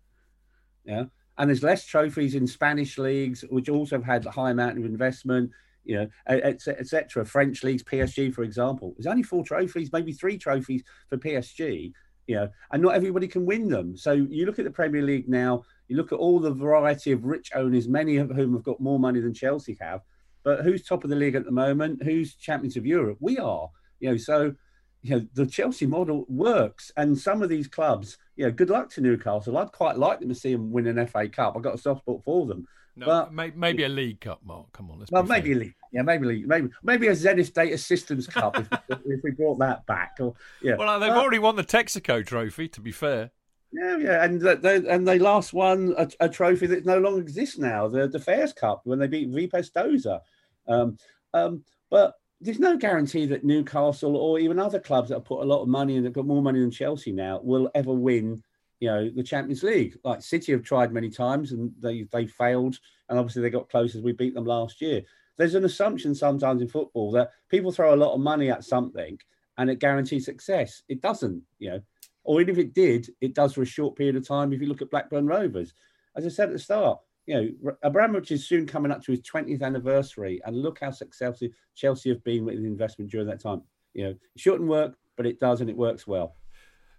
[0.86, 1.06] Yeah.
[1.40, 4.86] And there's less trophies in Spanish leagues, which also have had a high amount of
[4.86, 5.50] investment
[5.84, 7.24] you know, etc.
[7.24, 11.92] Et French leagues, PSG, for example, there's only four trophies, maybe three trophies for PSG,
[12.28, 13.98] you know, and not everybody can win them.
[13.98, 17.26] So you look at the Premier League now, you look at all the variety of
[17.26, 20.00] rich owners, many of whom have got more money than Chelsea have.
[20.42, 22.02] But who's top of the league at the moment?
[22.02, 23.18] Who's champions of Europe?
[23.20, 23.70] We are,
[24.00, 24.56] you know, so
[25.02, 28.90] you know the Chelsea model works, and some of these clubs, you know, good luck
[28.92, 29.58] to Newcastle.
[29.58, 31.58] I'd quite like them to see them win an FA Cup.
[31.58, 32.66] I've got a soft spot for them.
[32.96, 34.72] No, but, may, maybe a League Cup, Mark.
[34.72, 35.12] Come on, let's.
[35.12, 35.76] Well, maybe a league.
[35.92, 36.48] Yeah, maybe league.
[36.48, 40.14] Maybe maybe a Zenith Data Systems Cup if, if we brought that back.
[40.22, 40.78] Or yeah.
[40.78, 42.70] Well, uh, they've already won the Texaco Trophy.
[42.70, 43.32] To be fair.
[43.74, 47.58] Yeah, yeah, and they and they last won a, a, trophy that no longer exists
[47.58, 50.20] now, the the Fairs Cup when they beat Ujpest Dozsa.
[50.68, 50.98] Um,
[51.34, 55.46] um, but there's no guarantee that Newcastle or even other clubs that have put a
[55.46, 58.44] lot of money and have got more money than Chelsea now will ever win
[58.82, 59.96] you know the Champions League.
[60.04, 62.78] Like City have tried many times and they they failed,
[63.08, 65.04] and obviously they got close as we beat them last year.
[65.38, 69.18] There's an assumption sometimes in football that people throw a lot of money at something
[69.58, 70.84] and it guarantees success.
[70.90, 71.82] It doesn't, you know,
[72.24, 74.54] or even if it did, it does for a short period of time.
[74.54, 75.74] If you look at Blackburn Rovers,
[76.16, 79.22] as I said at the start, you know, Abramovich is soon coming up to his
[79.22, 83.62] 20th anniversary, and look how successful Chelsea have been with the investment during that time.
[83.94, 86.36] You know, it shouldn't work, but it does, and it works well.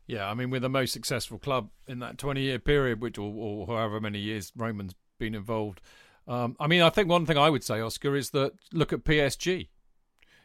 [0.06, 3.32] Yeah, I mean, we're the most successful club in that 20 year period, which, or,
[3.34, 5.80] or however many years Roman's been involved.
[6.26, 9.04] Um, I mean, I think one thing I would say, Oscar, is that look at
[9.04, 9.68] PSG.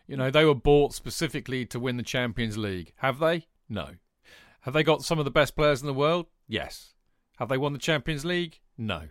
[0.07, 2.93] You know, they were bought specifically to win the Champions League.
[2.97, 3.47] Have they?
[3.69, 3.91] No.
[4.61, 6.27] Have they got some of the best players in the world?
[6.47, 6.93] Yes.
[7.37, 8.59] Have they won the Champions League?
[8.77, 9.03] No.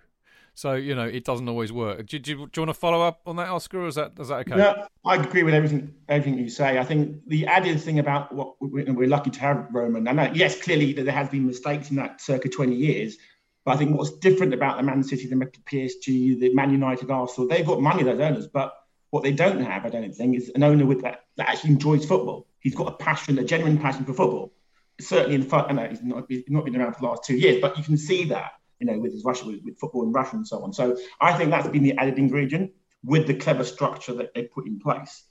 [0.57, 2.07] So you know it doesn't always work.
[2.07, 4.29] Do, do, do you want to follow up on that, Oscar, or is that is
[4.29, 4.57] that okay?
[4.57, 6.79] No, I agree with everything everything you say.
[6.79, 10.09] I think the added thing about what we're lucky to have Roman.
[10.09, 13.19] And uh, yes, clearly that there has been mistakes in that circa twenty years.
[13.67, 17.49] But I think what's different about the Man City, the PSG, the Man United, Arsenal,
[17.49, 18.47] they've got money, those owners.
[18.47, 18.73] But
[19.11, 22.07] what they don't have, I don't think, is an owner with that that actually enjoys
[22.07, 22.47] football.
[22.61, 24.55] He's got a passion, a genuine passion for football.
[25.01, 27.37] Certainly in fun, I know he's not, he's not been around for the last two
[27.37, 30.13] years, but you can see that you know, with his Russia, with, with football in
[30.13, 30.73] Russia and so on.
[30.73, 32.73] So I think that's been the added ingredient
[33.05, 35.25] with the clever structure that they put in place.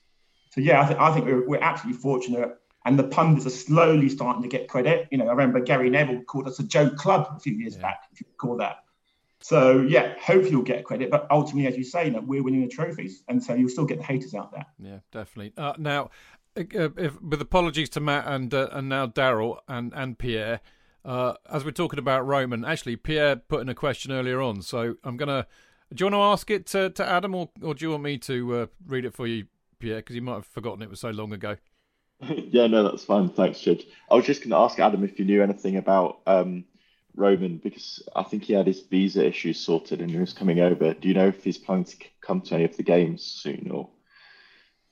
[0.51, 2.57] So yeah, I, th- I think we're, we're absolutely fortunate.
[2.85, 5.07] And the pundits are slowly starting to get credit.
[5.11, 7.81] You know, I remember Gary Neville called us a joke club a few years yeah.
[7.81, 8.77] back, if you call that.
[9.41, 12.61] So yeah, hopefully you'll get credit, but ultimately, as you say, you know, we're winning
[12.61, 14.65] the trophies, and so you'll still get the haters out there.
[14.79, 15.53] Yeah, definitely.
[15.55, 16.09] Uh, now,
[16.55, 20.61] if, with apologies to Matt and uh, and now Daryl and and Pierre,
[21.03, 24.95] uh, as we're talking about Roman, actually, Pierre put in a question earlier on, so
[25.03, 25.47] I'm gonna.
[25.93, 28.17] Do you want to ask it to, to Adam, or, or do you want me
[28.17, 29.45] to uh, read it for you,
[29.77, 29.97] Pierre?
[29.97, 31.57] Because you might have forgotten it was so long ago.
[32.21, 33.29] yeah, no, that's fine.
[33.29, 33.85] Thanks, Chidge.
[34.09, 36.65] I was just going to ask Adam if you knew anything about um,
[37.15, 40.93] Roman because I think he had his visa issues sorted and he was coming over.
[40.95, 43.89] Do you know if he's planning to come to any of the games soon or?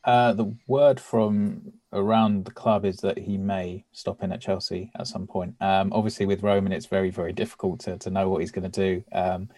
[0.06, 4.92] Uh, the word from around the club is that he may stop in at Chelsea
[4.96, 5.56] at some point.
[5.62, 8.82] Um, obviously, with Roman, it's very, very difficult to, to know what he's going to
[8.82, 9.04] do.
[9.14, 9.50] Um,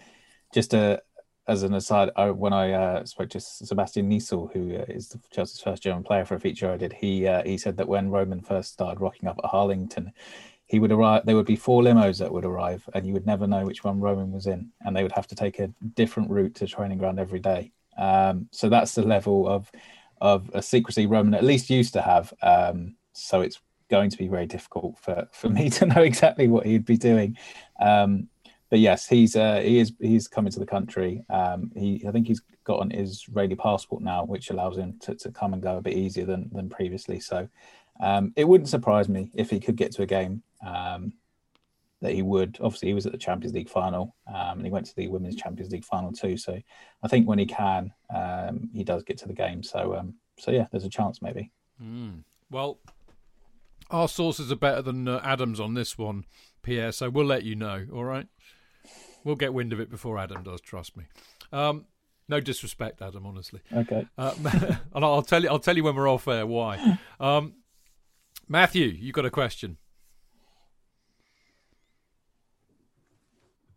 [0.53, 1.01] just a,
[1.47, 5.61] as an aside, I, when I uh, spoke to Sebastian Kneissl, who uh, is Chelsea's
[5.61, 8.41] first German player for a feature I did, he uh, he said that when Roman
[8.41, 10.11] first started rocking up at Harlington,
[10.65, 11.25] he would arrive.
[11.25, 13.99] There would be four limos that would arrive, and you would never know which one
[13.99, 17.19] Roman was in, and they would have to take a different route to training ground
[17.19, 17.71] every day.
[17.97, 19.71] Um, so that's the level of
[20.21, 22.33] of a secrecy Roman at least used to have.
[22.41, 26.65] Um, so it's going to be very difficult for, for me to know exactly what
[26.65, 27.37] he'd be doing.
[27.79, 28.29] Um,
[28.69, 31.23] but yes, he's uh, he is he's coming to the country.
[31.29, 35.31] Um, he I think he's got an Israeli passport now, which allows him to, to
[35.31, 37.19] come and go a bit easier than than previously.
[37.19, 37.47] So
[37.99, 40.43] Um, it wouldn't surprise me if he could get to a game.
[40.65, 41.13] Um,
[42.05, 42.57] that he would.
[42.61, 45.35] Obviously, he was at the Champions League final, um, and he went to the Women's
[45.35, 46.37] Champions League final too.
[46.37, 46.59] So,
[47.03, 49.63] I think when he can, um, he does get to the game.
[49.63, 51.51] So, um, so yeah, there's a chance maybe.
[51.81, 52.23] Mm.
[52.51, 52.79] Well,
[53.89, 56.25] our sources are better than uh, Adam's on this one,
[56.61, 56.91] Pierre.
[56.91, 57.87] So we'll let you know.
[57.93, 58.27] All right,
[59.23, 60.61] we'll get wind of it before Adam does.
[60.61, 61.05] Trust me.
[61.51, 61.85] Um,
[62.27, 63.25] no disrespect, Adam.
[63.25, 63.61] Honestly.
[63.73, 64.07] Okay.
[64.17, 64.33] Uh,
[64.93, 65.49] and I'll tell you.
[65.49, 66.99] I'll tell you when we're off air why.
[67.19, 67.53] Um,
[68.47, 69.77] Matthew, you got a question.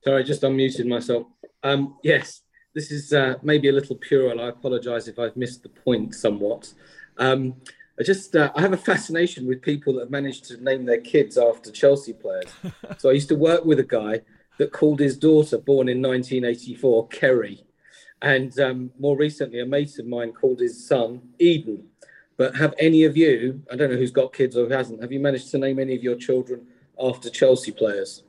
[0.04, 1.26] Sorry, I just unmuted myself.
[1.62, 2.42] Um, yes,
[2.74, 4.40] this is uh, maybe a little puerile.
[4.40, 6.72] I apologise if I've missed the point somewhat.
[7.16, 7.56] Um,
[7.98, 11.00] I just uh, I have a fascination with people that have managed to name their
[11.00, 12.52] kids after Chelsea players.
[12.98, 14.20] so I used to work with a guy
[14.58, 17.64] that called his daughter, born in 1984, Kerry,
[18.22, 21.88] and um, more recently, a mate of mine called his son Eden.
[22.36, 23.62] But have any of you?
[23.70, 25.02] I don't know who's got kids or who hasn't.
[25.02, 26.68] Have you managed to name any of your children
[27.00, 28.22] after Chelsea players?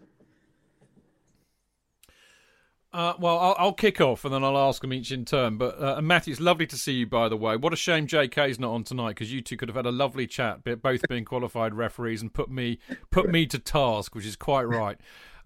[2.92, 5.58] Uh, well, I'll, I'll, kick off and then I'll ask them each in turn.
[5.58, 7.08] But uh, Matty, it's lovely to see you.
[7.08, 9.76] By the way, what a shame JK's not on tonight because you two could have
[9.76, 12.80] had a lovely chat, both being qualified referees, and put me
[13.12, 14.98] put me to task, which is quite right.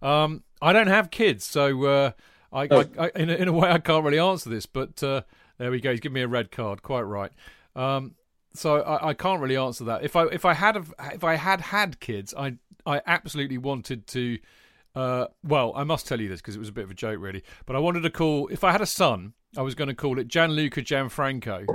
[0.01, 2.11] Um, I don't have kids, so uh,
[2.53, 2.85] I, oh.
[2.97, 4.65] I, I in, a, in, a, way I can't really answer this.
[4.65, 5.23] But uh,
[5.57, 5.91] there we go.
[5.91, 6.81] He's given me a red card.
[6.81, 7.31] Quite right.
[7.75, 8.15] Um,
[8.53, 10.03] so I, I, can't really answer that.
[10.05, 12.55] If I if I had if I had had kids, I
[12.85, 14.37] I absolutely wanted to
[14.95, 17.19] uh, well, I must tell you this because it was a bit of a joke,
[17.19, 17.43] really.
[17.65, 20.19] But I wanted to call, if I had a son, I was going to call
[20.19, 21.65] it Gianluca Gianfranco.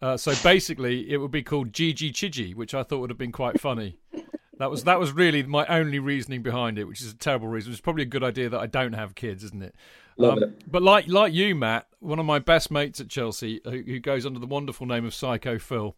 [0.00, 3.32] Uh, so basically, it would be called Gigi Chigi, which I thought would have been
[3.32, 4.00] quite funny.
[4.58, 7.72] That was that was really my only reasoning behind it, which is a terrible reason.
[7.72, 9.74] It's probably a good idea that I don't have kids, isn't it?
[10.16, 10.70] Love um, it.
[10.70, 14.24] But like like you, Matt, one of my best mates at Chelsea, who, who goes
[14.24, 15.96] under the wonderful name of Psycho Phil.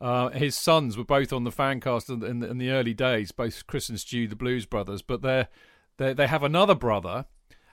[0.00, 3.66] Uh, his sons were both on the fancast in, in, in the early days, both
[3.66, 5.02] Chris and Stu, the Blues brothers.
[5.02, 5.48] But they're
[5.98, 7.26] they, they have another brother,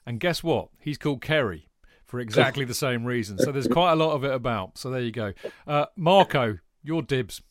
[0.06, 0.70] and guess what?
[0.80, 1.70] He's called Kerry
[2.06, 3.40] for exactly the same reason.
[3.40, 4.78] So there's quite a lot of it about.
[4.78, 5.34] So there you go.
[5.66, 7.42] Uh, Marco, your dibs.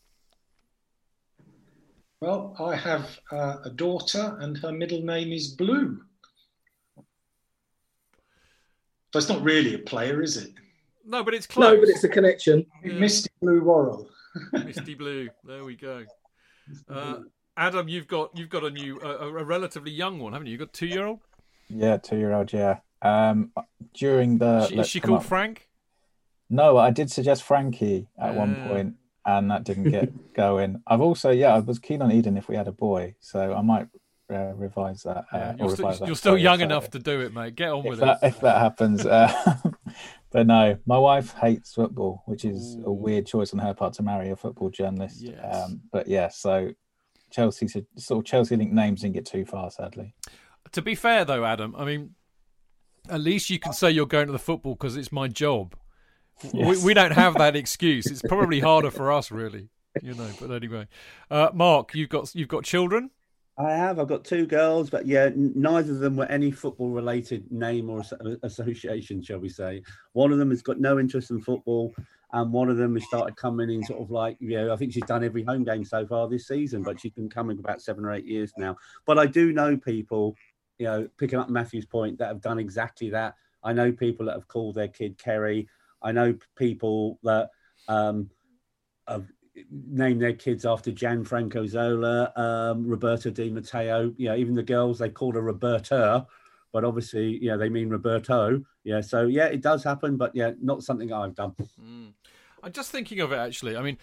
[2.20, 6.00] Well, I have uh, a daughter, and her middle name is Blue.
[9.12, 10.50] So it's not really a player, is it?
[11.04, 11.74] No, but it's close.
[11.74, 12.66] No, but it's a connection.
[12.82, 12.94] Yeah.
[12.94, 14.08] Misty Blue Worrall.
[14.52, 15.28] Misty Blue.
[15.44, 16.04] There we go.
[16.88, 17.18] Uh,
[17.56, 20.52] Adam, you've got you've got a new a, a relatively young one, haven't you?
[20.52, 21.20] You've got two year old.
[21.68, 22.52] Yeah, two year old.
[22.52, 22.78] Yeah.
[23.02, 23.52] Um,
[23.92, 25.68] during the is she, called up, Frank?
[26.48, 28.94] No, I did suggest Frankie at one point,
[29.26, 30.82] and that didn't get going.
[30.86, 33.60] I've also yeah, I was keen on Eden if we had a boy, so I
[33.62, 33.88] might
[34.32, 35.24] uh, revise that.
[35.30, 37.54] Uh, you're, still, that you're still young enough to do it, mate.
[37.54, 38.28] Get on if with that, it.
[38.28, 39.32] If that happens, uh,
[40.32, 42.86] but no, my wife hates football, which is Ooh.
[42.86, 45.20] a weird choice on her part to marry a football journalist.
[45.20, 45.54] Yes.
[45.54, 46.72] Um, but yeah, so
[47.34, 47.66] Chelsea
[47.96, 50.14] sort of Chelsea linked names didn't get too far, sadly.
[50.72, 52.14] To be fair, though, Adam, I mean,
[53.08, 55.74] at least you can say you're going to the football because it's my job.
[56.52, 56.80] Yes.
[56.82, 58.06] We, we don't have that excuse.
[58.06, 59.68] It's probably harder for us, really.
[60.00, 60.86] You know, but anyway,
[61.30, 63.10] uh, Mark, you've got you've got children.
[63.56, 64.00] I have.
[64.00, 68.02] I've got two girls, but yeah, neither of them were any football-related name or
[68.42, 69.82] association, shall we say.
[70.12, 71.94] One of them has got no interest in football,
[72.32, 74.92] and one of them has started coming in sort of like you know I think
[74.92, 78.04] she's done every home game so far this season, but she's been coming about seven
[78.04, 78.76] or eight years now.
[79.06, 80.34] But I do know people,
[80.78, 83.34] you know, picking up Matthew's point that have done exactly that.
[83.62, 85.68] I know people that have called their kid Kerry.
[86.02, 87.50] I know people that
[87.86, 88.30] um,
[89.06, 89.26] have
[89.70, 94.12] named their kids after Gianfranco Zola, um, Roberta Di Matteo.
[94.16, 96.26] You know, even the girls they called her Roberta
[96.74, 98.60] but obviously, yeah, they mean Roberto.
[98.82, 101.52] Yeah, so yeah, it does happen, but yeah, not something I've done.
[101.80, 102.12] Mm.
[102.64, 103.76] I'm just thinking of it actually.
[103.76, 103.96] I mean,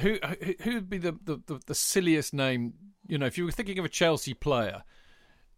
[0.00, 0.18] who
[0.60, 2.74] who would be the, the, the, the, silliest name?
[3.06, 4.82] You know, if you were thinking of a Chelsea player,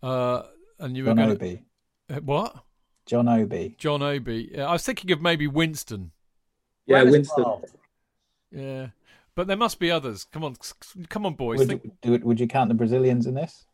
[0.04, 0.42] uh,
[0.78, 1.64] and you were John going Obi.
[2.10, 2.64] to what?
[3.06, 3.74] John Obi.
[3.76, 4.52] John Obi.
[4.54, 6.12] Yeah, I was thinking of maybe Winston.
[6.86, 7.44] Yeah, Winston.
[8.52, 8.86] Yeah,
[9.40, 10.24] but there must be others.
[10.24, 10.54] Come on,
[11.08, 11.60] come on, boys.
[11.60, 11.92] Would, Think...
[12.04, 13.64] you, would you count the Brazilians in this?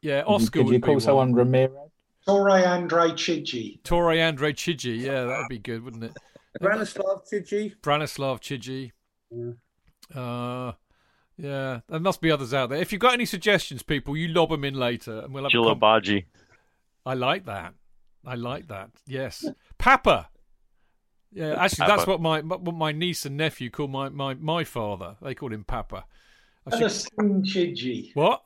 [0.00, 0.58] Yeah, Oscar.
[0.58, 1.90] Could you, could you call someone Ramires?
[2.24, 3.82] Torre Andre Chigi.
[3.82, 5.00] Torre Andre Chigi.
[5.00, 6.16] Yeah, that would be good, wouldn't it?
[6.62, 7.74] Branislav Chigi.
[7.80, 8.92] Branislav Chigi.
[9.32, 10.20] Yeah.
[10.22, 10.72] Uh,
[11.36, 12.78] yeah, there must be others out there.
[12.78, 15.50] If you've got any suggestions, people, you lob them in later, and we'll have.
[15.50, 16.26] Jilabaji.
[17.04, 17.74] I like that.
[18.24, 18.90] I like that.
[19.08, 19.44] Yes,
[19.78, 20.28] Papa.
[21.34, 21.92] Yeah, actually, Papa.
[21.96, 25.16] that's what my what my niece and nephew call my my my father.
[25.22, 26.04] They call him Papa.
[26.66, 28.10] I should- Celestine Chigi.
[28.14, 28.42] What?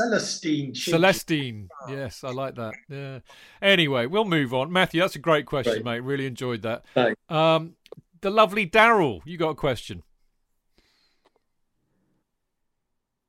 [0.00, 0.90] Celestine Chigi.
[0.90, 1.68] Celestine.
[1.88, 2.74] Yes, I like that.
[2.88, 3.18] Yeah.
[3.62, 4.72] Anyway, we'll move on.
[4.72, 5.84] Matthew, that's a great question, Great.
[5.84, 6.00] mate.
[6.00, 6.84] Really enjoyed that.
[6.94, 7.20] Thanks.
[7.28, 7.76] Um,
[8.22, 10.02] the lovely Daryl, you got a question?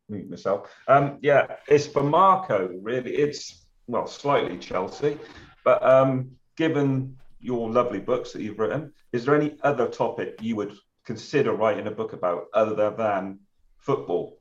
[0.09, 0.69] mute myself.
[0.87, 2.69] Um, yeah, it's for Marco.
[2.81, 5.17] Really, it's well slightly Chelsea,
[5.63, 10.55] but um, given your lovely books that you've written, is there any other topic you
[10.55, 13.39] would consider writing a book about other than
[13.77, 14.39] football?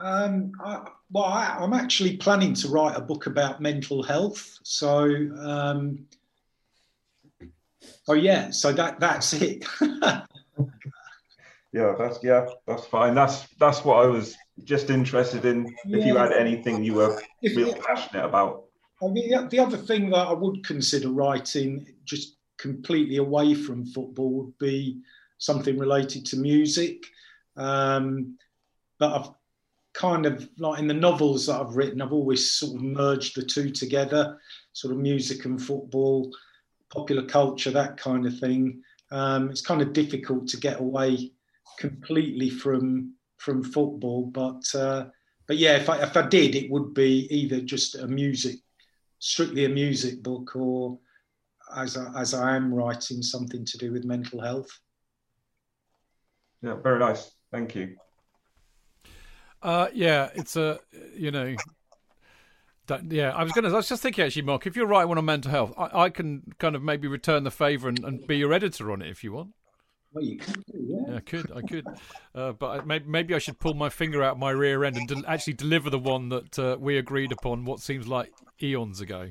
[0.00, 4.58] Um, I, well, I, I'm actually planning to write a book about mental health.
[4.62, 5.04] So,
[5.38, 6.06] um,
[8.08, 9.64] oh yeah, so that that's it.
[11.74, 13.16] Yeah, that's yeah, that's fine.
[13.16, 15.74] That's that's what I was just interested in.
[15.86, 18.66] If you had anything you were If- real passionate about.
[19.02, 23.84] I mean, the- the other thing that I would consider writing, just completely away from
[23.84, 25.02] football, would be
[25.38, 27.04] something related to music.
[27.56, 28.38] Um,
[28.98, 29.30] but I've
[29.92, 33.42] kind of like in the novels that I've written, I've always sort of merged the
[33.42, 34.38] two together,
[34.72, 36.34] sort of music and football,
[36.90, 38.82] popular culture, that kind of thing.
[39.10, 41.32] Um, it's kind of difficult to get away
[41.78, 45.06] completely from from football, but uh,
[45.46, 48.56] but yeah, if I if I did, it would be either just a music,
[49.24, 50.98] strictly a music book, or
[51.74, 54.68] as I, as I am writing something to do with mental health.
[56.62, 57.32] Yeah, very nice.
[57.50, 57.96] Thank you.
[59.62, 60.78] Uh, yeah, it's a
[61.16, 61.56] you know.
[62.86, 63.70] That, yeah, I was gonna.
[63.70, 64.66] I was just thinking actually, Mark.
[64.66, 67.50] If you're writing one on mental health, I, I can kind of maybe return the
[67.50, 69.54] favour and, and be your editor on it if you want.
[70.14, 70.96] Well, you could yeah.
[71.08, 71.86] Yeah, I could, I could,
[72.34, 75.08] uh, but I, maybe, maybe I should pull my finger out my rear end and
[75.08, 77.64] del- actually deliver the one that uh, we agreed upon.
[77.64, 78.32] What seems like
[78.62, 79.30] eons ago.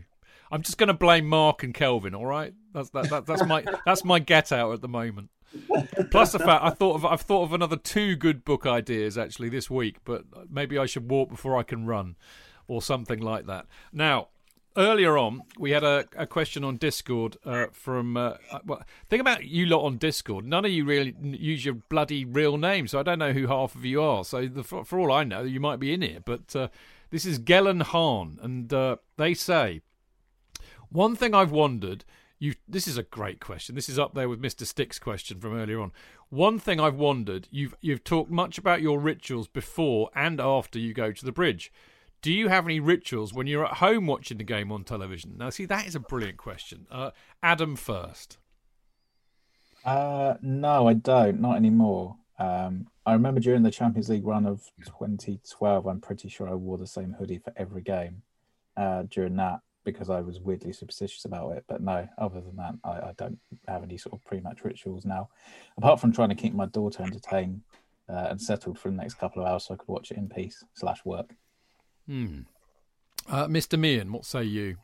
[0.51, 2.13] I'm just going to blame Mark and Kelvin.
[2.13, 5.29] All right, that's that, that that's my that's my get out at the moment.
[6.11, 9.49] Plus the fact I thought of I've thought of another two good book ideas actually
[9.49, 12.17] this week, but maybe I should walk before I can run,
[12.67, 13.67] or something like that.
[13.91, 14.27] Now,
[14.75, 19.19] earlier on we had a, a question on Discord uh, from uh, uh, well, thing
[19.19, 20.45] about you lot on Discord.
[20.45, 23.75] None of you really use your bloody real name, so I don't know who half
[23.75, 24.23] of you are.
[24.23, 26.67] So the, for, for all I know, you might be in here, but uh,
[27.11, 29.81] this is Gellen Hahn, and uh, they say.
[30.89, 32.05] One thing I've wondered,
[32.37, 33.73] you this is a great question.
[33.73, 34.65] This is up there with Mr.
[34.65, 35.91] Stick's question from earlier on.
[36.29, 40.93] One thing I've wondered, you've you've talked much about your rituals before and after you
[40.93, 41.71] go to the bridge.
[42.23, 45.35] Do you have any rituals when you're at home watching the game on television?
[45.37, 46.87] Now, see, that is a brilliant question.
[46.89, 47.11] Uh,
[47.43, 48.37] Adam first.
[49.83, 51.41] Uh, no, I don't.
[51.41, 52.15] Not anymore.
[52.39, 56.77] Um, I remember during the Champions League run of 2012, I'm pretty sure I wore
[56.77, 58.21] the same hoodie for every game
[58.77, 61.65] uh, during that because I was weirdly superstitious about it.
[61.67, 63.37] But no, other than that, I, I don't
[63.67, 65.27] have any sort of pre-match rituals now,
[65.77, 67.63] apart from trying to keep my daughter entertained
[68.07, 70.29] uh, and settled for the next couple of hours so I could watch it in
[70.29, 71.35] peace slash work.
[72.07, 72.39] Hmm.
[73.29, 73.79] Uh, Mr.
[73.79, 74.75] Meehan, what say you?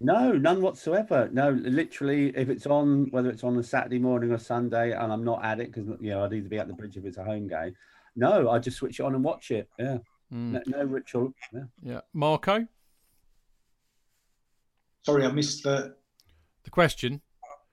[0.00, 1.28] No, none whatsoever.
[1.32, 5.24] No, literally, if it's on, whether it's on a Saturday morning or Sunday, and I'm
[5.24, 7.24] not at it because you know I'd either be at the bridge if it's a
[7.24, 7.74] home game.
[8.16, 9.68] No, I just switch it on and watch it.
[9.78, 9.98] Yeah,
[10.32, 10.52] Mm.
[10.52, 11.34] no, no ritual.
[11.52, 11.60] Yeah.
[11.82, 12.66] Yeah, Marco.
[15.02, 15.94] Sorry, I missed the.
[16.64, 17.20] The question.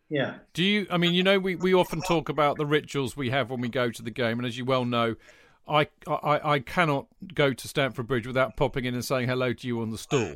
[0.09, 0.35] Yeah.
[0.53, 0.87] Do you?
[0.89, 3.69] I mean, you know, we, we often talk about the rituals we have when we
[3.69, 5.15] go to the game, and as you well know,
[5.69, 9.67] I I, I cannot go to Stamford Bridge without popping in and saying hello to
[9.67, 10.35] you on the stall.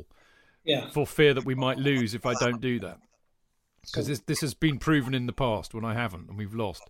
[0.64, 0.90] Yeah.
[0.90, 2.98] For fear that we might lose if I don't do that,
[3.84, 6.82] because this this has been proven in the past when I haven't and we've lost.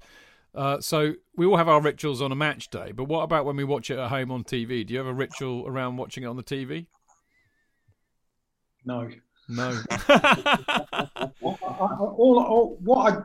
[0.54, 3.56] Uh, so we all have our rituals on a match day, but what about when
[3.56, 4.86] we watch it at home on TV?
[4.86, 6.86] Do you have a ritual around watching it on the TV?
[8.84, 9.08] No.
[9.48, 9.80] No.
[9.90, 9.98] I,
[10.92, 13.22] I, all, all, what I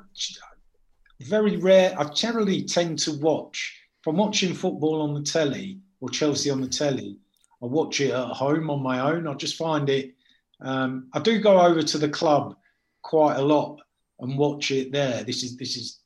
[1.22, 3.76] very rare, I generally tend to watch.
[4.08, 7.18] I'm watching football on the telly or Chelsea on the telly,
[7.62, 9.28] I watch it at home on my own.
[9.28, 10.14] I just find it.
[10.62, 12.56] Um, I do go over to the club
[13.02, 13.80] quite a lot
[14.20, 15.24] and watch it there.
[15.24, 16.00] This is this is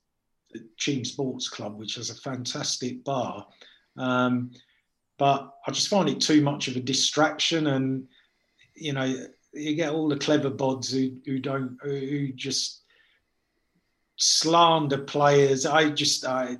[0.54, 3.48] the Sports Club, which has a fantastic bar.
[3.98, 4.52] Um,
[5.18, 8.08] but I just find it too much of a distraction, and
[8.76, 9.14] you know,
[9.54, 12.82] you get all the clever bods who who don't who just
[14.18, 15.66] slander players.
[15.66, 16.58] I just I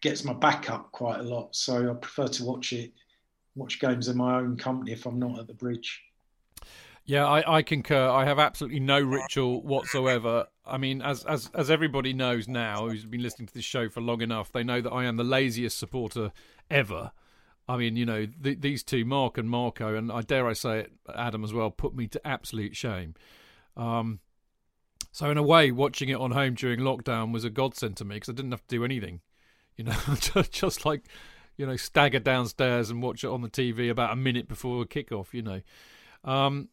[0.00, 2.92] gets my back up quite a lot, so I prefer to watch it
[3.56, 6.02] watch games in my own company if I'm not at the bridge.
[7.04, 8.08] Yeah, I, I concur.
[8.08, 10.46] I have absolutely no ritual whatsoever.
[10.64, 14.00] I mean, as as as everybody knows now, who's been listening to this show for
[14.00, 16.32] long enough, they know that I am the laziest supporter
[16.70, 17.10] ever.
[17.68, 20.80] I mean, you know, th- these two, Mark and Marco, and I dare I say
[20.80, 23.14] it, Adam as well, put me to absolute shame.
[23.76, 24.20] Um,
[25.12, 28.16] so in a way, watching it on home during lockdown was a godsend to me
[28.16, 29.20] because I didn't have to do anything.
[29.80, 31.04] You know, just, like
[31.56, 35.32] you know, stagger downstairs and watch it on the TV about a minute before kickoff.
[35.32, 35.60] You know,
[36.22, 36.68] um,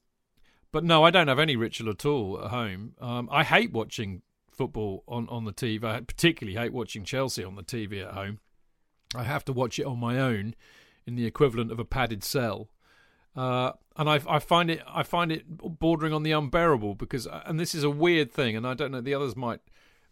[0.73, 2.95] but no, I don't have any ritual at all at home.
[2.99, 5.85] Um, I hate watching football on, on the TV.
[5.85, 8.39] I particularly hate watching Chelsea on the TV at home.
[9.15, 10.53] I have to watch it on my own
[11.05, 12.67] in the equivalent of a padded cell.
[13.37, 17.57] Uh, and I, I find it I find it bordering on the unbearable because and
[17.57, 19.61] this is a weird thing and I don't know the others might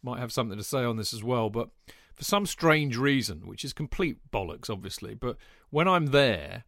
[0.01, 1.69] might have something to say on this as well but
[2.15, 5.37] for some strange reason which is complete bollocks obviously but
[5.69, 6.63] when I'm there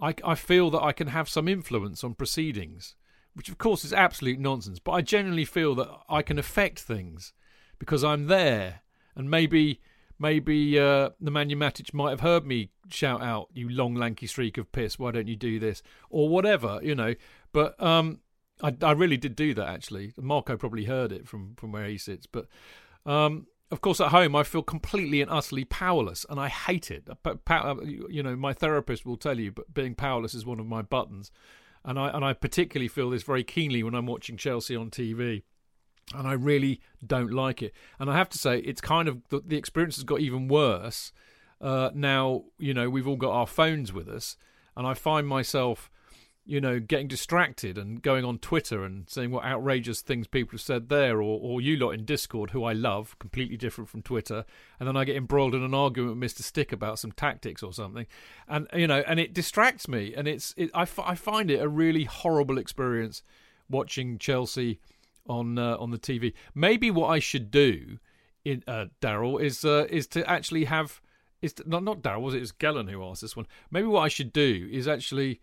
[0.00, 2.96] I, I feel that I can have some influence on proceedings
[3.34, 7.32] which of course is absolute nonsense but I genuinely feel that I can affect things
[7.78, 8.82] because I'm there
[9.16, 9.80] and maybe
[10.18, 14.70] maybe uh, Nemanja Matic might have heard me shout out, "You long lanky streak of
[14.72, 14.98] piss!
[14.98, 17.14] Why don't you do this?" or whatever, you know.
[17.52, 18.20] But um,
[18.62, 20.12] I, I really did do that actually.
[20.16, 22.46] Marco probably heard it from from where he sits, but
[23.06, 27.08] um, of course at home I feel completely and utterly powerless, and I hate it.
[28.08, 31.30] You know, my therapist will tell you, but being powerless is one of my buttons,
[31.84, 35.42] and I and I particularly feel this very keenly when I'm watching Chelsea on TV
[36.12, 37.72] and I really don't like it.
[37.98, 41.12] And I have to say, it's kind of the, the experience has got even worse.
[41.60, 44.36] Uh, now, you know, we've all got our phones with us,
[44.76, 45.90] and I find myself,
[46.46, 50.60] you know, getting distracted and going on Twitter and saying what outrageous things people have
[50.60, 54.44] said there, or, or you lot in Discord, who I love, completely different from Twitter,
[54.78, 56.42] and then I get embroiled in an argument with Mr.
[56.42, 58.06] Stick about some tactics or something,
[58.46, 61.60] and you know, and it distracts me, and it's, it, I, f- I find it
[61.60, 63.22] a really horrible experience
[63.70, 64.80] watching Chelsea
[65.26, 66.34] on uh, on the TV.
[66.54, 67.98] Maybe what I should do,
[68.44, 71.00] in uh, Daryl, is uh, is to actually have
[71.40, 72.38] is to, not not Daryl was it?
[72.38, 73.46] It was Gellin who asked this one.
[73.70, 75.40] Maybe what I should do is actually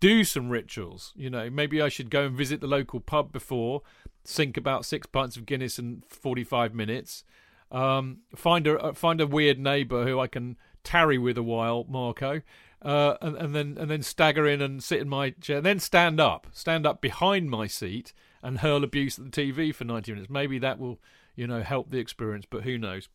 [0.00, 1.12] do some rituals.
[1.16, 3.82] You know, maybe I should go and visit the local pub before,
[4.24, 7.24] sink about six pints of Guinness in forty five minutes.
[7.70, 11.84] Um, find a uh, find a weird neighbour who I can tarry with a while,
[11.88, 12.42] Marco,
[12.82, 15.80] uh, and, and then and then stagger in and sit in my chair, and then
[15.80, 18.12] stand up, stand up behind my seat,
[18.42, 20.30] and hurl abuse at the TV for 90 minutes.
[20.30, 21.00] Maybe that will,
[21.34, 23.08] you know, help the experience, but who knows?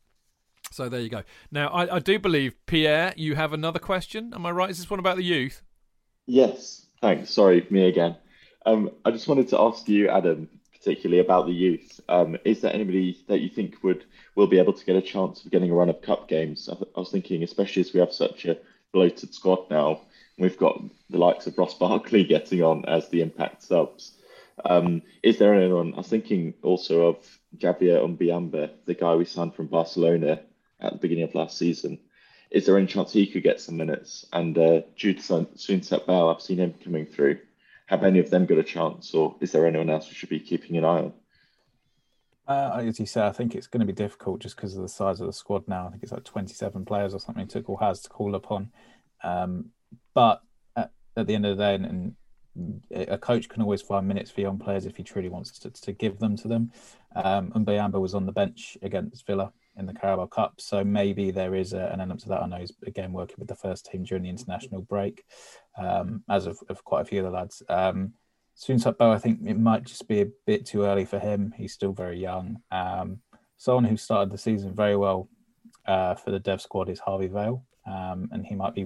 [0.72, 1.24] So there you go.
[1.52, 4.34] Now, I, I do believe, Pierre, you have another question.
[4.34, 4.70] Am I right?
[4.70, 5.64] Is this one about the youth?
[6.30, 7.32] Yes, thanks.
[7.32, 8.16] Sorry, me again.
[8.64, 10.48] Um, I just wanted to ask you, Adam,
[10.78, 12.00] particularly about the youth.
[12.08, 15.44] Um, is there anybody that you think would will be able to get a chance
[15.44, 16.70] of getting a run of cup games?
[16.70, 18.60] I, th- I was thinking, especially as we have such a
[18.92, 20.02] bloated squad now,
[20.38, 20.80] we've got
[21.10, 24.16] the likes of Ross Barkley getting on as the impact subs.
[24.64, 25.96] Um, is there anyone?
[25.96, 30.42] I was thinking also of Javier Mbuyamba, the guy we signed from Barcelona
[30.80, 31.98] at the beginning of last season.
[32.52, 34.26] Is there any chance he could get some minutes?
[34.34, 37.40] And uh, Jude Soonsup Bell, I've seen him coming through.
[37.86, 40.40] Have any of them got a chance, or is there anyone else we should be
[40.40, 41.14] keeping an eye on?
[42.48, 44.90] Uh, as you say, I think it's going to be difficult just because of the
[44.90, 45.86] size of the squad now.
[45.86, 48.72] I think it's like 27 players or something Tuchel has to call upon.
[49.24, 49.66] Um,
[50.16, 50.42] but
[50.76, 52.16] at, at, the end of the day, and, and
[52.92, 55.92] a coach can always find minutes for young players if he truly wants to, to
[55.92, 56.72] give them to them.
[57.16, 61.56] Um, Mbuyamba was on the bench against Villa in the Carabao Cup, so maybe there
[61.56, 62.44] is a, an element to that.
[62.44, 65.24] I know he's again working with the first team during the international break,
[65.78, 67.64] um, as of, of, quite a few of the lads.
[67.70, 68.14] Um,
[68.68, 71.54] Bell, I think it might just be a bit too early for him.
[71.56, 72.58] He's still very young.
[72.72, 73.22] Um,
[73.58, 75.30] someone who started the season very well
[75.86, 78.86] uh, for the dev squad is Harvey Vale, um, and he might be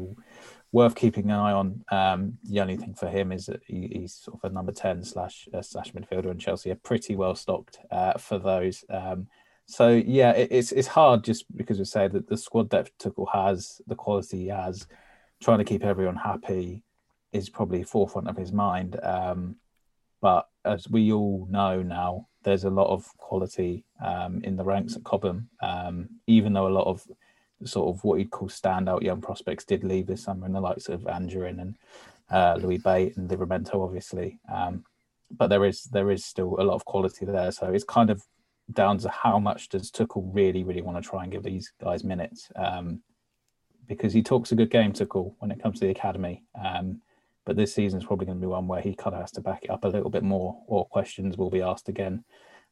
[0.71, 1.83] worth keeping an eye on.
[1.91, 5.03] Um, the only thing for him is that he, he's sort of a number ten
[5.03, 8.85] slash uh, slash midfielder, and Chelsea are pretty well stocked uh, for those.
[8.89, 9.27] Um,
[9.65, 13.31] so yeah, it, it's it's hard just because we say that the squad depth Tuchel
[13.33, 14.87] has, the quality he has,
[15.41, 16.83] trying to keep everyone happy
[17.31, 18.99] is probably forefront of his mind.
[19.03, 19.55] Um,
[20.21, 24.95] but as we all know now, there's a lot of quality um, in the ranks
[24.95, 27.05] at Cobham, um, even though a lot of
[27.65, 30.89] sort of what you'd call standout young prospects did leave this summer, in the likes
[30.89, 31.75] of Anjorin and
[32.29, 34.39] uh, Louis Bate and Livramento, obviously.
[34.53, 34.85] Um,
[35.31, 38.23] but there is there is still a lot of quality there, so it's kind of
[38.71, 42.03] down to how much does Tuchel really really want to try and give these guys
[42.03, 43.01] minutes, um,
[43.87, 46.43] because he talks a good game, Tuchel, when it comes to the academy.
[46.63, 47.01] Um,
[47.45, 49.41] but this season is probably going to be one where he kind of has to
[49.41, 52.23] back it up a little bit more, or questions will be asked again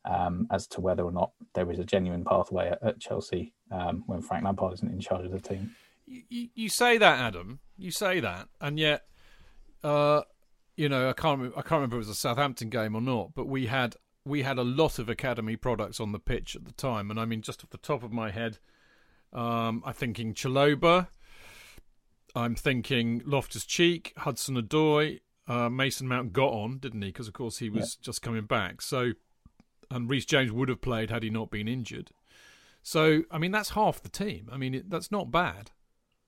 [0.05, 4.03] um, as to whether or not there is a genuine pathway at, at Chelsea um,
[4.07, 5.75] when Frank Lampard isn't in charge of the team.
[6.05, 7.59] You, you say that, Adam.
[7.77, 9.03] You say that, and yet,
[9.83, 10.21] uh,
[10.75, 11.51] you know, I can't.
[11.55, 13.95] I can't remember if it was a Southampton game or not, but we had
[14.25, 17.25] we had a lot of academy products on the pitch at the time, and I
[17.25, 18.59] mean, just off the top of my head,
[19.33, 21.07] um, I'm thinking Chalobah.
[22.33, 27.09] I'm thinking Loftus Cheek, Hudson Odoi, uh, Mason Mount got on, didn't he?
[27.09, 28.05] Because of course he was yeah.
[28.05, 28.81] just coming back.
[28.81, 29.13] So
[29.91, 32.11] and Reece James would have played had he not been injured.
[32.81, 34.49] So, I mean, that's half the team.
[34.51, 35.71] I mean, it, that's not bad.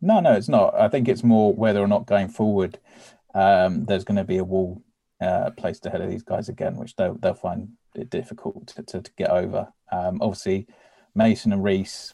[0.01, 0.75] No, no, it's not.
[0.75, 2.77] I think it's more whether or not going forward,
[3.33, 4.83] um, there's going to be a wall
[5.21, 9.01] uh, placed ahead of these guys again, which they'll, they'll find it difficult to, to,
[9.01, 9.71] to get over.
[9.91, 10.67] Um, obviously,
[11.15, 12.13] Mason and Reece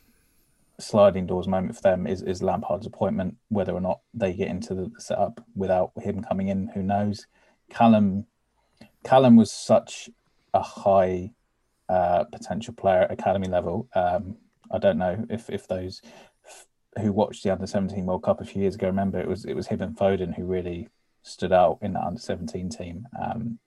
[0.80, 3.36] sliding doors moment for them is, is Lampard's appointment.
[3.50, 7.28] Whether or not they get into the setup without him coming in, who knows?
[7.70, 8.26] Callum,
[9.04, 10.10] Callum was such
[10.54, 11.32] a high
[11.88, 13.88] uh, potential player at academy level.
[13.96, 14.38] Um,
[14.72, 16.02] I don't know if if those
[17.00, 19.56] who watched the under seventeen World Cup a few years ago remember it was it
[19.56, 20.90] was him and Foden who really
[21.24, 23.60] stood out in that under seventeen team, um,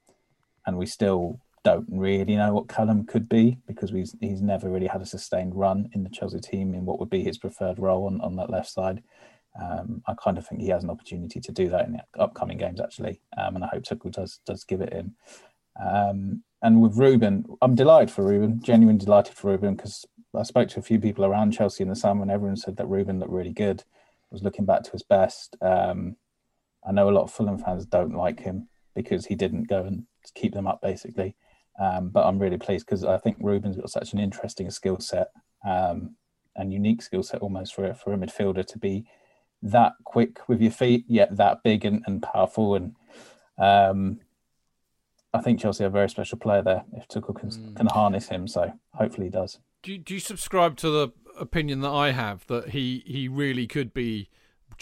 [0.67, 4.87] and we still don't really know what Callum could be because he's he's never really
[4.87, 8.07] had a sustained run in the Chelsea team in what would be his preferred role
[8.07, 9.03] on, on that left side.
[9.61, 12.59] Um, I kind of think he has an opportunity to do that in the upcoming
[12.59, 15.15] games actually, um, and I hope Tuchel does does give it him.
[15.81, 20.69] Um, and with Ruben, I'm delighted for Ruben, genuinely delighted for Ruben because I spoke
[20.71, 23.33] to a few people around Chelsea in the summer and everyone said that Ruben looked
[23.33, 23.85] really good.
[24.31, 25.57] Was looking back to his best.
[25.61, 26.17] Um,
[26.87, 30.07] I know a lot of Fulham fans don't like him because he didn't go and
[30.35, 31.37] keep them up basically.
[31.81, 35.29] Um, but I'm really pleased because I think Ruben's got such an interesting skill set
[35.67, 36.17] um,
[36.55, 39.05] and unique skill set almost for for a midfielder to be
[39.63, 42.75] that quick with your feet, yet that big and, and powerful.
[42.75, 42.97] And
[43.59, 44.21] um,
[45.33, 47.77] I think Chelsea are a very special player there if Tuchel can, mm.
[47.77, 48.49] can harness him.
[48.49, 49.59] So hopefully he does.
[49.83, 51.09] Do you, do you subscribe to the
[51.39, 54.29] opinion that I have that he, he really could be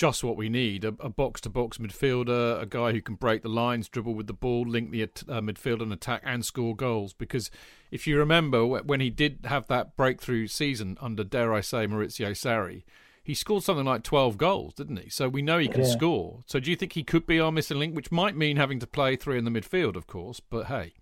[0.01, 3.51] just what we need a box to box midfielder, a guy who can break the
[3.51, 7.13] lines, dribble with the ball, link the uh, midfield and attack, and score goals.
[7.13, 7.51] Because
[7.91, 12.31] if you remember when he did have that breakthrough season under, dare I say, Maurizio
[12.31, 12.83] Sarri,
[13.23, 15.11] he scored something like 12 goals, didn't he?
[15.11, 15.91] So we know he can yeah.
[15.91, 16.41] score.
[16.47, 18.87] So do you think he could be our missing link, which might mean having to
[18.87, 20.95] play three in the midfield, of course, but hey.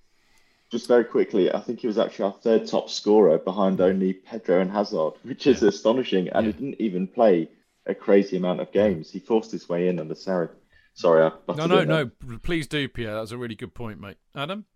[0.72, 4.60] Just very quickly, I think he was actually our third top scorer behind only Pedro
[4.60, 5.68] and Hazard, which is yeah.
[5.68, 6.28] astonishing.
[6.30, 6.52] And yeah.
[6.52, 7.48] he didn't even play
[7.88, 9.10] a crazy amount of games.
[9.10, 10.50] He forced his way in under Sarri.
[10.94, 12.10] Sorry, I no, no, no.
[12.42, 13.14] Please do, Pierre.
[13.14, 14.16] That's a really good point, mate.
[14.34, 14.66] Adam.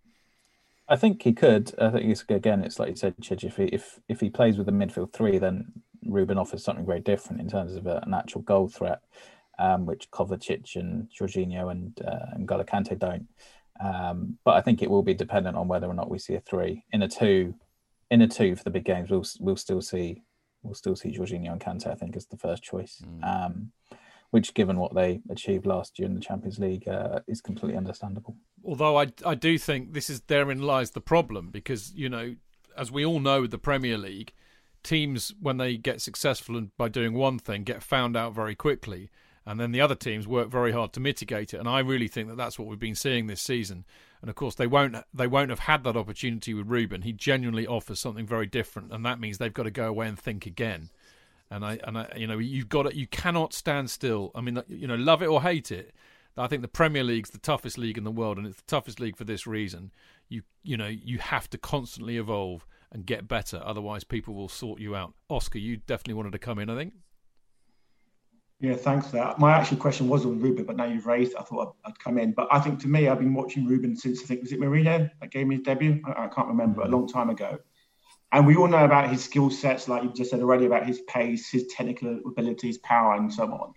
[0.89, 1.73] I think he could.
[1.81, 2.63] I think it's again.
[2.63, 3.45] It's like you said, Chidge.
[3.45, 5.73] If he if if he plays with the midfield three, then
[6.05, 9.01] Ruben offers something very different in terms of a, an actual goal threat,
[9.59, 13.29] um, which Kovacic and Jorginho and uh, and N'Golo don't.
[13.83, 16.41] Um, but I think it will be dependent on whether or not we see a
[16.41, 17.55] three in a two.
[18.11, 20.23] In a two for the big games, we'll we'll still see
[20.63, 21.87] we'll still see Jorginho and Kante.
[21.87, 23.03] I think as the first choice.
[23.05, 23.47] Mm.
[23.47, 23.73] Um,
[24.31, 28.35] which, given what they achieved last year in the Champions League, uh, is completely understandable.
[28.65, 32.37] Although I, I do think this is therein lies the problem because you know,
[32.77, 34.33] as we all know, the Premier League
[34.83, 39.11] teams when they get successful and by doing one thing get found out very quickly,
[39.45, 41.59] and then the other teams work very hard to mitigate it.
[41.59, 43.85] And I really think that that's what we've been seeing this season.
[44.21, 47.03] And of course, they won't they won't have had that opportunity with Ruben.
[47.03, 50.19] He genuinely offers something very different, and that means they've got to go away and
[50.19, 50.91] think again.
[51.51, 54.31] And I and I, you know, you've got to, you cannot stand still.
[54.35, 55.93] I mean, you know, love it or hate it.
[56.37, 59.01] I think the Premier League's the toughest league in the world, and it's the toughest
[59.01, 59.91] league for this reason.
[60.29, 63.61] You you know, you have to constantly evolve and get better.
[63.65, 65.15] Otherwise, people will sort you out.
[65.29, 66.95] Oscar, you definitely wanted to come in, I think.
[68.63, 69.41] Yeah, thanks for that.
[69.41, 72.17] My actual question was on Ruben, but now you've raised I thought I'd, I'd, come
[72.17, 72.31] in.
[72.31, 75.11] But I think to me, I've been watching Ruben since I think was it Mourinho
[75.21, 76.01] that gave me his debut.
[76.07, 77.59] I, I can't remember a long time ago.
[78.31, 81.01] And we all know about his skill sets, like you just said already, about his
[81.09, 83.75] pace, his technical abilities, power, and so on.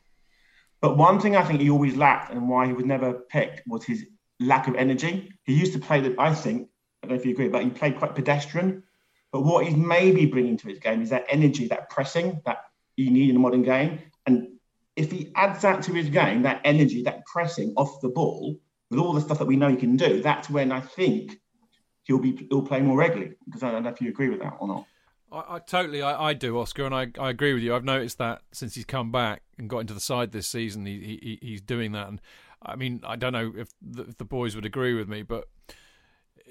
[0.81, 3.83] But one thing I think he always lacked, and why he was never picked, was
[3.83, 4.05] his
[4.39, 5.31] lack of energy.
[5.45, 6.13] He used to play that.
[6.19, 6.69] I think
[7.01, 8.83] I don't know if you agree, but he played quite pedestrian.
[9.31, 13.09] But what he's maybe bringing to his game is that energy, that pressing that you
[13.09, 13.99] need in a modern game.
[14.95, 18.59] If he adds that to his game, that energy, that pressing off the ball,
[18.89, 21.39] with all the stuff that we know he can do, that's when I think
[22.03, 23.35] he'll be he'll play more regularly.
[23.45, 24.85] Because I don't know if you agree with that or not.
[25.31, 27.75] I, I totally, I, I, do, Oscar, and I, I agree with you.
[27.75, 31.19] I've noticed that since he's come back and got into the side this season, he,
[31.21, 32.07] he he's doing that.
[32.07, 32.21] And
[32.61, 35.49] I mean, I don't know if the, if the boys would agree with me, but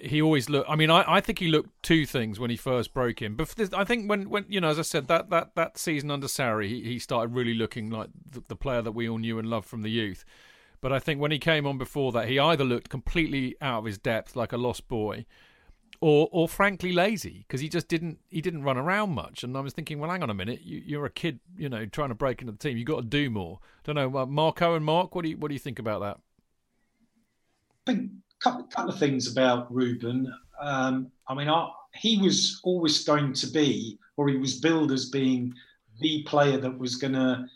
[0.05, 0.69] he always looked.
[0.69, 3.35] I mean, I, I think he looked two things when he first broke in.
[3.35, 6.11] But this, I think when, when you know, as I said, that that, that season
[6.11, 9.39] under Sarri, he, he started really looking like the, the player that we all knew
[9.39, 10.25] and loved from the youth.
[10.81, 13.85] But I think when he came on before that, he either looked completely out of
[13.87, 15.25] his depth, like a lost boy,
[16.01, 19.43] or or frankly lazy because he just didn't he didn't run around much.
[19.43, 21.87] And I was thinking, well, hang on a minute, you, are a kid, you know,
[21.87, 22.77] trying to break into the team.
[22.77, 23.61] You got to do more.
[23.85, 26.19] Don't know, uh, Marco and Mark, what do you what do you think about that?
[27.87, 28.11] I think
[28.45, 30.33] couple, couple of things about Ruben.
[30.61, 35.11] Um, I mean, I, he was always going to be, or he was billed as
[35.11, 35.55] being
[36.01, 37.47] the player that was going to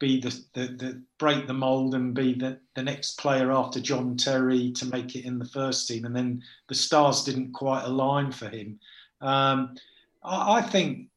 [0.00, 4.16] be the, the, the, break the mold and be the, the next player after John
[4.16, 6.04] Terry to make it in the first team.
[6.04, 8.80] And then the stars didn't quite align for him.
[9.20, 9.76] Um,
[10.22, 11.08] I, I think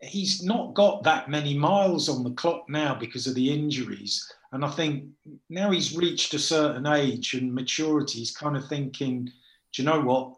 [0.00, 4.30] he's not got that many miles on the clock now because of the injuries.
[4.52, 5.04] And I think
[5.48, 10.00] now he's reached a certain age and maturity, he's kind of thinking, do you know
[10.00, 10.34] what?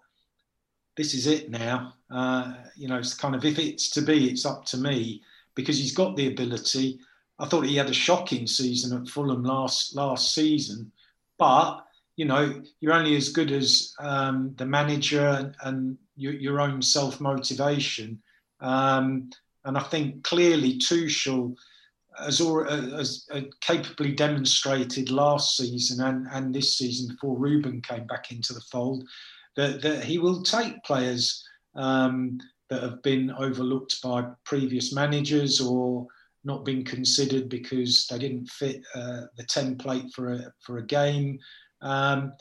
[0.97, 1.95] This is it now.
[2.09, 5.23] Uh, you know, it's kind of if it's to be, it's up to me.
[5.57, 7.01] because he's got the ability.
[7.39, 10.93] I thought he had a shocking season at Fulham last last season,
[11.39, 11.81] but
[12.17, 16.81] you know you're only as good as um, the manager and, and your, your, own
[16.81, 18.21] self motivation.
[18.61, 19.31] Um,
[19.65, 21.57] and I think clearly Tuchel
[22.19, 28.31] has, has, has capably demonstrated last season and, and this season before Ruben came back
[28.31, 29.05] into the fold
[29.57, 32.39] that, that he will take players um,
[32.71, 36.07] that have been overlooked by previous managers or
[36.45, 41.39] not been considered because they didn't fit uh, the template for a for a game,
[41.83, 42.33] um,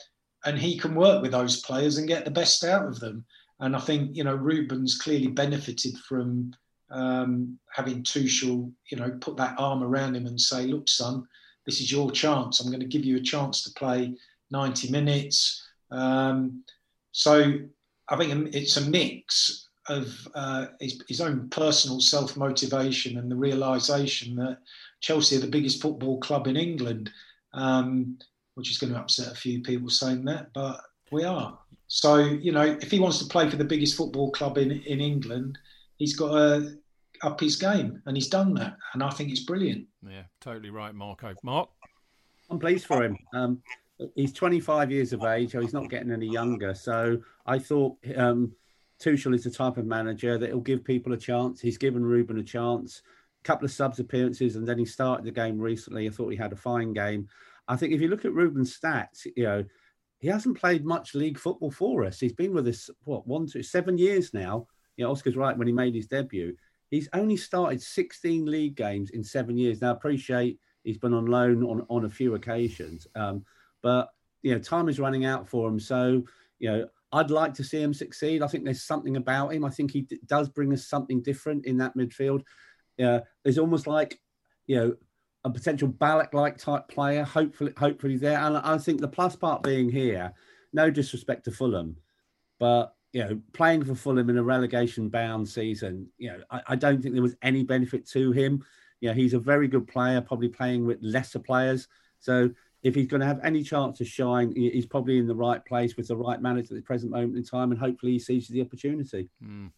[0.44, 3.24] and he can work with those players and get the best out of them.
[3.60, 6.52] And I think you know Ruben's clearly benefited from
[6.94, 11.26] um, having Tuchel, you know, put that arm around him and say, "Look, son,
[11.66, 12.60] this is your chance.
[12.60, 14.14] I'm going to give you a chance to play
[14.50, 16.64] 90 minutes." Um,
[17.12, 17.58] so
[18.08, 23.36] I think it's a mix of uh, his, his, own personal self motivation and the
[23.36, 24.58] realization that
[25.00, 27.10] Chelsea are the biggest football club in England,
[27.52, 28.18] um,
[28.54, 30.80] which is going to upset a few people saying that, but
[31.12, 31.58] we are.
[31.86, 35.00] So, you know, if he wants to play for the biggest football club in, in
[35.00, 35.58] England,
[35.96, 36.78] he's got to
[37.24, 38.76] up his game, and he's done that.
[38.92, 39.86] And I think it's brilliant.
[40.08, 41.34] Yeah, totally right, Marco.
[41.42, 41.68] Mark?
[42.50, 43.16] I'm pleased for him.
[43.34, 43.62] Um,
[44.14, 46.74] he's 25 years of age, so he's not getting any younger.
[46.74, 48.52] So I thought um,
[49.02, 51.60] Tuchel is the type of manager that will give people a chance.
[51.60, 53.02] He's given Ruben a chance,
[53.42, 56.06] a couple of subs appearances, and then he started the game recently.
[56.06, 57.28] I thought he had a fine game.
[57.66, 59.64] I think if you look at Ruben's stats, you know,
[60.18, 62.20] he hasn't played much league football for us.
[62.20, 64.66] He's been with us, what, one, two, seven years now.
[64.96, 66.56] You know, Oscar's right when he made his debut.
[66.94, 69.80] He's only started 16 league games in seven years.
[69.80, 73.08] Now, I appreciate he's been on loan on, on a few occasions.
[73.16, 73.44] Um,
[73.82, 74.10] but
[74.42, 75.80] you know, time is running out for him.
[75.80, 76.22] So
[76.60, 78.42] you know, I'd like to see him succeed.
[78.42, 79.64] I think there's something about him.
[79.64, 82.42] I think he d- does bring us something different in that midfield.
[82.96, 84.20] Yeah, there's almost like
[84.68, 84.94] you know
[85.42, 87.24] a potential Ballack-like type player.
[87.24, 88.38] Hopefully, hopefully there.
[88.38, 90.32] And I think the plus part being here,
[90.72, 91.96] no disrespect to Fulham,
[92.60, 97.00] but you know, playing for Fulham in a relegation-bound season, you know, I, I don't
[97.00, 98.64] think there was any benefit to him.
[99.00, 101.86] You know, he's a very good player, probably playing with lesser players.
[102.18, 102.50] So
[102.82, 105.96] if he's going to have any chance to shine, he's probably in the right place
[105.96, 108.62] with the right manager at the present moment in time, and hopefully he seizes the
[108.62, 109.30] opportunity.
[109.40, 109.70] Mm.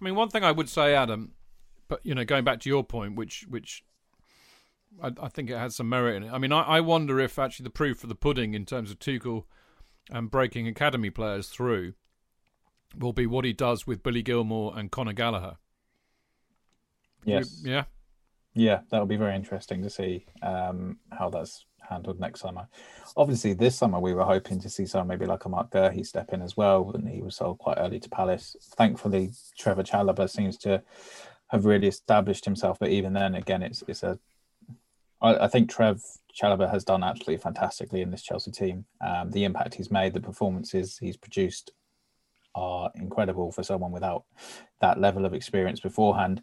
[0.00, 1.32] I mean, one thing I would say, Adam,
[1.88, 3.84] but you know, going back to your point, which which
[5.02, 6.32] I, I think it has some merit in it.
[6.32, 8.98] I mean, I, I, wonder if actually the proof of the pudding in terms of
[8.98, 9.44] Tuchel
[10.10, 11.92] and breaking academy players through
[12.96, 15.56] will be what he does with Billy Gilmour and Conor Gallagher.
[17.24, 17.62] Yes.
[17.64, 17.84] Yeah.
[18.54, 22.68] Yeah, that'll be very interesting to see um, how that's handled next summer.
[23.16, 26.32] Obviously, this summer we were hoping to see someone maybe like a Marc Guéhi step
[26.32, 28.56] in as well, and he was sold quite early to Palace.
[28.76, 30.82] Thankfully, Trevor Chalobah seems to
[31.48, 34.18] have really established himself, but even then, again, it's it's a.
[35.20, 36.02] I, I think Trev
[36.40, 38.86] Chalobah has done absolutely fantastically in this Chelsea team.
[39.00, 41.72] Um, the impact he's made, the performances he's produced,
[42.54, 44.24] are incredible for someone without
[44.80, 46.42] that level of experience beforehand.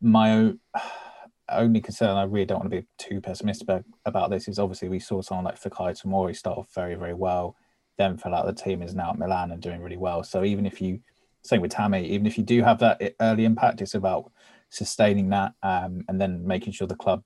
[0.00, 0.54] My
[1.48, 5.00] only concern I really don't want to be too pessimistic about, this is obviously we
[5.00, 7.56] saw someone like Fikayo Tomori start off very, very well,
[7.98, 10.22] then fell out the team, is now at Milan and doing really well.
[10.22, 11.00] So even if you,
[11.42, 14.30] same with Tammy, even if you do have that early impact, it's about
[14.68, 17.24] sustaining that um, and then making sure the club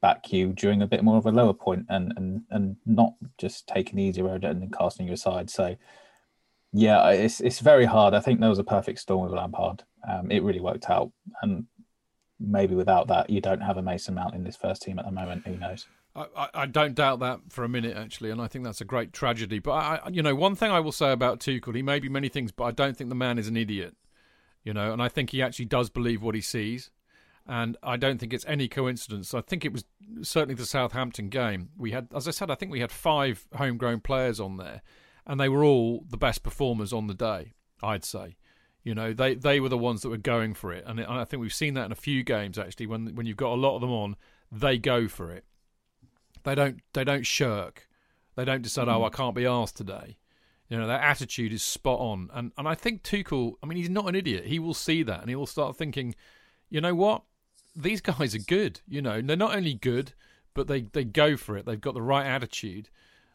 [0.00, 3.68] back you during a bit more of a lower point and and and not just
[3.68, 5.48] taking the easy road and then casting you aside.
[5.48, 5.76] So
[6.72, 8.14] yeah, it's it's very hard.
[8.14, 9.82] I think there was a perfect storm with Lampard.
[10.08, 11.12] Um, it really worked out,
[11.42, 11.66] and
[12.40, 15.12] maybe without that, you don't have a Mason Mount in this first team at the
[15.12, 15.46] moment.
[15.46, 15.86] Who knows?
[16.14, 19.14] I, I, don't doubt that for a minute, actually, and I think that's a great
[19.14, 19.60] tragedy.
[19.60, 22.28] But I, you know, one thing I will say about Tuchel, he may be many
[22.28, 23.94] things, but I don't think the man is an idiot.
[24.62, 26.90] You know, and I think he actually does believe what he sees,
[27.46, 29.34] and I don't think it's any coincidence.
[29.34, 29.84] I think it was
[30.20, 31.70] certainly the Southampton game.
[31.76, 34.82] We had, as I said, I think we had five homegrown players on there,
[35.26, 37.52] and they were all the best performers on the day.
[37.82, 38.36] I'd say.
[38.84, 41.18] You know, they they were the ones that were going for it, and, it, and
[41.18, 42.86] I think we've seen that in a few games actually.
[42.86, 44.16] When when you've got a lot of them on,
[44.50, 45.44] they go for it.
[46.42, 47.88] They don't they don't shirk.
[48.34, 48.94] They don't decide, mm.
[48.94, 50.16] oh, I can't be asked today.
[50.68, 53.52] You know, their attitude is spot on, and and I think Tuchel.
[53.62, 54.46] I mean, he's not an idiot.
[54.46, 56.14] He will see that, and he will start thinking,
[56.68, 57.22] you know what,
[57.76, 58.80] these guys are good.
[58.88, 60.14] You know, they're not only good,
[60.54, 61.66] but they they go for it.
[61.66, 62.88] They've got the right attitude.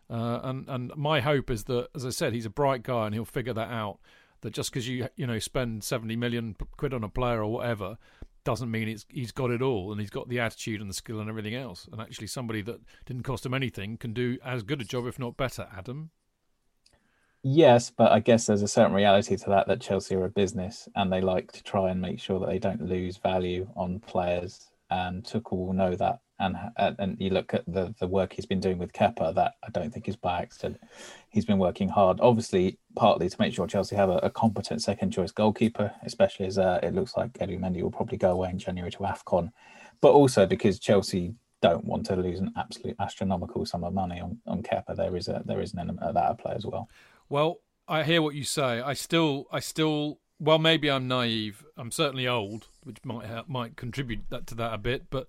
[0.10, 3.14] Uh, and and my hope is that, as I said, he's a bright guy and
[3.14, 4.00] he'll figure that out
[4.42, 7.98] that just because you you know spend 70 million quid on a player or whatever
[8.44, 11.20] doesn't mean it's he's got it all and he's got the attitude and the skill
[11.20, 14.80] and everything else and actually somebody that didn't cost him anything can do as good
[14.80, 16.12] a job if not better adam
[17.44, 20.90] Yes, but I guess there's a certain reality to that that Chelsea are a business
[20.96, 24.70] and they like to try and make sure that they don't lose value on players.
[24.90, 26.20] And Tuchel will know that.
[26.40, 29.70] And and you look at the the work he's been doing with Kepa, that I
[29.72, 30.80] don't think is by accident.
[31.30, 35.12] He's been working hard, obviously, partly to make sure Chelsea have a, a competent second
[35.12, 38.60] choice goalkeeper, especially as uh, it looks like Eddie Mendy will probably go away in
[38.60, 39.52] January to AFCON,
[40.00, 44.38] but also because Chelsea don't want to lose an absolute astronomical sum of money on,
[44.46, 44.96] on Kepa.
[44.96, 46.88] There is a there is an element of that at play as well.
[47.30, 48.80] Well, I hear what you say.
[48.80, 50.20] I still, I still.
[50.40, 51.66] Well, maybe I'm naive.
[51.78, 55.10] I'm certainly old, which might help, might contribute that to that a bit.
[55.10, 55.28] But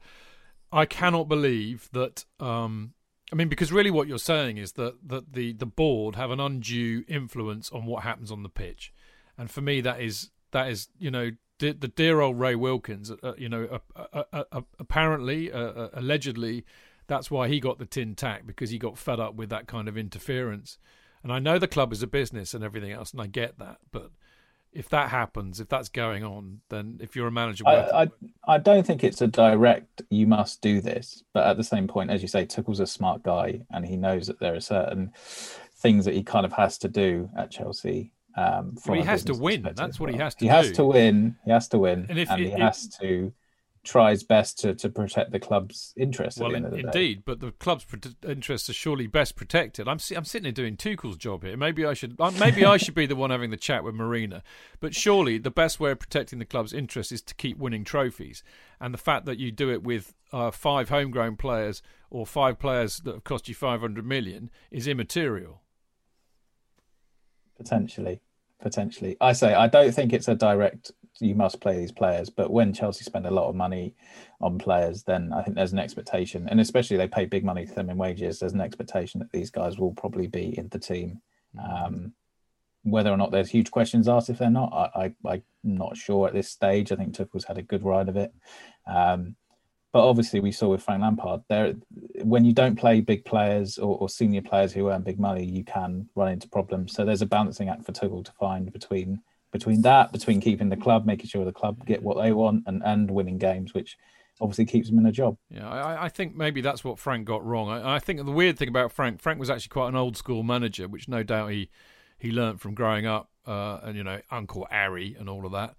[0.72, 2.24] I cannot believe that.
[2.38, 2.94] Um,
[3.32, 6.40] I mean, because really, what you're saying is that that the the board have an
[6.40, 8.92] undue influence on what happens on the pitch,
[9.36, 13.10] and for me, that is that is you know the, the dear old Ray Wilkins.
[13.10, 16.64] Uh, you know, uh, uh, apparently, allegedly,
[17.06, 19.88] that's why he got the tin tack because he got fed up with that kind
[19.88, 20.78] of interference.
[21.22, 23.78] And I know the club is a business and everything else, and I get that.
[23.90, 24.10] But
[24.72, 28.08] if that happens, if that's going on, then if you're a manager, I, I,
[28.46, 32.10] I, don't think it's a direct "you must do this," but at the same point,
[32.10, 35.12] as you say, Tuchel's a smart guy, and he knows that there are certain
[35.74, 38.12] things that he kind of has to do at Chelsea.
[38.36, 39.68] Um, well, he has to win.
[39.74, 40.40] That's what he has to.
[40.40, 40.44] Do.
[40.44, 40.54] He do.
[40.54, 41.36] has to win.
[41.44, 43.32] He has to win, and, if, and if, he has to
[43.88, 46.38] tries best to, to protect the club's interests.
[46.38, 47.86] Well, in, indeed, but the club's
[48.26, 49.88] interests are surely best protected.
[49.88, 51.56] I'm I'm sitting here doing Tuchel's job here.
[51.56, 54.42] Maybe I should maybe I should be the one having the chat with Marina.
[54.80, 58.42] But surely the best way of protecting the club's interests is to keep winning trophies.
[58.78, 62.98] And the fact that you do it with uh, five homegrown players or five players
[62.98, 65.62] that have cost you 500 million is immaterial.
[67.56, 68.20] Potentially,
[68.60, 69.16] potentially.
[69.20, 72.30] I say I don't think it's a direct you must play these players.
[72.30, 73.94] But when Chelsea spend a lot of money
[74.40, 77.74] on players, then I think there's an expectation, and especially they pay big money to
[77.74, 78.38] them in wages.
[78.38, 81.20] There's an expectation that these guys will probably be in the team.
[81.58, 82.12] Um,
[82.82, 86.28] whether or not there's huge questions asked if they're not, I, I, am not sure
[86.28, 86.92] at this stage.
[86.92, 88.32] I think Tuchel's had a good ride of it.
[88.86, 89.36] Um,
[89.92, 91.74] but obviously, we saw with Frank Lampard, there
[92.22, 95.64] when you don't play big players or, or, senior players who earn big money, you
[95.64, 96.92] can run into problems.
[96.92, 99.22] So there's a balancing act for Tuchel to find between
[99.52, 102.82] between that, between keeping the club, making sure the club get what they want, and
[102.84, 103.96] and winning games, which
[104.40, 105.36] obviously keeps them in a job.
[105.50, 107.68] Yeah, I, I think maybe that's what Frank got wrong.
[107.68, 110.42] I, I, think the weird thing about Frank, Frank was actually quite an old school
[110.42, 111.70] manager, which no doubt he
[112.18, 115.74] he learnt from growing up, uh, and you know Uncle Harry and all of that.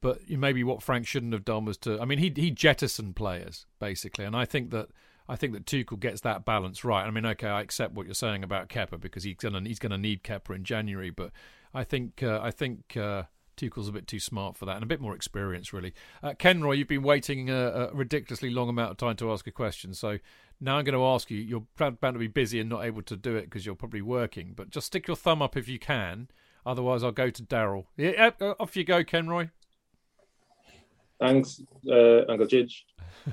[0.00, 3.66] But maybe what Frank shouldn't have done was to, I mean, he he jettisoned players
[3.78, 4.88] basically, and I think that.
[5.28, 7.06] I think that Tuchel gets that balance right.
[7.06, 9.96] I mean, okay, I accept what you're saying about Kepa because he's gonna he's gonna
[9.96, 11.30] need Kepa in January, but
[11.74, 13.24] I think uh, I think uh,
[13.56, 15.94] Tuchel's a bit too smart for that and a bit more experience, really.
[16.22, 19.50] Uh, Kenroy, you've been waiting a, a, ridiculously long amount of time to ask a
[19.50, 20.18] question, so
[20.60, 21.38] now I'm going to ask you.
[21.38, 24.52] You're bound to be busy and not able to do it because you're probably working,
[24.54, 26.28] but just stick your thumb up if you can.
[26.64, 27.86] Otherwise, I'll go to Daryl.
[27.96, 29.50] Yeah, uh, off you go, Kenroy.
[31.18, 32.82] Thanks, uh, Uncle Chidge.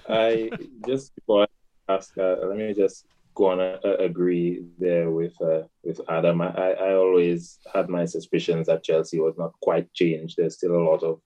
[0.07, 0.49] I
[0.87, 1.47] just before
[1.87, 3.05] I ask, uh, let me just
[3.35, 6.41] gonna uh, agree there with uh, with Adam.
[6.41, 10.35] I, I always had my suspicions that Chelsea was not quite changed.
[10.37, 11.21] There's still a lot of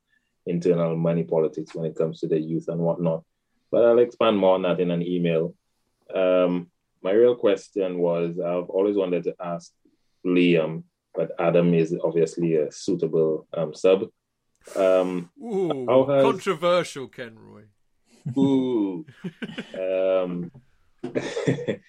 [0.46, 3.24] internal money politics when it comes to the youth and whatnot.
[3.72, 5.56] But I'll expand more on that in an email.
[6.14, 6.70] Um,
[7.02, 9.72] my real question was I've always wanted to ask
[10.26, 10.84] Liam,
[11.16, 14.10] but Adam is obviously a suitable um, sub.
[14.76, 16.24] Um, Ooh, has...
[16.24, 17.66] controversial, Kenroy.
[18.38, 19.06] Ooh.
[20.24, 20.52] um,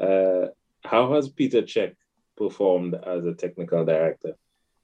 [0.00, 0.46] Uh,
[0.82, 1.94] how has Peter Cech
[2.36, 4.34] performed as a technical director,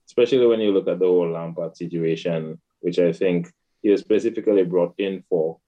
[0.07, 3.51] especially when you look at the whole Lampard situation, which I think
[3.83, 5.59] he was specifically brought in for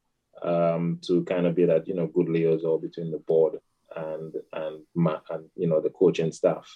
[0.43, 3.59] um, to kind of be that you know good liaison between the board
[3.97, 4.85] and and
[5.31, 6.69] and you know the coaching staff.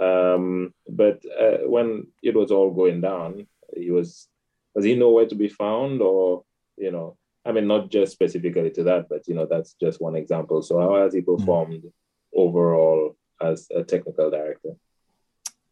[0.00, 3.46] Um, but uh, when it was all going down,
[3.76, 4.28] he was
[4.74, 6.44] was he nowhere to be found, or
[6.76, 10.16] you know I mean, not just specifically to that, but you know, that's just one
[10.16, 10.62] example.
[10.62, 11.36] So, how has he hmm.
[11.36, 11.92] performed mm.
[12.34, 14.76] overall as a technical director?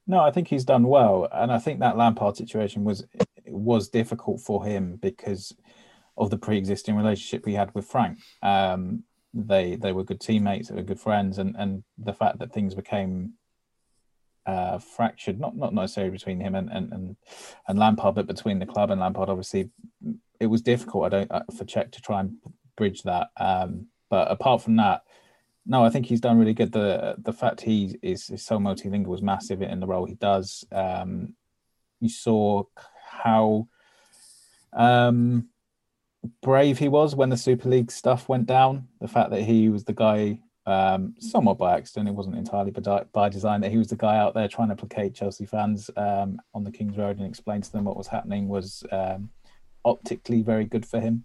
[0.06, 3.04] No, I think he's done well, and I think that Lampard situation was
[3.46, 5.54] was difficult for him because
[6.16, 8.18] of the pre-existing relationship he had with Frank.
[8.42, 9.04] Um,
[9.34, 12.74] they they were good teammates, they were good friends, and and the fact that things
[12.74, 13.34] became
[14.48, 17.16] uh, fractured, not not necessarily between him and, and and
[17.68, 19.68] and Lampard, but between the club and Lampard, obviously
[20.40, 21.04] it was difficult.
[21.04, 22.38] I don't uh, for Cech to try and
[22.74, 23.28] bridge that.
[23.36, 25.02] Um, but apart from that,
[25.66, 26.72] no, I think he's done really good.
[26.72, 30.64] The the fact he is, is so multilingual was massive in the role he does.
[30.72, 31.34] Um,
[32.00, 32.62] you saw
[33.06, 33.68] how
[34.72, 35.48] um,
[36.40, 38.88] brave he was when the Super League stuff went down.
[39.02, 42.08] The fact that he was the guy um, somewhat by accident.
[42.08, 45.14] It wasn't entirely by, design that he was the guy out there trying to placate
[45.14, 48.84] Chelsea fans um, on the King's Road and explain to them what was happening was
[48.92, 49.30] um,
[49.84, 51.24] optically very good for him.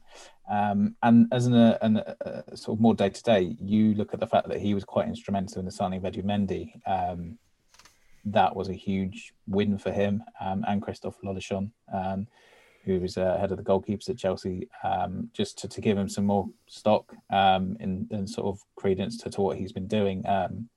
[0.49, 4.13] Um, and as an, uh, an uh, sort of more day to day, you look
[4.13, 6.71] at the fact that he was quite instrumental in the signing of Edou Mendy.
[6.87, 7.37] Um,
[8.25, 12.27] that was a huge win for him um, and Christophe Lollichon, um,
[12.83, 16.09] who was uh, head of the goalkeepers at Chelsea, um, just to, to give him
[16.09, 20.25] some more stock um, in sort of credence to, to what he's been doing.
[20.27, 20.69] Um,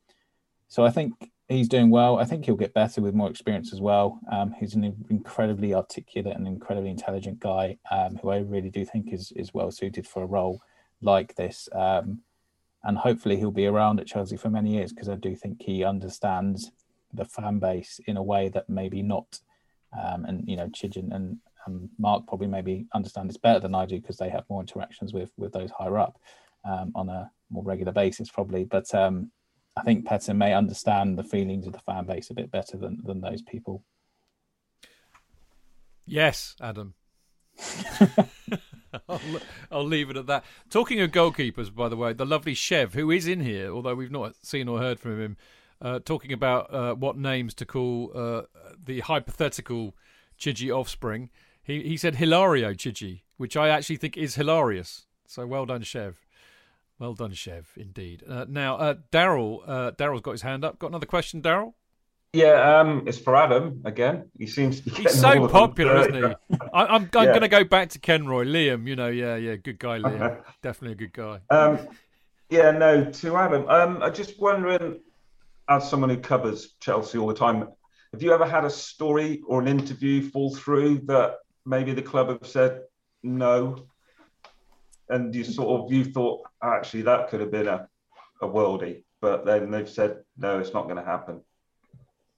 [0.68, 2.18] so I think he's doing well.
[2.18, 4.20] I think he'll get better with more experience as well.
[4.30, 7.78] Um, he's an incredibly articulate and incredibly intelligent guy
[8.20, 10.60] who I really do think is, is well suited for a role
[11.00, 11.68] like this.
[11.72, 15.82] and hopefully he'll be around at Chelsea for many years because I do think he
[15.84, 16.70] understands
[17.12, 19.40] the fan base in a way that maybe not.
[19.98, 23.86] Um, and you know, Chidge and, and, Mark probably maybe understand this better than I
[23.86, 26.18] do because they have more interactions with with those higher up
[26.64, 28.64] um, on a more regular basis, probably.
[28.64, 29.30] But um,
[29.76, 33.00] I think Petr may understand the feelings of the fan base a bit better than
[33.04, 33.82] than those people.
[36.06, 36.94] Yes, Adam.
[39.08, 39.20] I'll,
[39.70, 40.44] I'll, leave it at that.
[40.70, 44.10] Talking of goalkeepers, by the way, the lovely Chev, who is in here, although we've
[44.10, 45.36] not seen or heard from him
[45.80, 48.42] uh, talking about uh, what names to call uh,
[48.82, 49.94] the hypothetical
[50.38, 51.30] Chigi offspring.
[51.66, 55.06] He he said Hilario Chidgey, which I actually think is hilarious.
[55.26, 56.14] So well done, Chev.
[56.98, 58.22] Well done, Chev, indeed.
[58.26, 60.78] Uh, now, uh, Daryl, uh, Daryl's got his hand up.
[60.78, 61.74] Got another question, Daryl?
[62.32, 64.30] Yeah, um, it's for Adam again.
[64.38, 66.22] He seems to be He's so popular, isn't he?
[66.22, 66.36] I, am
[66.72, 67.24] I'm, I'm yeah.
[67.26, 68.46] going to go back to Kenroy.
[68.46, 70.42] Liam, you know, yeah, yeah, good guy, Liam.
[70.62, 71.40] Definitely a good guy.
[71.50, 71.86] Um,
[72.48, 73.68] yeah, no, to Adam.
[73.68, 75.00] Um, I'm just wondering
[75.68, 77.68] as someone who covers Chelsea all the time,
[78.12, 81.36] have you ever had a story or an interview fall through that
[81.66, 82.82] maybe the club have said
[83.22, 83.86] no,
[85.08, 87.88] and you sort of you thought actually that could have been a,
[88.40, 91.40] a worldie, but then they've said no, it's not going to happen.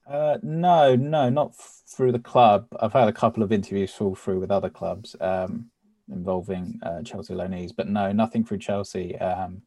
[0.09, 2.67] Uh, no, no, not through the club.
[2.81, 5.71] I've had a couple of interviews fall through with other clubs um,
[6.11, 9.19] involving uh, Chelsea loanees, but no, nothing through Chelsea.
[9.19, 9.61] Um,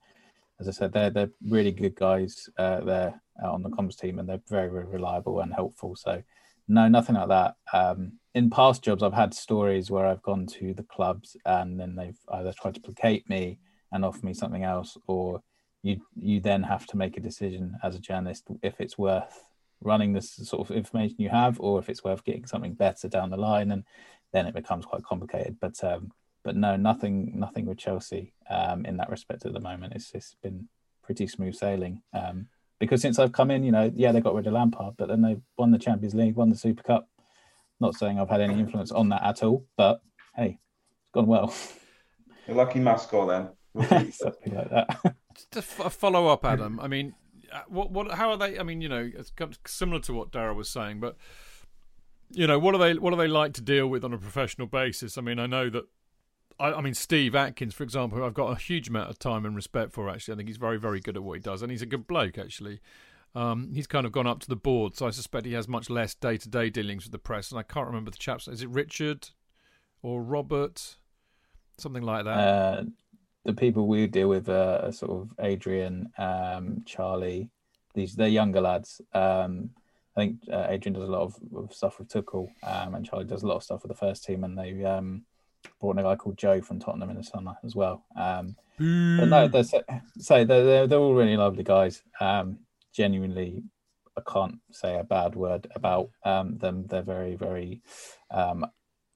[0.59, 4.27] as I said, they're they're really good guys uh, there on the comms team, and
[4.27, 5.95] they're very very reliable and helpful.
[5.95, 6.23] So,
[6.67, 7.55] no, nothing like that.
[7.73, 11.95] Um, in past jobs, I've had stories where I've gone to the clubs and then
[11.95, 13.59] they've either tried to placate me
[13.91, 15.41] and offer me something else, or
[15.83, 19.43] you you then have to make a decision as a journalist if it's worth
[19.83, 23.29] running this sort of information you have, or if it's worth getting something better down
[23.29, 23.83] the line, and
[24.31, 25.57] then it becomes quite complicated.
[25.59, 26.11] But um,
[26.43, 29.93] but no, nothing, nothing with Chelsea um, in that respect at the moment.
[29.93, 30.69] It's it's been
[31.03, 32.01] pretty smooth sailing.
[32.13, 32.47] Um,
[32.81, 35.21] because since I've come in, you know, yeah, they got rid of Lampard, but then
[35.21, 37.07] they won the Champions League, won the Super Cup.
[37.79, 40.01] Not saying I've had any influence on that at all, but
[40.35, 40.57] hey,
[41.03, 41.53] it's gone well.
[42.47, 44.11] You're lucky mascot then.
[44.11, 45.15] Something like that.
[45.53, 46.79] Just a follow up, Adam.
[46.79, 47.13] I mean,
[47.53, 48.57] uh, what, what, how are they?
[48.57, 49.31] I mean, you know, it's
[49.67, 51.17] similar to what Dara was saying, but
[52.31, 54.65] you know, what are they, what are they like to deal with on a professional
[54.65, 55.19] basis?
[55.19, 55.83] I mean, I know that
[56.61, 59.55] I, I, mean, Steve Atkins, for example, I've got a huge amount of time and
[59.55, 60.09] respect for.
[60.09, 62.05] Actually, I think he's very, very good at what he does, and he's a good
[62.05, 62.37] bloke.
[62.37, 62.79] Actually,
[63.33, 65.89] um, he's kind of gone up to the board, so I suspect he has much
[65.89, 67.51] less day-to-day dealings with the press.
[67.51, 68.47] And I can't remember the chaps.
[68.47, 69.29] Is it Richard
[70.03, 70.97] or Robert?
[71.79, 72.37] Something like that.
[72.37, 72.83] Uh,
[73.43, 77.49] the people we deal with are sort of Adrian, um, Charlie.
[77.95, 79.01] These they're younger lads.
[79.13, 79.71] Um,
[80.15, 83.25] I think uh, Adrian does a lot of, of stuff with Tuchel, um, and Charlie
[83.25, 85.23] does a lot of stuff with the first team, and they um,
[85.79, 88.05] brought in a guy called Joe from Tottenham in the summer as well.
[88.15, 88.55] Um,
[89.19, 89.81] but no, they're, so
[90.45, 92.01] they're, they're, they're all really lovely guys.
[92.19, 92.59] Um,
[92.93, 93.63] genuinely,
[94.17, 96.85] I can't say a bad word about um, them.
[96.87, 97.81] They're very, very
[98.31, 98.65] um,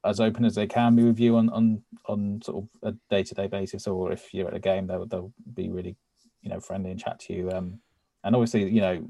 [0.05, 3.23] as open as they can be with you on on on sort of a day
[3.23, 5.95] to day basis, or if you're at a game, they'll they'll be really,
[6.41, 7.51] you know, friendly and chat to you.
[7.51, 7.80] Um,
[8.23, 9.05] and obviously, you know,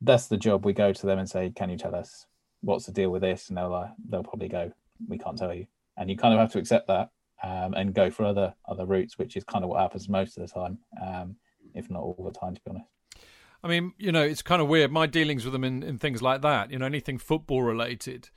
[0.00, 0.64] that's the job.
[0.64, 2.26] We go to them and say, "Can you tell us
[2.60, 4.72] what's the deal with this?" And they'll they'll probably go,
[5.08, 5.66] "We can't tell you."
[5.98, 7.10] And you kind of have to accept that
[7.42, 10.46] um, and go for other other routes, which is kind of what happens most of
[10.46, 11.36] the time, um,
[11.74, 12.86] if not all the time, to be honest.
[13.62, 14.92] I mean, you know, it's kind of weird.
[14.92, 18.30] My dealings with them in, in things like that, you know, anything football related.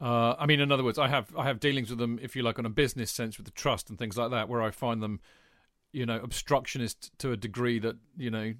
[0.00, 2.42] Uh, I mean, in other words, I have I have dealings with them, if you
[2.42, 5.02] like, on a business sense with the trust and things like that, where I find
[5.02, 5.20] them,
[5.92, 8.54] you know, obstructionist to a degree that you know,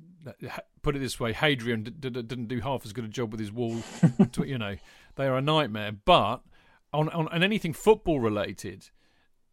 [0.83, 3.41] put it this way, Hadrian d- d- didn't do half as good a job with
[3.41, 3.77] his wall.
[4.33, 4.77] to, you know,
[5.17, 5.93] they are a nightmare.
[5.93, 6.43] But
[6.95, 8.91] on, on, on anything football related,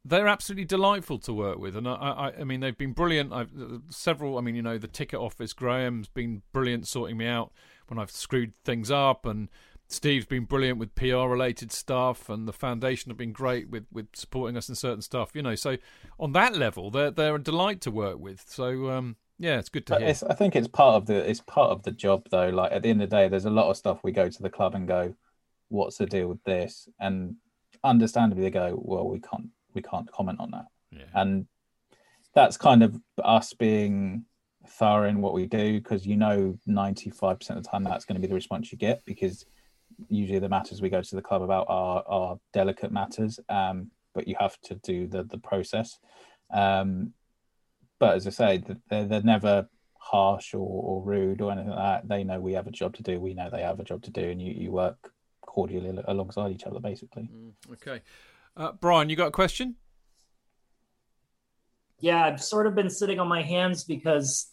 [0.06, 3.34] they're absolutely delightful to work with, and I, I, I mean, they've been brilliant.
[3.34, 3.52] I've
[3.90, 4.38] several.
[4.38, 5.54] I mean, you know, the ticket office.
[5.54, 7.52] Graham's been brilliant sorting me out
[7.88, 9.50] when I've screwed things up, and
[9.88, 14.08] Steve's been brilliant with PR related stuff, and the foundation have been great with, with
[14.14, 15.32] supporting us in certain stuff.
[15.36, 15.78] You know, so
[16.20, 18.44] on that level, they're they're a delight to work with.
[18.48, 20.08] So um, Yeah, it's good to hear.
[20.08, 22.50] it's, I think it's part of the it's part of the job though.
[22.50, 24.42] Like at the end of the day, there's a lot of stuff we go to
[24.42, 25.16] the club and go,
[25.72, 27.36] "What's the deal with this?" And
[27.84, 31.06] understandably, they go, "Well, we can't we can't comment on that." Yeah.
[31.14, 31.48] And
[32.34, 34.26] that's kind of us being
[34.68, 38.22] thorough in what we do because you know 95% of the time that's going to
[38.22, 39.46] be the response you get because
[40.08, 44.28] usually the matters we go to the club about are are delicate matters um but
[44.28, 46.00] you have to do the the process
[46.54, 47.14] um
[48.00, 49.68] but as i say they're, they're never
[49.98, 53.04] harsh or, or rude or anything like that they know we have a job to
[53.04, 55.12] do we know they have a job to do and you, you work
[55.52, 57.30] cordially alongside each other basically.
[57.74, 58.02] Okay.
[58.56, 59.76] Uh, Brian, you got a question?
[62.02, 64.50] yeah i've sort of been sitting on my hands because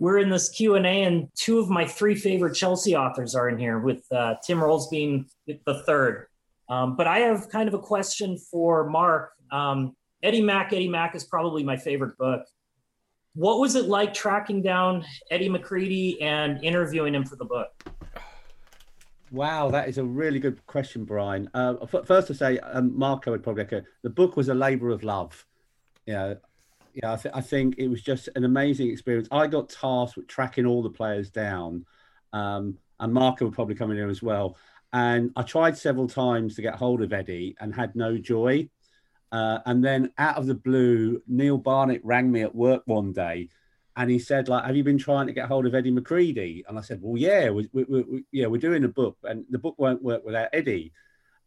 [0.00, 3.78] we're in this q&a and two of my three favorite chelsea authors are in here
[3.78, 6.26] with uh, tim rolls being the third.
[6.68, 9.32] Um, but i have kind of a question for mark.
[9.50, 12.42] Um, eddie mack eddie mack is probably my favorite book.
[13.34, 17.68] What was it like tracking down eddie mccreadie and interviewing him for the book
[19.32, 21.48] Wow, that is a really good question, Brian.
[21.54, 23.82] Uh, f- first to say, um, Marco would probably echo.
[24.02, 25.46] The book was a labour of love.
[26.04, 26.36] You know,
[26.92, 29.28] yeah, I, th- I think it was just an amazing experience.
[29.32, 31.86] I got tasked with tracking all the players down,
[32.34, 34.58] um, and Marco would probably come in here as well.
[34.92, 38.68] And I tried several times to get hold of Eddie and had no joy.
[39.32, 43.48] Uh, and then out of the blue, Neil Barnett rang me at work one day
[43.96, 46.62] and he said, like, have you been trying to get hold of Eddie McCreadie?
[46.66, 49.58] And I said, well, yeah, we, we, we, yeah, we're doing a book and the
[49.58, 50.92] book won't work without Eddie.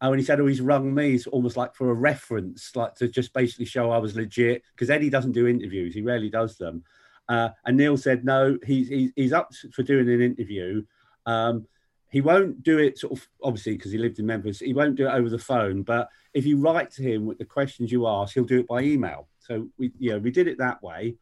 [0.02, 2.94] And when he said, oh, he's rung me it's almost like for a reference, like
[2.96, 5.96] to just basically show I was legit, because Eddie doesn't do interviews.
[5.96, 6.84] He rarely does them.
[7.28, 10.84] Uh, and Neil said, no, he's, he's, he's up for doing an interview.
[11.26, 11.66] Um,
[12.10, 14.60] he won't do it sort of obviously because he lived in Memphis.
[14.60, 17.46] He won't do it over the phone, but if you write to him with the
[17.46, 19.28] questions you ask, he'll do it by email.
[19.40, 21.16] So we, you know, we did it that way.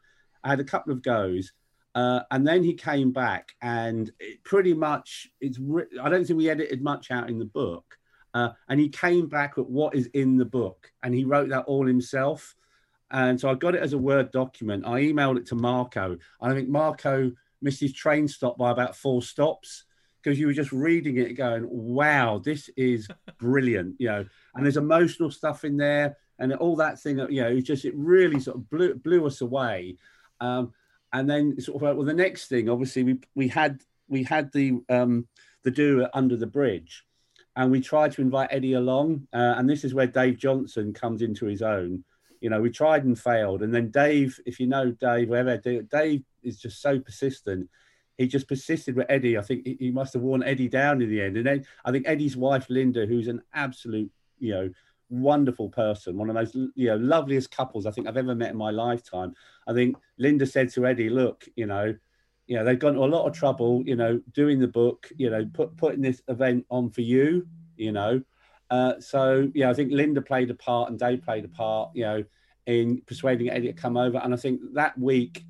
[0.44, 1.54] I had a couple of goes,
[1.96, 5.60] uh, and then he came back, and it pretty much it's.
[5.60, 7.98] Re- I don't think we edited much out in the book,
[8.34, 11.66] uh, and he came back with what is in the book, and he wrote that
[11.66, 12.56] all himself.
[13.12, 14.88] And so I got it as a Word document.
[14.88, 16.14] I emailed it to Marco.
[16.14, 19.86] and I think Marco missed his train stop by about four stops
[20.22, 23.08] because you were just reading it going, wow, this is
[23.40, 24.26] brilliant, you know,
[24.56, 27.94] and there's emotional stuff in there and all that thing, you know, it just, it
[27.96, 29.98] really sort of blew, blew us away.
[30.44, 30.74] Um,
[31.12, 34.80] and then sort of, well, the next thing, obviously we, we had, we had the,
[34.90, 35.28] um,
[35.64, 37.06] the do under the bridge
[37.56, 39.28] and we tried to invite Eddie along.
[39.32, 42.04] Uh, and this is where Dave Johnson comes into his own.
[42.42, 43.62] You know, we tried and failed.
[43.62, 47.70] And then Dave, if you know Dave, wherever Dave is just so persistent
[48.18, 49.38] he just persisted with Eddie.
[49.38, 51.38] I think he must have worn Eddie down in the end.
[51.38, 54.70] And then I think Eddie's wife, Linda, who's an absolute, you know,
[55.10, 58.52] wonderful person, one of the most, you know, loveliest couples I think I've ever met
[58.52, 59.34] in my lifetime.
[59.68, 61.96] I think Linda said to Eddie, look, you know,
[62.48, 65.30] you know, they've gone to a lot of trouble, you know, doing the book, you
[65.30, 67.48] know, put, putting this event on for you,
[67.78, 68.22] you know.
[68.70, 72.04] Uh, so, yeah, I think Linda played a part and Dave played a part, you
[72.04, 72.24] know,
[72.66, 74.18] in persuading Eddie to come over.
[74.18, 75.46] And I think that week,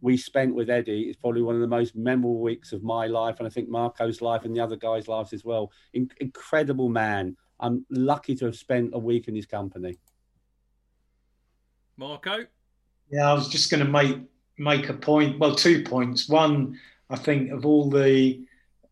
[0.00, 3.38] we spent with Eddie is probably one of the most memorable weeks of my life,
[3.38, 5.72] and I think Marco's life and the other guys' lives as well.
[5.92, 7.36] In- incredible man.
[7.60, 9.98] I'm lucky to have spent a week in his company.
[11.96, 12.44] Marco?
[13.10, 14.18] Yeah, I was just going to make
[14.58, 15.38] make a point.
[15.38, 16.28] Well, two points.
[16.28, 16.78] One,
[17.10, 18.40] I think of all the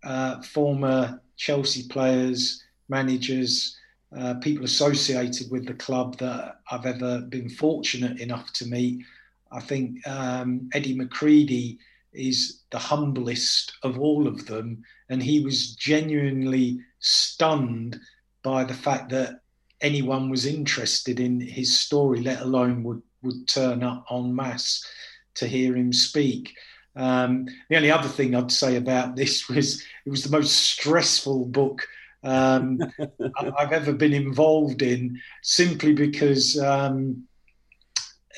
[0.05, 3.77] uh, former Chelsea players, managers,
[4.17, 9.05] uh, people associated with the club that I've ever been fortunate enough to meet.
[9.53, 11.79] I think um, Eddie McCreadie
[12.13, 18.01] is the humblest of all of them, and he was genuinely stunned
[18.47, 19.41] by the fact that
[19.81, 24.87] anyone was interested in his story, let alone would would turn up en masse
[25.35, 26.55] to hear him speak.
[26.95, 31.47] Um, the only other thing I'd say about this was it was the most stressful
[31.47, 31.83] book
[32.23, 32.79] um,
[33.59, 37.25] I've ever been involved in, simply because um,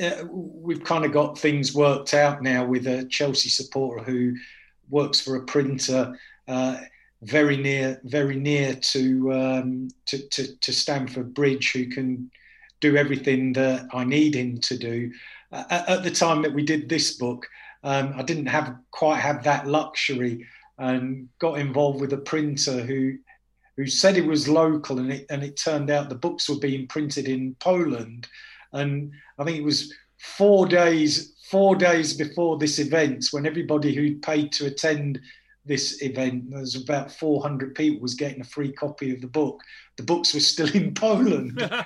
[0.00, 4.34] uh, we've kind of got things worked out now with a Chelsea supporter who
[4.88, 6.18] works for a printer.
[6.46, 6.78] Uh,
[7.22, 12.30] very near, very near to, um, to, to to Stamford Bridge, who can
[12.80, 15.12] do everything that I need him to do.
[15.50, 17.46] Uh, at the time that we did this book,
[17.82, 20.46] um, I didn't have quite have that luxury,
[20.78, 23.18] and got involved with a printer who
[23.76, 26.86] who said it was local, and it and it turned out the books were being
[26.86, 28.28] printed in Poland,
[28.72, 34.20] and I think it was four days four days before this event when everybody who'd
[34.20, 35.18] paid to attend
[35.68, 39.60] this event there's about 400 people was getting a free copy of the book
[39.96, 41.62] the books were still in poland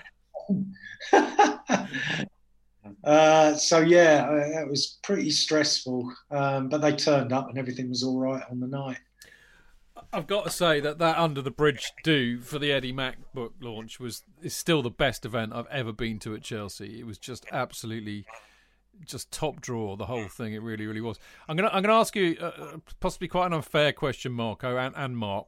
[3.04, 4.30] Uh, so yeah,
[4.60, 6.12] it was pretty stressful.
[6.30, 8.98] Um, but they turned up and everything was all right on the night.
[10.12, 13.54] I've got to say that that Under the Bridge do for the Eddie Mack book
[13.60, 17.00] launch was is still the best event I've ever been to at Chelsea.
[17.00, 18.26] It was just absolutely
[19.06, 20.54] just top draw the whole thing.
[20.54, 21.18] It really, really was.
[21.48, 24.94] I'm gonna I'm gonna ask you uh, uh possibly quite an unfair question, Marco and,
[24.96, 25.46] and Mark.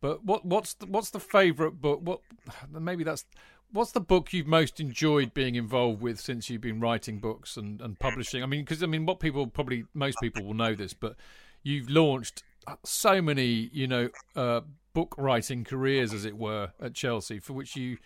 [0.00, 2.00] But what what's the, what's the favourite book?
[2.02, 2.20] What
[2.70, 3.24] maybe that's
[3.72, 7.80] what's the book you've most enjoyed being involved with since you've been writing books and,
[7.80, 8.42] and publishing?
[8.42, 11.16] I mean, because I mean, what people probably most people will know this, but
[11.62, 12.42] you've launched
[12.84, 14.60] so many, you know, uh,
[14.94, 17.98] book writing careers, as it were, at Chelsea, for which you,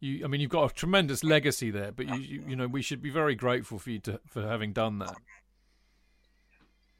[0.00, 1.92] you, I mean, you've got a tremendous legacy there.
[1.92, 4.72] But you, you, you know, we should be very grateful for you to for having
[4.72, 5.16] done that.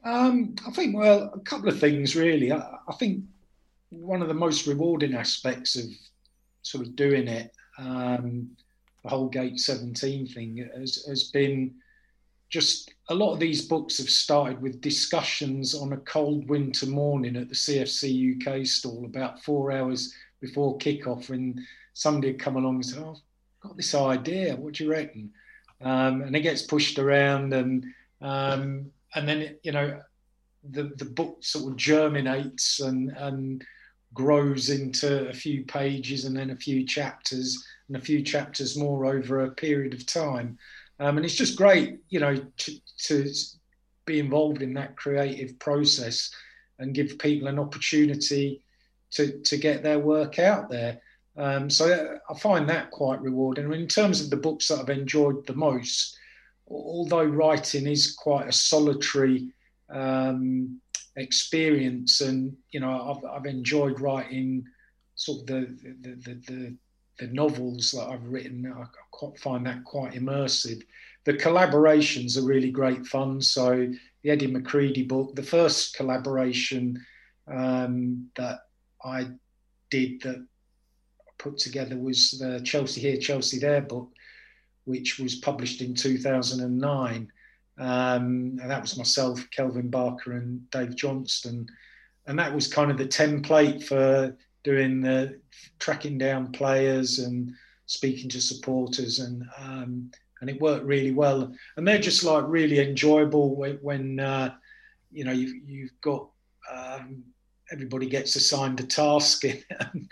[0.03, 2.51] Um, I think, well, a couple of things really.
[2.51, 3.23] I, I, think
[3.89, 5.85] one of the most rewarding aspects of
[6.61, 8.49] sort of doing it, um,
[9.03, 11.73] the whole Gate 17 thing, has, has been
[12.49, 17.35] just a lot of these books have started with discussions on a cold winter morning
[17.35, 21.61] at the CFC UK stall about four hours before kickoff when
[21.97, 24.55] somebody come along and said, Oh, I've got this idea.
[24.55, 25.31] What do you reckon?
[25.81, 27.85] Um, and it gets pushed around and
[28.21, 29.99] um, and then you know
[30.71, 33.63] the the book sort of germinates and and
[34.13, 39.05] grows into a few pages and then a few chapters and a few chapters more
[39.05, 40.57] over a period of time.
[40.99, 42.71] Um, and it's just great, you know, to,
[43.03, 43.31] to
[44.05, 46.33] be involved in that creative process
[46.79, 48.63] and give people an opportunity
[49.11, 50.99] to, to get their work out there.
[51.37, 53.71] Um, so I find that quite rewarding.
[53.71, 56.17] in terms of the books that I've enjoyed the most,
[56.67, 59.49] although writing is quite a solitary
[59.89, 60.81] um,
[61.15, 64.65] experience, and you know I've, I've enjoyed writing
[65.15, 66.77] sort of the the, the, the
[67.19, 70.83] the novels that I've written, I quite find that quite immersive.
[71.25, 73.41] The collaborations are really great fun.
[73.41, 73.91] So
[74.23, 77.03] the Eddie McCreadie book, the first collaboration
[77.47, 78.59] um, that
[79.03, 79.27] I
[79.89, 80.45] did that
[81.37, 84.09] put together was the Chelsea Here, Chelsea There book,
[84.85, 87.31] which was published in 2009.
[87.79, 91.67] Um, and that was myself, Kelvin Barker, and Dave Johnstone.
[92.25, 95.39] And that was kind of the template for doing the
[95.79, 97.53] tracking down players and
[97.85, 100.11] speaking to supporters and um,
[100.41, 104.53] and it worked really well and they're just like really enjoyable when, uh,
[105.09, 106.27] you know you've, you've got
[106.69, 107.23] um,
[107.71, 109.43] everybody gets assigned a task
[109.93, 110.09] and,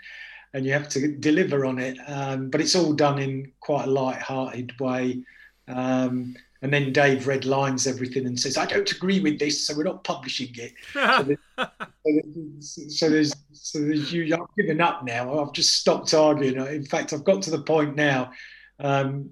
[0.54, 3.90] and you have to deliver on it um, but it's all done in quite a
[3.90, 5.22] light-hearted way
[5.68, 9.76] um, and then Dave red lines everything and says, "I don't agree with this, so
[9.76, 11.36] we're not publishing it." so,
[12.04, 14.34] there's, so, there's, so there's you.
[14.34, 15.38] I've given up now.
[15.38, 16.56] I've just stopped arguing.
[16.56, 18.32] In fact, I've got to the point now.
[18.80, 19.30] Um,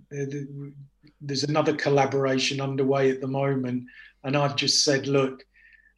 [1.20, 3.84] there's another collaboration underway at the moment,
[4.22, 5.44] and I've just said, "Look,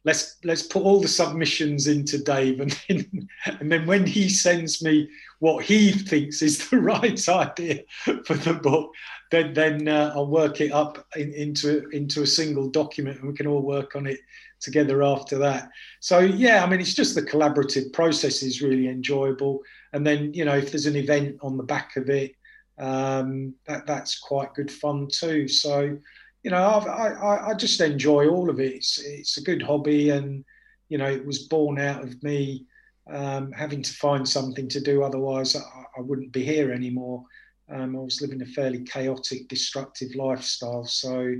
[0.05, 3.29] let's let's put all the submissions into Dave, and then,
[3.59, 5.09] and then when he sends me
[5.39, 7.83] what he thinks is the right idea
[8.25, 8.91] for the book,
[9.31, 13.35] then then uh, I'll work it up in, into into a single document, and we
[13.35, 14.19] can all work on it
[14.59, 15.69] together after that.
[15.99, 19.61] So yeah, I mean, it's just the collaborative process is really enjoyable,
[19.93, 22.33] and then you know if there's an event on the back of it,
[22.79, 25.47] um, that that's quite good fun too.
[25.47, 25.97] So
[26.43, 28.75] you know, I've, i I just enjoy all of it.
[28.75, 30.45] It's it's a good hobby, and
[30.89, 32.65] you know, it was born out of me
[33.11, 35.03] um, having to find something to do.
[35.03, 35.61] Otherwise, I,
[35.97, 37.23] I wouldn't be here anymore.
[37.69, 40.85] Um, I was living a fairly chaotic, destructive lifestyle.
[40.85, 41.33] So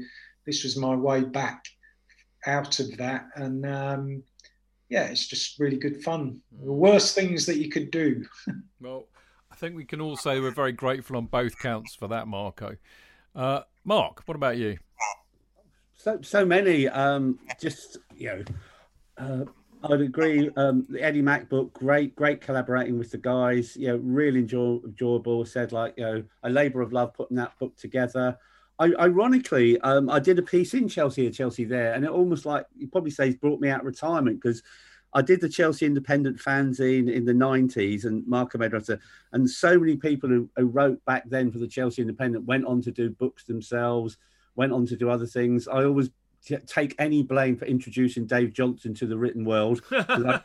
[0.45, 1.63] this was my way back
[2.45, 3.27] out of that.
[3.35, 4.23] And um,
[4.89, 6.41] yeah, it's just really good fun.
[6.63, 8.25] The worst things that you could do.
[8.81, 9.07] well,
[9.51, 12.75] I think we can all say we're very grateful on both counts for that, Marco.
[13.35, 14.77] Uh, Mark, what about you?
[15.95, 16.89] So, so many.
[16.89, 18.43] Um, just you know,
[19.17, 19.45] uh,
[19.89, 20.49] I'd agree.
[20.57, 23.77] Um, the Eddie Mack book, great, great collaborating with the guys.
[23.77, 25.45] You know, really enjoy, enjoyable.
[25.45, 28.37] Said like you know, a labour of love putting that book together.
[28.77, 32.65] I, ironically, um, I did a piece in Chelsea, Chelsea there, and it almost like
[32.75, 34.63] you probably say it's brought me out of retirement because
[35.17, 38.99] I did the Chelsea Independent fanzine in the '90s, and Marco Medrota,
[39.33, 42.83] and so many people who, who wrote back then for the Chelsea Independent went on
[42.83, 44.17] to do books themselves,
[44.55, 45.67] went on to do other things.
[45.67, 46.11] I always
[46.67, 49.81] take any blame for introducing Dave Johnstone to the written world.
[49.91, 50.41] I,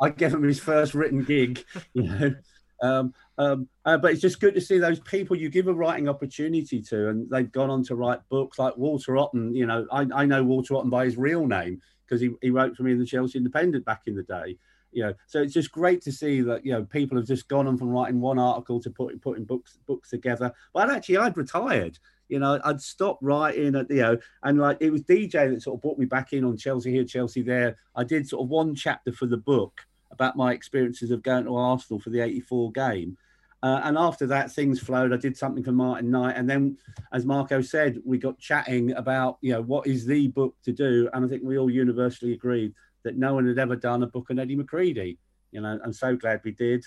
[0.00, 2.34] I, gave him his first written gig, you know.
[2.80, 6.08] Um, um, uh, but it's just good to see those people you give a writing
[6.08, 9.52] opportunity to, and they've gone on to write books like Walter Otton.
[9.52, 11.82] You know, I, I know Walter Otton by his real name
[12.12, 14.58] because he, he wrote for me in the Chelsea Independent back in the day.
[14.92, 17.66] You know, so it's just great to see that you know people have just gone
[17.66, 20.52] on from writing one article to put, putting books books together.
[20.74, 21.98] But actually, I'd retired
[22.28, 25.78] You know, I'd stopped writing, at, you know, and like it was DJ that sort
[25.78, 27.78] of brought me back in on Chelsea here, Chelsea there.
[27.96, 31.56] I did sort of one chapter for the book about my experiences of going to
[31.56, 33.16] Arsenal for the 84 game.
[33.62, 35.12] Uh, and after that, things flowed.
[35.12, 36.76] I did something for Martin Knight, and then,
[37.12, 41.08] as Marco said, we got chatting about you know what is the book to do,
[41.12, 42.74] and I think we all universally agreed
[43.04, 45.16] that no one had ever done a book on Eddie McCreadie.
[45.52, 46.84] You know, I'm so glad we did.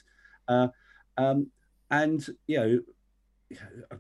[0.48, 0.68] Uh,
[1.18, 1.48] um,
[1.92, 2.80] and you know,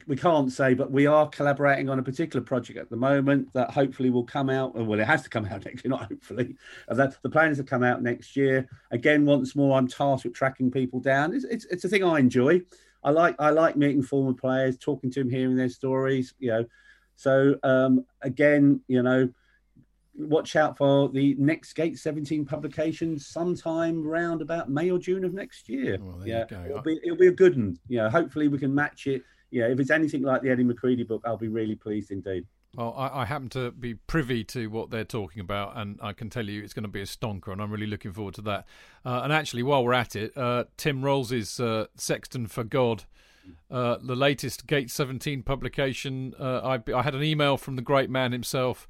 [0.07, 3.71] we can't say, but we are collaborating on a particular project at the moment that
[3.71, 4.75] hopefully will come out.
[4.75, 6.55] Well, it has to come out next year, not hopefully.
[6.87, 8.67] That the plans to come out next year.
[8.91, 11.33] Again, once more, I'm tasked with tracking people down.
[11.33, 12.61] It's, it's, it's a thing I enjoy.
[13.03, 16.33] I like I like meeting former players, talking to them, hearing their stories.
[16.39, 16.65] You know,
[17.15, 19.29] so um, again, you know,
[20.17, 25.35] watch out for the next Gate 17 publication sometime around about May or June of
[25.35, 25.99] next year.
[26.01, 27.77] Well, yeah, it'll be, it'll be a good one.
[27.87, 31.21] Yeah, hopefully we can match it yeah, if it's anything like the Eddie McCreadie book,
[31.25, 32.45] I'll be really pleased indeed.
[32.75, 36.29] Well, I, I, happen to be privy to what they're talking about, and I can
[36.29, 38.65] tell you it's going to be a stonker, and I'm really looking forward to that.
[39.05, 43.05] Uh, and actually, while we're at it, uh, Tim Rolls' uh, Sexton for God,
[43.71, 48.09] uh, the latest Gate 17 publication, uh, I, I, had an email from the great
[48.09, 48.87] man himself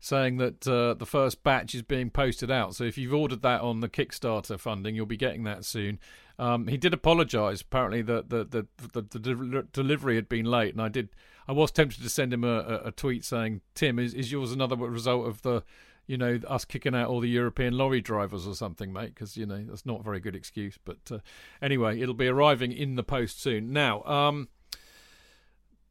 [0.00, 2.74] saying that uh, the first batch is being posted out.
[2.74, 5.98] So if you've ordered that on the Kickstarter funding, you'll be getting that soon.
[6.38, 7.60] Um, he did apologise.
[7.60, 11.10] Apparently, the the, the the, the delivery had been late, and I did.
[11.48, 14.76] I was tempted to send him a, a, tweet saying, "Tim, is, is yours another
[14.76, 15.64] result of the,
[16.06, 19.14] you know, us kicking out all the European lorry drivers or something, mate?
[19.14, 21.18] Because you know that's not a very good excuse." But uh,
[21.60, 23.72] anyway, it'll be arriving in the post soon.
[23.72, 24.48] Now, um,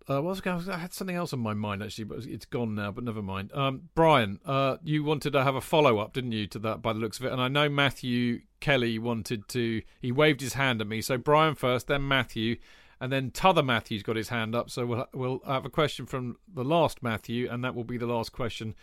[0.10, 2.92] uh, was I had something else on my mind actually, but it's gone now.
[2.92, 3.52] But never mind.
[3.54, 6.94] Um, Brian, uh, you wanted to have a follow up, didn't you, to that by
[6.94, 7.34] the looks of it?
[7.34, 9.82] And I know Matthew Kelly wanted to.
[10.00, 11.02] He waved his hand at me.
[11.02, 12.56] So Brian first, then Matthew,
[13.02, 14.70] and then T'other Matthew's got his hand up.
[14.70, 18.08] So we'll we'll have a question from the last Matthew, and that will be the
[18.08, 18.76] last question,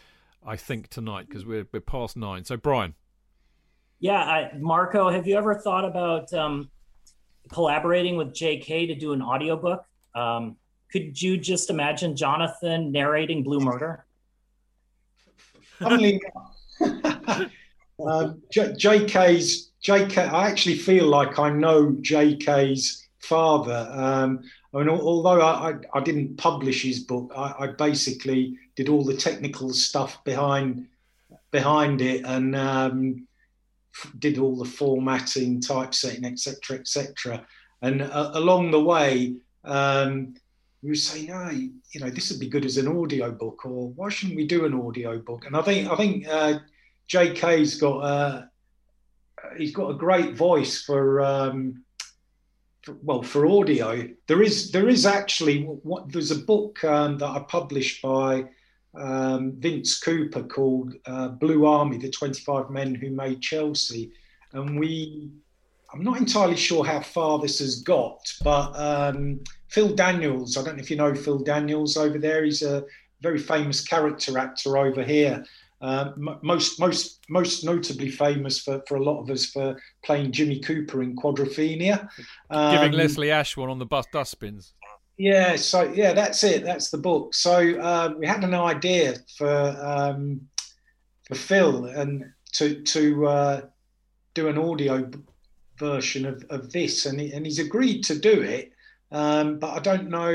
[0.47, 2.45] I think, tonight because we're we're past nine.
[2.45, 2.95] So Brian.
[4.01, 6.69] Yeah, I, Marco, have you ever thought about um,
[7.51, 8.89] collaborating with J.K.
[8.89, 9.87] to do an audiobook?
[10.15, 10.57] Um,
[10.95, 14.05] could you just imagine Jonathan narrating Blue Murder?
[15.81, 16.23] Funnily
[16.81, 20.33] um, J- JK's JK.
[20.33, 23.89] I actually feel like I know JK's father.
[23.91, 28.89] Um, I mean, although I, I, I, didn't publish his book, I, I, basically did
[28.89, 30.87] all the technical stuff behind
[31.51, 33.27] behind it and um,
[34.21, 37.45] did all the formatting, typesetting, etc., etc.
[37.83, 39.35] And uh, along the way,
[39.65, 40.35] um,
[40.91, 44.09] were saying, "No, you know, this would be good as an audio book, or why
[44.09, 46.59] shouldn't we do an audio book?" And I think I think uh,
[47.07, 48.51] J.K.'s got a
[49.57, 51.85] he's got a great voice for, um,
[52.83, 54.09] for, well for audio.
[54.27, 58.47] There is there is actually what there's a book um, that I published by
[58.95, 64.13] um, Vince Cooper called uh, Blue Army: The 25 Men Who Made Chelsea,
[64.53, 65.31] and we
[65.93, 69.41] I'm not entirely sure how far this has got, but um,
[69.75, 72.45] Phil Daniels, I don't know if you know Phil Daniels over there.
[72.45, 72.85] He's a
[73.21, 75.45] very famous character actor over here.
[75.81, 80.61] Uh, most most most notably famous for, for a lot of us for playing Jimmy
[80.61, 82.09] Cooper in Quadrophenia,
[82.51, 84.75] um, giving Leslie Ash one on the bus dustbins.
[85.19, 86.63] Yeah, so yeah, that's it.
[86.65, 87.35] That's the book.
[87.35, 90.41] So um, we had an idea for um,
[91.27, 93.61] for Phil and to to uh,
[94.35, 95.11] do an audio
[95.79, 98.71] version of, of this, and he, and he's agreed to do it.
[99.15, 100.29] Um, but I don't know,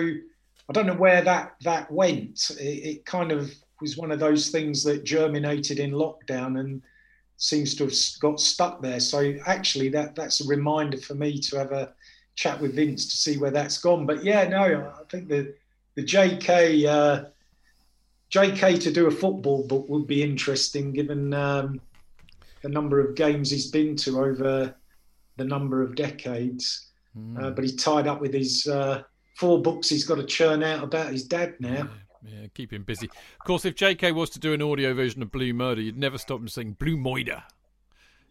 [0.70, 2.50] I don't know where that that went.
[2.60, 6.82] It, it, kind of was one of those things that germinated in lockdown and
[7.36, 9.02] seems to have got stuck there.
[9.02, 11.94] So actually, that that's a reminder for me to have a
[12.36, 14.06] chat with Vince to see where that's gone.
[14.06, 15.54] But yeah, no, I think the
[15.96, 16.86] the JK.
[16.88, 17.26] Uh,
[18.32, 21.82] JK to do a football book would be interesting, given um,
[22.62, 24.76] the number of games he's been to over
[25.38, 26.89] the number of decades.
[27.18, 27.42] Mm.
[27.42, 29.04] Uh, but he's tied up with his uh,
[29.36, 31.90] four books he's got to churn out about his dad now.
[32.24, 33.08] Yeah, yeah, keep him busy.
[33.08, 36.18] Of course, if JK was to do an audio version of Blue Murder, you'd never
[36.18, 37.44] stop him saying Blue Moida.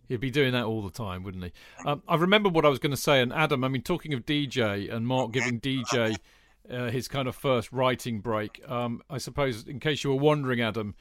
[0.09, 1.52] He'd be doing that all the time, wouldn't he?
[1.84, 3.20] Um, I remember what I was going to say.
[3.20, 6.16] And Adam, I mean, talking of DJ and Mark giving DJ
[6.70, 10.62] uh, his kind of first writing break, um, I suppose, in case you were wondering,
[10.62, 10.94] Adam,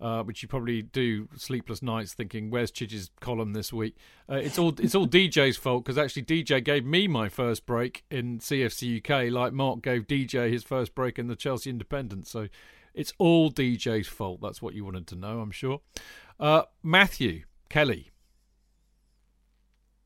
[0.00, 3.96] uh, which you probably do sleepless nights thinking, "Where's Chidge's column this week?"
[4.28, 8.04] Uh, it's all it's all DJ's fault because actually DJ gave me my first break
[8.10, 12.26] in CFC UK, like Mark gave DJ his first break in the Chelsea Independent.
[12.26, 12.48] So
[12.94, 14.40] it's all DJ's fault.
[14.40, 15.80] That's what you wanted to know, I'm sure.
[16.38, 18.10] Uh, Matthew Kelly.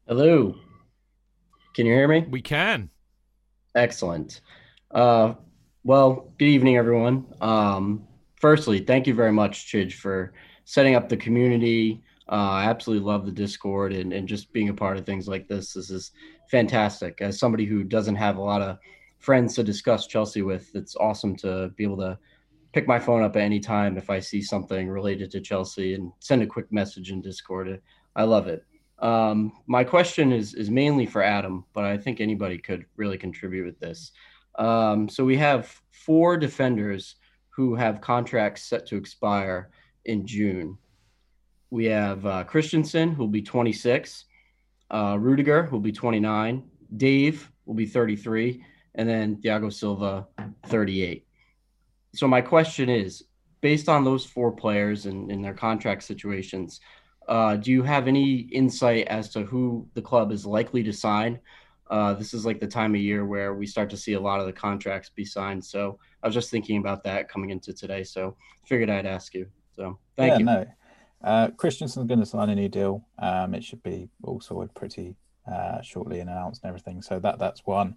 [0.06, 0.56] Hello.
[1.74, 2.20] Can you hear me?
[2.28, 2.90] We can.
[3.74, 4.40] Excellent.
[4.90, 5.35] Uh,
[5.85, 7.27] Well, good evening, everyone.
[7.40, 8.07] Um,
[8.40, 10.32] firstly, thank you very much, Chidge, for
[10.65, 12.02] setting up the community.
[12.28, 15.48] Uh, I absolutely love the Discord and, and just being a part of things like
[15.48, 15.73] this.
[15.73, 16.12] This is
[16.51, 17.20] fantastic.
[17.20, 18.78] As somebody who doesn't have a lot of
[19.19, 22.19] friends to discuss Chelsea with, it's awesome to be able to
[22.73, 26.12] pick my phone up at any time if I see something related to Chelsea and
[26.20, 27.81] send a quick message in Discord.
[28.15, 28.65] I love it.
[28.98, 33.65] Um, my question is is mainly for Adam, but I think anybody could really contribute
[33.65, 34.10] with this.
[34.59, 37.16] Um, so we have four defenders
[37.59, 39.68] who have contracts set to expire
[40.05, 40.78] in June.
[41.70, 44.26] We have uh, Christensen, who'll be 26,
[44.93, 46.62] uh, Rudiger, who'll be 29,
[46.97, 48.64] Dave will be 33,
[48.94, 50.28] and then Thiago Silva,
[50.66, 51.26] 38.
[52.14, 53.24] So my question is,
[53.60, 56.78] based on those four players and, and their contract situations,
[57.26, 61.40] uh, do you have any insight as to who the club is likely to sign?
[61.90, 64.39] Uh, this is like the time of year where we start to see a lot
[64.39, 65.64] of the contracts be signed.
[65.64, 68.03] So I was just thinking about that coming into today.
[68.05, 68.36] So
[68.66, 69.47] figured I'd ask you.
[69.77, 70.45] So thank yeah, you.
[70.45, 70.66] No,
[71.23, 73.07] uh, Christensen's going to sign a new deal.
[73.19, 75.16] Um, it should be all sorted pretty
[75.51, 77.03] uh, shortly and announced and everything.
[77.03, 77.95] So that that's one.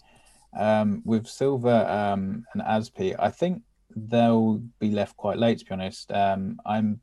[0.57, 3.63] Um, with Silva um, and Azpi, I think
[3.95, 5.59] they'll be left quite late.
[5.59, 6.99] To be honest, um, I'm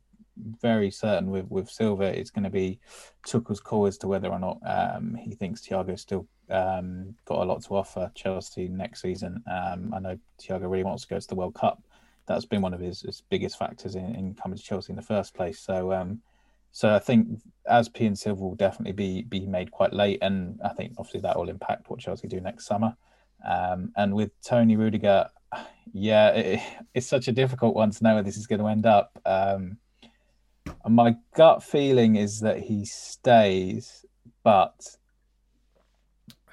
[0.61, 2.79] very certain with with Silva, it's going to be
[3.27, 7.45] Tuchel's call as to whether or not um, he thinks Thiago still um, got a
[7.45, 9.43] lot to offer Chelsea next season.
[9.49, 11.81] Um, I know Thiago really wants to go to the World Cup.
[12.27, 15.01] That's been one of his, his biggest factors in, in, coming to Chelsea in the
[15.01, 15.59] first place.
[15.59, 16.21] So, um,
[16.71, 20.69] so I think Azpi and Silva will definitely be be made quite late, and I
[20.69, 22.95] think obviously that will impact what Chelsea do next summer.
[23.47, 25.29] Um, and with Tony Rudiger,
[25.93, 26.61] yeah, it,
[26.93, 29.19] it's such a difficult one to know where this is going to end up.
[29.25, 29.77] Um,
[30.87, 34.05] my gut feeling is that he stays,
[34.43, 34.97] but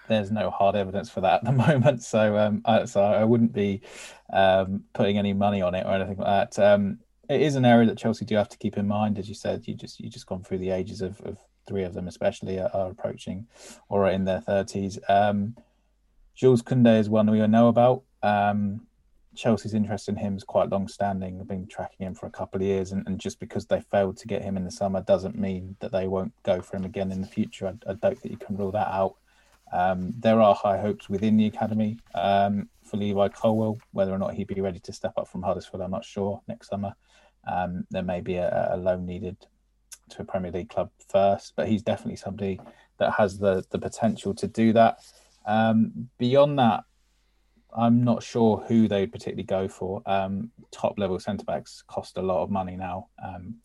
[0.09, 2.03] there's no hard evidence for that at the moment.
[2.03, 3.83] So, um, I, so I wouldn't be
[4.33, 6.75] um, putting any money on it or anything like that.
[6.75, 9.35] Um, it is an area that Chelsea do have to keep in mind, as you
[9.35, 9.67] said.
[9.67, 12.71] You just you just gone through the ages of, of three of them, especially are,
[12.73, 13.47] are approaching
[13.89, 14.99] or are in their thirties.
[15.09, 15.57] Um,
[16.35, 18.03] Jules Koundé is one we all know about.
[18.23, 18.87] Um,
[19.37, 21.41] Chelsea's interest in him is quite long standing.
[21.41, 24.17] I've been tracking him for a couple of years, and, and, just because they failed
[24.19, 27.13] to get him in the summer doesn't mean that they won't go for him again
[27.13, 27.67] in the future.
[27.67, 29.17] I, I don't think you can rule that out.
[29.73, 33.79] Um, there are high hopes within the academy um, for Levi Colwill.
[33.93, 36.41] Whether or not he'd be ready to step up from Huddersfield, I'm not sure.
[36.49, 36.95] Next summer,
[37.47, 39.37] um, there may be a, a loan needed
[40.11, 42.61] to a Premier League club first, but he's definitely somebody
[42.99, 44.99] that has the the potential to do that.
[45.47, 46.85] Um, beyond that,
[47.77, 50.03] I'm not sure who they'd particularly go for.
[50.07, 53.57] Um, top level centre backs cost a lot of money now, um,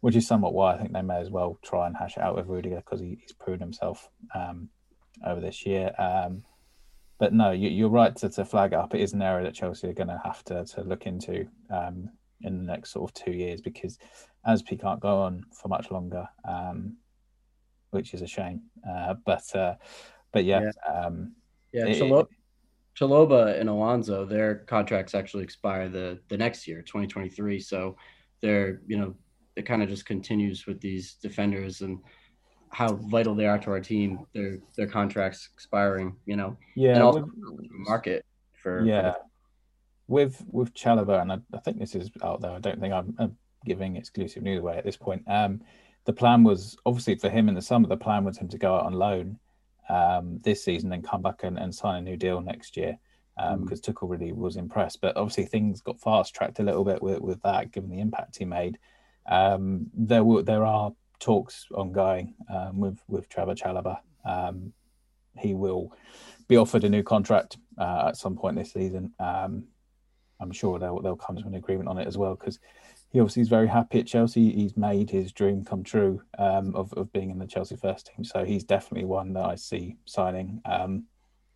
[0.00, 2.36] which is somewhat why I think they may as well try and hash it out
[2.36, 4.68] with Rudiger because he, he's proven himself um,
[5.26, 5.92] over this year.
[5.98, 6.44] Um,
[7.18, 8.94] but no, you, are right to, to, flag up.
[8.94, 12.10] It is an area that Chelsea are going to have to, to look into um,
[12.42, 13.98] in the next sort of two years because
[14.46, 16.96] as Azpi can't go on for much longer, um,
[17.90, 18.62] which is a shame.
[18.88, 19.74] Uh, but uh,
[20.32, 21.10] but yeah, yeah.
[21.72, 22.28] yeah it,
[22.98, 27.60] Chalobah and Alonso, their contracts actually expire the the next year, 2023.
[27.60, 27.96] So
[28.40, 29.14] they're you know
[29.56, 31.98] it kind of just continues with these defenders and
[32.70, 34.26] how vital they are to our team.
[34.34, 36.56] Their their contracts expiring, you know.
[36.74, 36.94] Yeah.
[36.94, 38.24] And also with, market
[38.62, 39.12] for yeah.
[39.12, 39.18] For
[40.08, 42.50] with with Chalobah, and I, I, think this is out there.
[42.50, 45.22] I don't think I'm, I'm giving exclusive news away at this point.
[45.28, 45.60] Um,
[46.06, 47.86] the plan was obviously for him in the summer.
[47.86, 49.38] The plan was him to go out on loan
[49.88, 52.98] um, this season and come back and, and sign a new deal next year
[53.36, 53.80] because um, mm.
[53.80, 55.02] Tuchel really was impressed.
[55.02, 58.38] But obviously things got fast tracked a little bit with, with that, given the impact
[58.38, 58.78] he made.
[59.26, 63.98] Um, there were there are talks ongoing um, with with Trevoh Chalobah.
[64.24, 64.72] Um,
[65.38, 65.92] he will
[66.48, 69.12] be offered a new contract uh, at some point this season.
[69.20, 69.64] Um,
[70.40, 72.58] I'm sure they'll they'll come to an agreement on it as well because
[73.10, 74.50] he obviously is very happy at Chelsea.
[74.52, 78.24] He's made his dream come true um, of, of being in the Chelsea first team.
[78.24, 80.60] So he's definitely one that I see signing.
[80.64, 81.04] Um,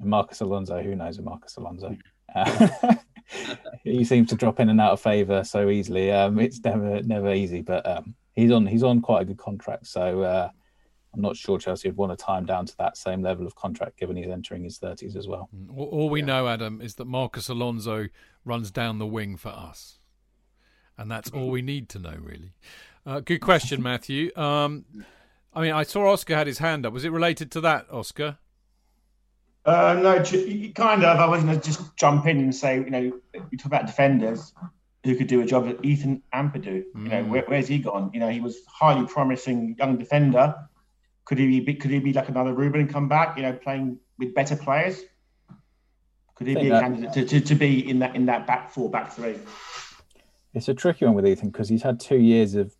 [0.00, 1.96] Marcos Alonso, who knows of Marcos Alonso?
[2.34, 2.94] Uh,
[3.84, 6.10] he seems to drop in and out of favour so easily.
[6.10, 9.86] Um, it's never never easy, but um, he's on he's on quite a good contract.
[9.86, 10.50] So uh,
[11.14, 13.98] I'm not sure Chelsea would want to time down to that same level of contract,
[13.98, 15.48] given he's entering his 30s as well.
[15.76, 16.26] All, all we yeah.
[16.26, 18.08] know, Adam, is that Marcos Alonso
[18.44, 19.98] runs down the wing for us
[20.98, 22.52] and that's all we need to know, really.
[23.04, 24.30] Uh, good question, Matthew.
[24.36, 24.84] Um,
[25.52, 26.92] I mean, I saw Oscar had his hand up.
[26.92, 28.38] Was it related to that, Oscar?
[29.64, 30.22] Uh, no,
[30.74, 31.18] kind of.
[31.18, 34.52] I was going to just jump in and say, you know, we talk about defenders
[35.04, 36.84] who could do a job at Ethan Ampadu.
[36.94, 37.02] Mm.
[37.04, 38.10] You know, where, where's he gone?
[38.14, 40.54] You know, he was highly promising young defender.
[41.24, 41.74] Could he be?
[41.74, 43.36] Could he be like another Ruben and come back?
[43.36, 45.02] You know, playing with better players.
[46.34, 48.70] Could he be a that- candidate to, to, to be in that in that back
[48.70, 49.36] four, back three?
[50.54, 52.74] It's a tricky one with Ethan because he's had two years of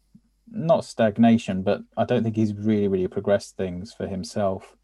[0.51, 4.77] not stagnation, but I don't think he's really, really progressed things for himself.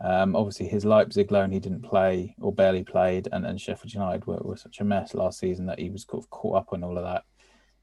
[0.00, 4.26] Um, obviously, his Leipzig loan he didn't play or barely played, and, and Sheffield United
[4.26, 6.98] were, were such a mess last season that he was of caught up on all
[6.98, 7.24] of that.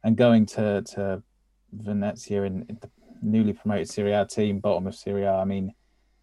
[0.03, 1.23] And going to to
[1.72, 2.90] Venezia in, in the
[3.22, 5.73] newly promoted Serie A team, bottom of Serie A, I mean,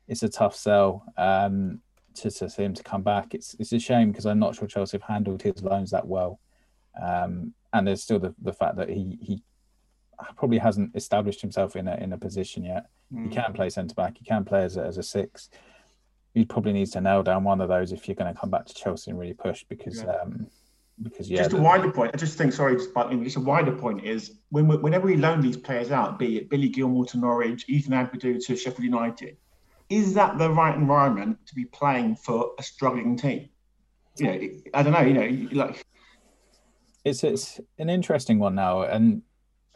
[0.06, 1.80] it's a tough sell um,
[2.14, 3.34] to, to see him to come back.
[3.34, 6.38] It's it's a shame because I'm not sure Chelsea have handled his loans that well.
[7.00, 9.42] Um, and there's still the, the fact that he he
[10.36, 12.86] probably hasn't established himself in a in a position yet.
[13.10, 13.32] He Mm.
[13.32, 14.18] can play centre back.
[14.18, 15.50] He can play as a, as a six.
[16.34, 18.66] He probably needs to nail down one of those if you're going to come back
[18.66, 20.12] to Chelsea and really push because Yeah.
[20.22, 20.46] um,
[21.02, 22.10] because yeah, just a wider point.
[22.12, 25.16] I just think, sorry, just, but just a wider point is when we- whenever we
[25.16, 29.38] loan these players out, be it Billy Gilmour to Norwich, Ethan Ampadu to Sheffield United,
[29.88, 33.48] is that the right environment to be playing for a struggling team?
[34.18, 35.00] You know, I don't know.
[35.00, 35.82] You know, like
[37.04, 39.22] it's it's an interesting one now, and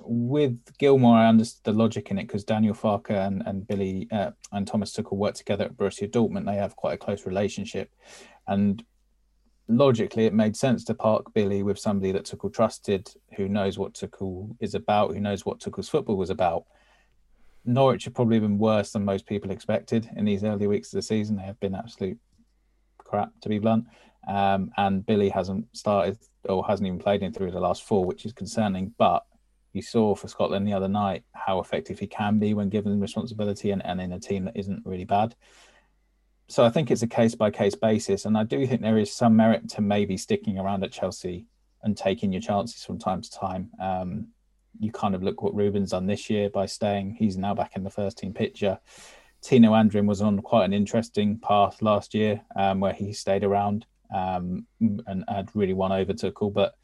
[0.07, 4.33] with Gilmour, I understood the logic in it because Daniel Farke and and Billy uh,
[4.53, 6.47] and Thomas Tuchel work together at Borussia Dortmund.
[6.47, 7.93] They have quite a close relationship,
[8.47, 8.85] and
[9.69, 13.95] logically, it made sense to park Billy with somebody that Tuchel trusted, who knows what
[13.95, 16.65] Tuchel is about, who knows what Tuchel's football was about.
[17.65, 21.03] Norwich have probably been worse than most people expected in these early weeks of the
[21.03, 21.37] season.
[21.37, 22.19] They have been absolute
[22.99, 23.87] crap, to be blunt.
[24.29, 26.19] Um, and Billy hasn't started
[26.49, 28.95] or hasn't even played in through the last four, which is concerning.
[28.99, 29.25] But
[29.75, 33.71] you saw for Scotland the other night how effective he can be when given responsibility
[33.71, 35.35] and, and in a team that isn't really bad.
[36.49, 38.25] So I think it's a case by case basis.
[38.25, 41.47] And I do think there is some merit to maybe sticking around at Chelsea
[41.83, 43.71] and taking your chances from time to time.
[43.81, 44.29] Um,
[44.79, 47.17] you kind of look what Ruben's done this year by staying.
[47.19, 48.79] He's now back in the first team picture.
[49.43, 53.87] Tino Anjorin was on quite an interesting path last year um, where he stayed around
[54.15, 56.53] um, and had really won over Tuchel.
[56.53, 56.75] But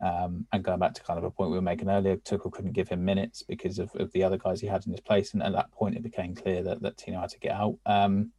[0.00, 2.72] um, and going back to kind of a point we were making earlier, Tuchel couldn't
[2.72, 5.34] give him minutes because of, of the other guys he had in his place.
[5.34, 7.76] And at that point, it became clear that, that Tino had to get out.
[7.84, 8.32] Um,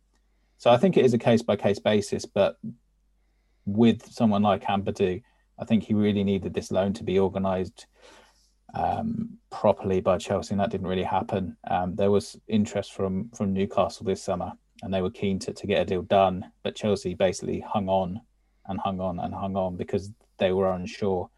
[0.58, 2.26] so I think it is a case by case basis.
[2.26, 2.58] But
[3.66, 5.22] with someone like Ampadu,
[5.60, 7.86] I think he really needed this loan to be organised
[8.74, 11.58] um, properly by Chelsea, and that didn't really happen.
[11.70, 15.68] Um, there was interest from from Newcastle this summer, and they were keen to, to
[15.68, 18.22] get a deal done, but Chelsea basically hung on
[18.68, 21.30] and hung on and hung on because they were unsure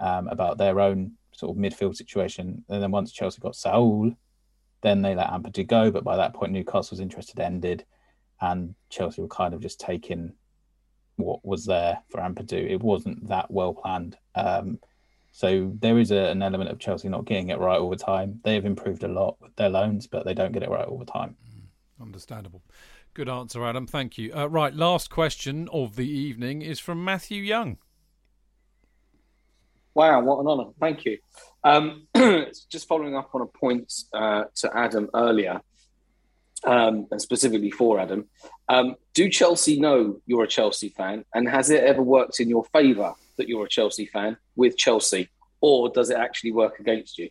[0.00, 2.64] um, about their own sort of midfield situation.
[2.68, 4.12] And then once Chelsea got Saul,
[4.82, 7.84] then they let Ampadu go, but by that point Newcastle's interest had ended,
[8.40, 10.32] and Chelsea were kind of just taking
[11.16, 12.70] what was there for Ampadu.
[12.70, 14.16] It wasn't that well planned.
[14.34, 14.78] Um,
[15.32, 18.40] so there is a, an element of Chelsea not getting it right all the time.
[18.42, 20.98] They have improved a lot with their loans, but they don't get it right all
[20.98, 21.36] the time.
[22.00, 22.62] Understandable.
[23.12, 23.86] Good answer, Adam.
[23.86, 24.32] Thank you.
[24.34, 27.76] Uh, right, last question of the evening is from Matthew Young.
[30.00, 30.70] Wow, what an honour.
[30.80, 31.18] Thank you.
[31.62, 32.06] Um,
[32.70, 35.60] just following up on a point uh, to Adam earlier,
[36.64, 38.24] um, and specifically for Adam.
[38.66, 41.26] Um, do Chelsea know you're a Chelsea fan?
[41.34, 45.28] And has it ever worked in your favour that you're a Chelsea fan with Chelsea?
[45.60, 47.28] Or does it actually work against you?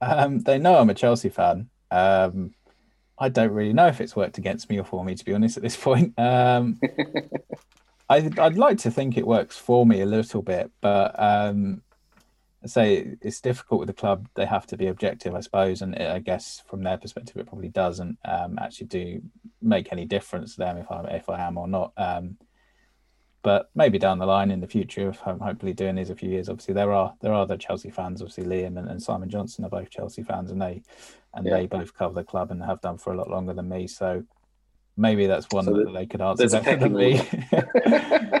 [0.00, 1.70] Um, they know I'm a Chelsea fan.
[1.92, 2.54] Um,
[3.20, 5.58] I don't really know if it's worked against me or for me, to be honest,
[5.58, 6.12] at this point.
[8.08, 11.82] I, I'd like to think it works for me a little bit, but um,
[12.62, 14.28] I say it's difficult with the club.
[14.34, 17.68] They have to be objective, I suppose, and I guess from their perspective, it probably
[17.68, 19.22] doesn't um, actually do
[19.60, 21.92] make any difference to them if I if I am or not.
[21.96, 22.36] Um,
[23.42, 26.30] but maybe down the line in the future, if I'm hopefully doing these a few
[26.30, 28.20] years, obviously there are there are the Chelsea fans.
[28.20, 30.82] Obviously, Liam and, and Simon Johnson are both Chelsea fans, and they
[31.34, 31.58] and Yeah.
[31.58, 33.86] they both cover the club and have done for a lot longer than me.
[33.86, 34.24] So
[34.96, 38.40] maybe that's one So that there- they could answer there's a better than pecking me.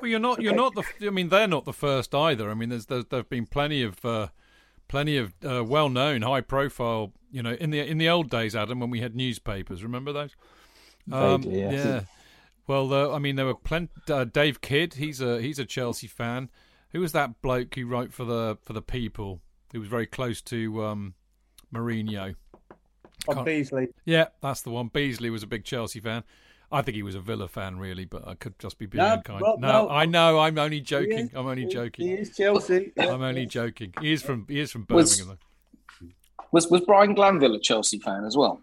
[0.00, 0.42] Well, you're not.
[0.42, 0.84] You're not the.
[1.06, 2.50] I mean, they're not the first either.
[2.50, 4.28] I mean, there's there's there've been plenty of uh,
[4.86, 7.12] plenty of uh, well-known, high-profile.
[7.30, 10.36] You know, in the in the old days, Adam, when we had newspapers, remember those?
[11.06, 11.72] Vaguely, yes.
[11.86, 12.00] Yeah.
[12.66, 13.92] Well, uh, I mean, there were plenty.
[14.06, 16.50] Uh, Dave Kidd, he's a he's a Chelsea fan.
[16.92, 19.40] Who was that bloke who wrote for the for the People?
[19.72, 21.14] Who was very close to um,
[21.74, 22.34] Mourinho.
[23.26, 23.88] Bob Can't- Beasley.
[24.04, 24.88] Yeah, that's the one.
[24.88, 26.24] Beasley was a big Chelsea fan.
[26.72, 29.20] I think he was a Villa fan, really, but I could just be being No,
[29.24, 29.40] kind.
[29.40, 29.90] Rob, no, no.
[29.90, 30.40] I know.
[30.40, 31.18] I'm only joking.
[31.18, 31.30] is.
[31.34, 32.06] I'm only joking.
[32.08, 32.90] he is Chelsea.
[32.98, 33.92] I'm only joking.
[34.00, 35.28] He is from he is from Birmingham.
[36.00, 36.08] though.
[36.52, 38.60] Was was Brian Glanville a Chelsea fan as well?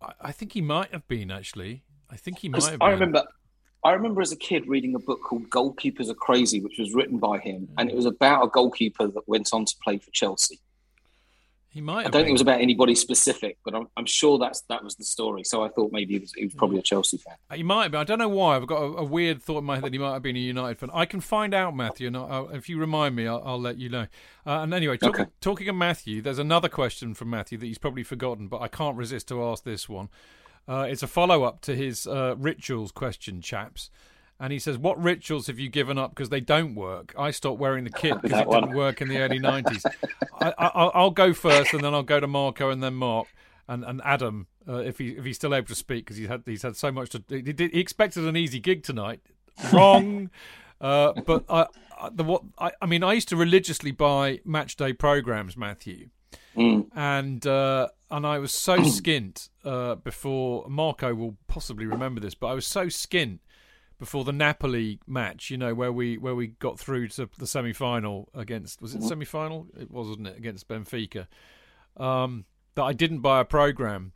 [0.00, 1.82] I, I think he might have been actually.
[2.10, 2.62] I think he might.
[2.62, 2.82] have been.
[2.88, 3.24] I remember,
[3.84, 7.18] I remember as a kid reading a book called "Goalkeepers Are Crazy," which was written
[7.18, 10.58] by him, and it was about a goalkeeper that went on to play for Chelsea.
[11.72, 12.00] He might.
[12.00, 14.96] I don't think it was about anybody specific, but I'm, I'm sure that's that was
[14.96, 15.44] the story.
[15.44, 17.36] So I thought maybe he was, he was probably a Chelsea fan.
[17.54, 18.00] He might have been.
[18.00, 18.56] I don't know why.
[18.56, 20.40] I've got a, a weird thought in my head that he might have been a
[20.40, 20.90] United fan.
[20.92, 23.88] I can find out, Matthew, and I'll- if you remind me, I'll, I'll let you
[23.88, 24.08] know.
[24.44, 25.30] Uh, and anyway, talk, Okay.
[25.40, 28.96] talking of Matthew, there's another question from Matthew that he's probably forgotten, but I can't
[28.96, 30.08] resist to ask this one.
[30.68, 33.90] Uh, it's a follow up to his uh, rituals question, chaps.
[34.42, 37.12] And he says, "What rituals have you given up because they don't work?
[37.18, 39.84] I stopped wearing the kit because it didn't work in the early '90s."
[40.40, 43.28] I, I, I'll- I'll go first, and then I'll go to Marco, and then Mark,
[43.68, 46.42] and, and Adam, uh, if he if he's still able to speak because he's had
[46.46, 47.22] he's had so much to.
[47.28, 49.20] He, he expected an easy gig tonight.
[49.74, 50.30] Wrong.
[50.80, 51.66] uh, but I,
[52.00, 56.08] I, the what I, I mean, I used to religiously buy match day programs, Matthew,
[56.56, 60.66] and uh, and I was so skint uh, before.
[60.68, 63.40] Marco will possibly remember this, but I was so skint
[64.00, 67.72] before the Napoli match, you know, where we where we got through to the semi
[67.72, 69.08] final against was it Mhm.
[69.08, 69.68] semi final?
[69.78, 71.28] It was, wasn't it, against Benfica?
[71.96, 74.12] Um, that I didn't buy a program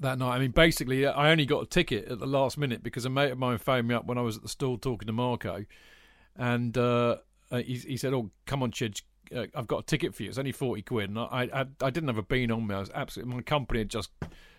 [0.00, 0.36] that night.
[0.36, 3.32] I mean, basically, I only got a ticket at the last minute because a mate
[3.32, 5.64] of mine phoned me up when I was at the stall talking to Marco,
[6.36, 7.16] and uh,
[7.50, 9.02] uh, he, he said, "Oh, come on, Chidge,
[9.34, 10.28] uh, I've got a ticket for you.
[10.28, 12.74] It's only forty quid." And I, I, I didn't have a bean on me.
[12.74, 14.10] I was absolutely my company had just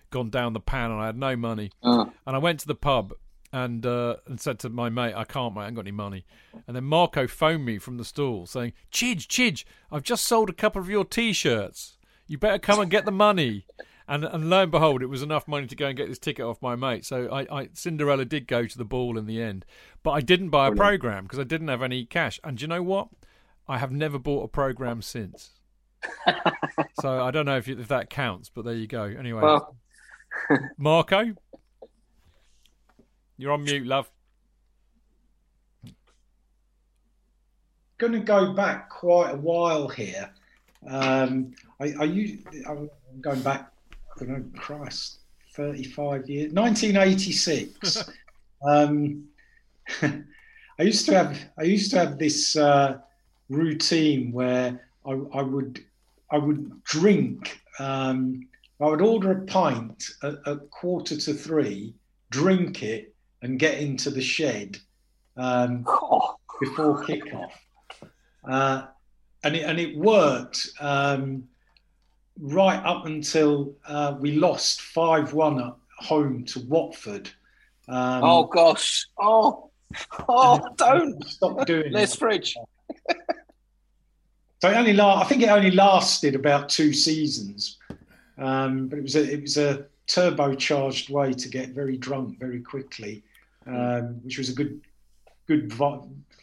[0.10, 1.72] gone down the pan, and I had no money.
[1.82, 2.10] Ah.
[2.28, 3.14] And I went to the pub
[3.54, 5.62] and uh, and said to my mate, "I can't, mate.
[5.62, 6.26] I haven't got any money."
[6.68, 10.54] And then Marco phoned me from the stall saying, "Chidge, Chidge, I've just sold a
[10.54, 11.98] couple of your T-shirts.
[12.28, 13.66] You better come and get the money."
[14.06, 16.44] And and lo and behold, it was enough money to go and get this ticket
[16.44, 17.06] off my mate.
[17.06, 19.66] So I, I Cinderella did go to the ball in the end,
[20.04, 22.38] but I didn't buy a program because I didn't have any cash.
[22.44, 23.08] And do you know what?
[23.66, 25.52] I have never bought a program since.
[27.00, 29.04] so I don't know if, you, if that counts, but there you go.
[29.04, 29.78] Anyway, Well-
[30.78, 31.34] Marco,
[33.38, 34.10] you're on mute, love.
[38.04, 40.30] going to go back quite a while here.
[40.88, 42.90] Um, I, I u- I'm
[43.22, 45.20] going back, I don't know, Christ,
[45.54, 48.10] 35 years, 1986.
[48.68, 49.24] um,
[50.02, 52.98] I used to have, I used to have this uh,
[53.48, 55.82] routine where I, I would,
[56.30, 57.62] I would drink.
[57.80, 58.48] Um,
[58.82, 61.94] I would order a pint at, at quarter to three,
[62.32, 63.13] drink it,
[63.44, 64.80] and get into the shed
[65.38, 65.84] um,
[66.60, 67.52] before kickoff
[68.50, 68.88] uh,
[69.44, 71.44] and it and it worked um,
[72.40, 77.30] right up until uh, we lost five one at home to Watford.
[77.88, 79.06] Um, oh gosh!
[79.20, 79.70] Oh,
[80.28, 82.20] oh, don't stop doing Les it.
[82.20, 82.56] Fridge.
[84.62, 87.80] So it only la- I think it only lasted about two seasons,
[88.38, 92.62] um, but it was a it was a turbocharged way to get very drunk very
[92.62, 93.24] quickly,
[93.68, 94.82] um, which was a good
[95.48, 95.74] good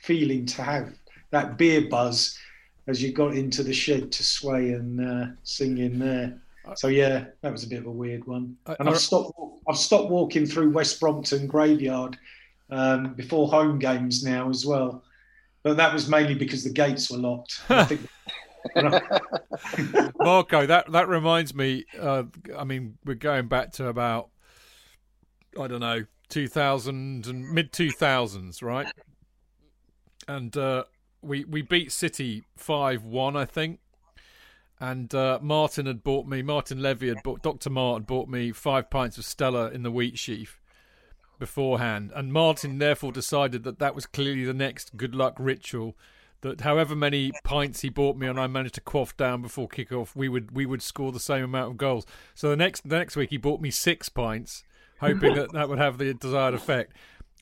[0.02, 0.92] feeling to have
[1.30, 2.38] that beer buzz
[2.86, 6.38] as you got into the shed to sway and uh, sing in there.
[6.74, 8.56] So yeah, that was a bit of a weird one.
[8.78, 9.32] And I've stopped
[9.68, 12.18] I've stopped walking through West Brompton graveyard
[12.70, 15.02] um, before home games now as well.
[15.62, 17.60] But that was mainly because the gates were locked.
[20.18, 21.84] Marco, that that reminds me.
[21.98, 22.24] Uh,
[22.56, 24.30] I mean, we're going back to about
[25.58, 28.86] I don't know, two thousand and mid two thousands, right?
[30.26, 30.84] And uh,
[31.20, 33.80] we we beat City five one, I think.
[34.82, 36.40] And uh, Martin had bought me.
[36.40, 37.42] Martin Levy had bought.
[37.42, 40.58] Doctor Martin bought me five pints of Stella in the wheat sheaf
[41.38, 45.96] beforehand, and Martin therefore decided that that was clearly the next good luck ritual.
[46.42, 50.16] That however many pints he bought me and I managed to quaff down before kick-off,
[50.16, 52.06] we would we would score the same amount of goals.
[52.34, 54.64] So the next the next week he bought me six pints,
[55.00, 56.92] hoping that that would have the desired effect.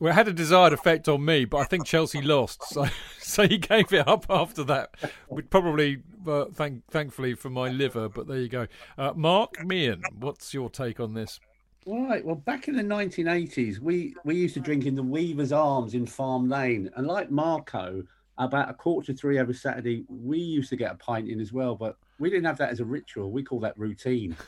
[0.01, 2.87] Well, it had a desired effect on me, but I think Chelsea lost, so
[3.19, 4.95] so he gave it up after that.
[5.29, 8.67] Would probably uh, thank thankfully for my liver, but there you go.
[8.97, 11.41] Uh, Mark Meehan, what's your take on this?
[11.87, 12.25] Right.
[12.25, 16.05] Well, back in the 1980s, we, we used to drink in the Weaver's Arms in
[16.05, 16.91] Farm Lane.
[16.97, 18.03] And like Marco,
[18.37, 21.51] about a quarter to three every Saturday, we used to get a pint in as
[21.51, 21.75] well.
[21.75, 23.31] But we didn't have that as a ritual.
[23.31, 24.37] We call that routine.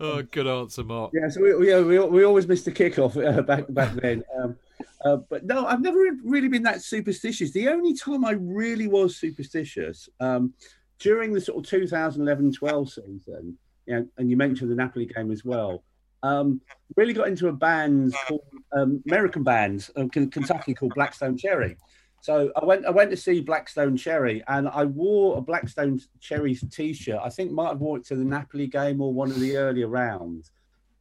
[0.00, 1.12] Oh, good answer, Mark.
[1.14, 4.24] Yeah, so we, we, we, we always missed the kickoff uh, back back then.
[4.36, 4.56] Um,
[5.04, 7.52] uh, but no, I've never really been that superstitious.
[7.52, 10.54] The only time I really was superstitious um,
[10.98, 15.44] during the sort of 2011-12 season, you know, and you mentioned the Napoli game as
[15.44, 15.84] well.
[16.24, 16.60] Um,
[16.96, 21.76] really got into a band called um, American band, K- Kentucky called Black Stone Cherry.
[22.22, 25.68] So I went I went to see Black Stone Cherry, and I wore a Black
[25.68, 27.18] Stone Cherry T-shirt.
[27.20, 29.88] I think might have worn it to the Napoli game or one of the earlier
[29.88, 30.52] rounds,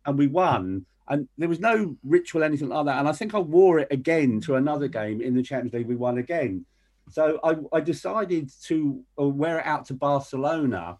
[0.07, 0.83] and we won.
[1.07, 2.97] And there was no ritual anything like that.
[2.97, 5.87] And I think I wore it again to another game in the Champions League.
[5.87, 6.65] We won again.
[7.11, 10.97] so I, I decided to uh, wear it out to Barcelona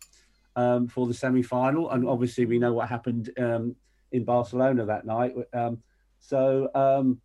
[0.56, 1.90] um, for the semi final.
[1.90, 3.75] And obviously, we know what happened um,
[4.11, 5.33] in Barcelona that night.
[5.51, 5.82] Um,
[6.19, 7.22] so um,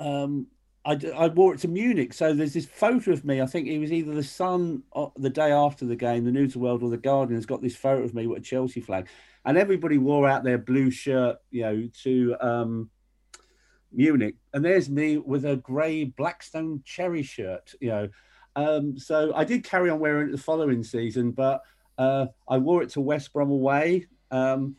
[0.00, 0.48] um,
[0.84, 2.12] I, I wore it to Munich.
[2.12, 3.40] So there's this photo of me.
[3.40, 6.50] I think it was either the Sun or the day after the game, the News
[6.50, 8.80] of the World or the Guardian has got this photo of me with a Chelsea
[8.80, 9.08] flag,
[9.44, 12.90] and everybody wore out their blue shirt, you know, to um,
[13.92, 18.08] Munich, and there's me with a grey Black Stone Cherry shirt, you know.
[18.56, 21.62] Um, so I did carry on wearing it the following season, but
[21.96, 24.08] uh, I wore it to West Brom away.
[24.30, 24.76] Um,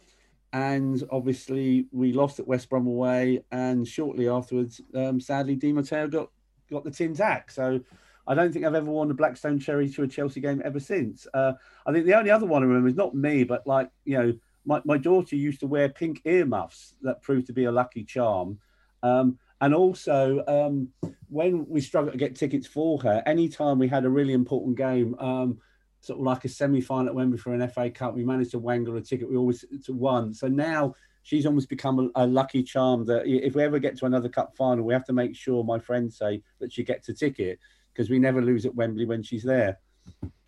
[0.53, 6.07] and obviously we lost at West Brom away, and shortly afterwards, um, sadly, Di Matteo
[6.07, 6.29] got
[6.71, 7.51] got the tin tack.
[7.51, 7.79] So
[8.27, 10.79] I don't think I've ever worn a Black Stone Cherry to a Chelsea game ever
[10.79, 11.27] since.
[11.33, 11.53] Uh,
[11.85, 14.33] I think the only other one I remember is not me, but like you know,
[14.65, 18.59] my, my daughter used to wear pink earmuffs that proved to be a lucky charm.
[19.01, 20.89] Um, and also, um,
[21.29, 25.15] when we struggled to get tickets for her, anytime we had a really important game,
[25.19, 25.57] um,
[26.03, 28.97] sort of like a semi-final at Wembley for an FA Cup, we managed to wangle
[28.97, 29.29] a ticket.
[29.29, 30.33] We always to won.
[30.33, 34.05] So now she's almost become a, a, lucky charm that if we ever get to
[34.05, 37.13] another cup final, we have to make sure my friends say that she gets a
[37.13, 37.57] ticket
[37.93, 39.79] because we never lose at Wembley when she's there.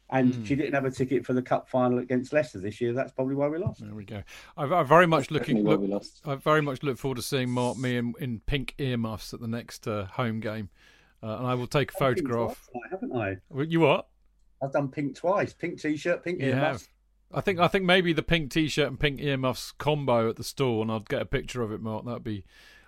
[0.10, 0.46] And mm.
[0.46, 2.92] she didn't have a ticket for the cup final against Leicester this year.
[2.92, 3.82] That's probably why we lost.
[3.82, 4.24] There we go.
[4.58, 5.64] I, I very much looking.
[5.64, 9.48] Look, I very much look forward to seeing Mark Meehan, in pink earmuffs at the
[9.48, 10.70] next uh, home game,
[11.24, 12.68] uh, and I will take a photograph.
[12.72, 13.38] Twice, haven't I?
[13.64, 14.08] You what?
[14.66, 15.54] I've done pink twice.
[15.54, 16.82] Pink t-shirt, pink you earmuffs.
[16.82, 17.38] Have.
[17.38, 20.82] I think I think maybe the pink t-shirt and pink earmuffs combo at the store,
[20.82, 22.06] and I'd get a picture of it, Mark.
[22.06, 22.46] That'd be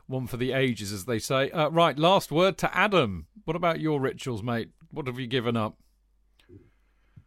[0.08, 1.50] one for the ages, as they say.
[1.52, 3.28] Uh, right, last word to Adam.
[3.46, 4.70] What about your rituals, mate?
[4.90, 5.78] What have you given up?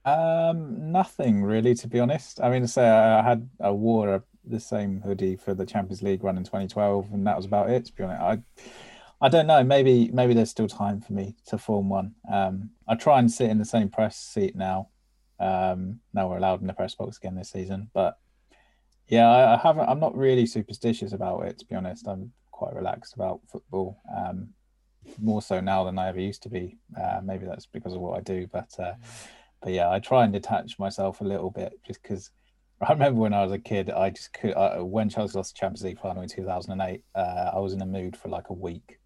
[0.04, 2.40] Um, nothing really, to be honest.
[2.40, 6.24] I mean, say I had I wore a, the same hoodie for the Champions League
[6.24, 7.86] run in 2012, and that was about it.
[7.86, 8.38] To be honest, I
[9.20, 9.62] I don't know.
[9.62, 12.14] Maybe maybe there's still time for me to form one.
[12.30, 14.88] Um, I try and sit in the same press seat now.
[15.38, 18.18] Um, now we're allowed in the press box again this season, but
[19.08, 19.88] yeah, I, I haven't.
[19.88, 22.06] I'm not really superstitious about it, to be honest.
[22.06, 24.00] I'm quite relaxed about football.
[24.16, 24.50] Um,
[25.20, 26.76] more so now than I ever used to be.
[26.98, 28.94] Uh, maybe that's because of what I do, but uh,
[29.62, 32.30] but yeah, I try and detach myself a little bit just because
[32.80, 34.52] I remember when I was a kid, I just could.
[34.54, 37.18] Uh, when Chelsea lost the Champions League final in 2008, uh,
[37.54, 38.99] I was in a mood for like a week,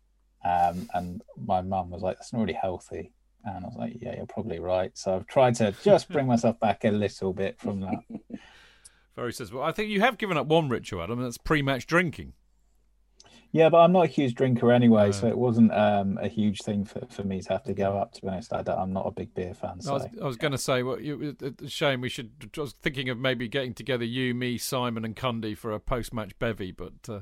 [0.44, 3.12] um, and my mum was like, "That's not really healthy,"
[3.44, 6.58] and I was like, "Yeah, you're probably right." So I've tried to just bring myself
[6.60, 7.98] back a little bit from that.
[9.16, 9.62] Very sensible.
[9.62, 12.32] I think you have given up one ritual, Adam, and that's pre-match drinking.
[13.55, 16.84] Yeah, but I'm not a huge drinker anyway, so it wasn't um, a huge thing
[16.84, 18.12] for, for me to have to go up.
[18.14, 19.81] To be honest, I am not a big beer fan.
[19.81, 19.92] So.
[19.92, 22.50] I was, was going to say, well, you, it's a shame we should.
[22.58, 26.36] I was thinking of maybe getting together you, me, Simon, and Cundy for a post-match
[26.40, 27.20] bevy, but uh,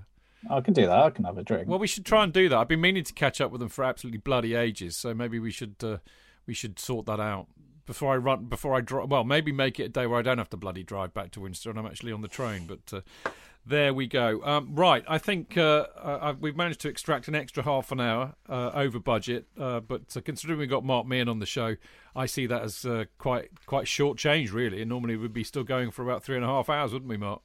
[0.50, 0.98] I can do that.
[0.98, 1.68] I can have a drink.
[1.68, 2.58] Well, we should try and do that.
[2.58, 5.50] I've been meaning to catch up with them for absolutely bloody ages, so maybe we
[5.50, 5.98] should uh,
[6.46, 7.46] we should sort that out
[7.86, 8.46] before I run.
[8.46, 9.08] Before I drive.
[9.10, 11.40] Well, maybe make it a day where I don't have to bloody drive back to
[11.40, 12.66] Winchester and I'm actually on the train.
[12.66, 13.30] But uh,
[13.64, 14.42] there we go.
[14.42, 18.34] Um, right, I think uh, uh, we've managed to extract an extra half an hour
[18.48, 21.76] uh, over budget, uh, but uh, considering we've got Mark Meehan on the show,
[22.16, 22.84] I see that as
[23.18, 24.82] quite quite short change, really.
[24.82, 27.16] And normally we'd be still going for about three and a half hours, wouldn't we,
[27.16, 27.42] Mark?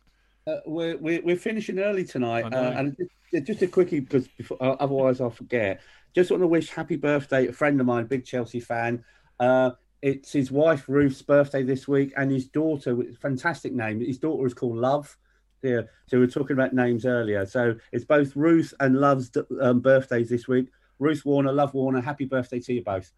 [0.47, 2.95] Uh, we're, we're we're finishing early tonight, uh, and
[3.31, 5.81] just, just a quickie because before, uh, otherwise I'll forget.
[6.15, 9.03] Just want to wish happy birthday a friend of mine, big Chelsea fan.
[10.01, 13.99] it's his wife Ruth's birthday this week, and his daughter, fantastic name.
[13.99, 15.17] His daughter is called Love.
[15.63, 17.45] Yeah, so we are talking about names earlier.
[17.45, 20.67] So it's both Ruth and Love's um, birthdays this week.
[20.99, 23.11] Ruth Warner, Love Warner, happy birthday to you both.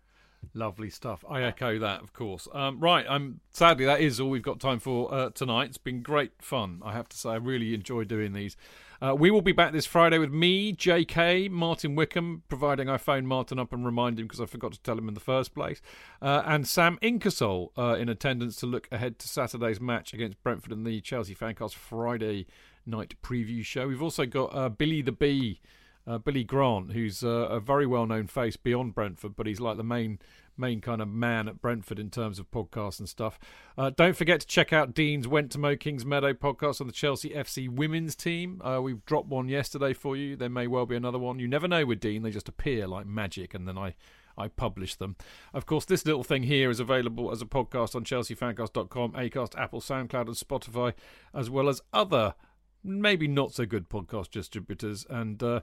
[0.54, 1.24] Lovely stuff.
[1.30, 2.48] I echo that, of course.
[2.54, 5.70] Um, right, I'm sadly that is all we've got time for uh, tonight.
[5.70, 6.82] It's been great fun.
[6.84, 8.58] I have to say, I really enjoy doing these.
[9.02, 13.26] Uh, we will be back this Friday with me, JK, Martin Wickham, providing I phone
[13.26, 15.82] Martin up and remind him because I forgot to tell him in the first place,
[16.22, 20.74] uh, and Sam Inkersole uh, in attendance to look ahead to Saturday's match against Brentford
[20.74, 22.48] in the Chelsea Fancast Friday
[22.86, 23.88] night preview show.
[23.88, 25.62] We've also got uh, Billy the Bee.
[26.08, 29.78] Uh, Billy Grant, who's uh, a very well known face beyond Brentford, but he's like
[29.78, 30.20] the main
[30.60, 33.40] main kind of man at Brentford in terms of podcasts and stuff.
[33.78, 36.94] Uh, don't forget to check out Dean's Went to Mo Kings Meadow podcast on the
[36.94, 38.62] Chelsea FC women's team.
[38.62, 40.36] Uh, we've dropped one yesterday for you.
[40.36, 41.40] There may well be another one.
[41.40, 43.96] You never know with Dean; they just appear like magic, and then I.
[44.38, 45.18] I publish them.
[45.54, 49.82] Of course, this little thing here is available as a podcast on chelseafancast.com, Acast, Apple,
[49.82, 50.94] SoundCloud, and Spotify,
[51.34, 52.36] as well as other
[52.84, 55.06] maybe not so good podcast distributors.
[55.10, 55.62] And uh,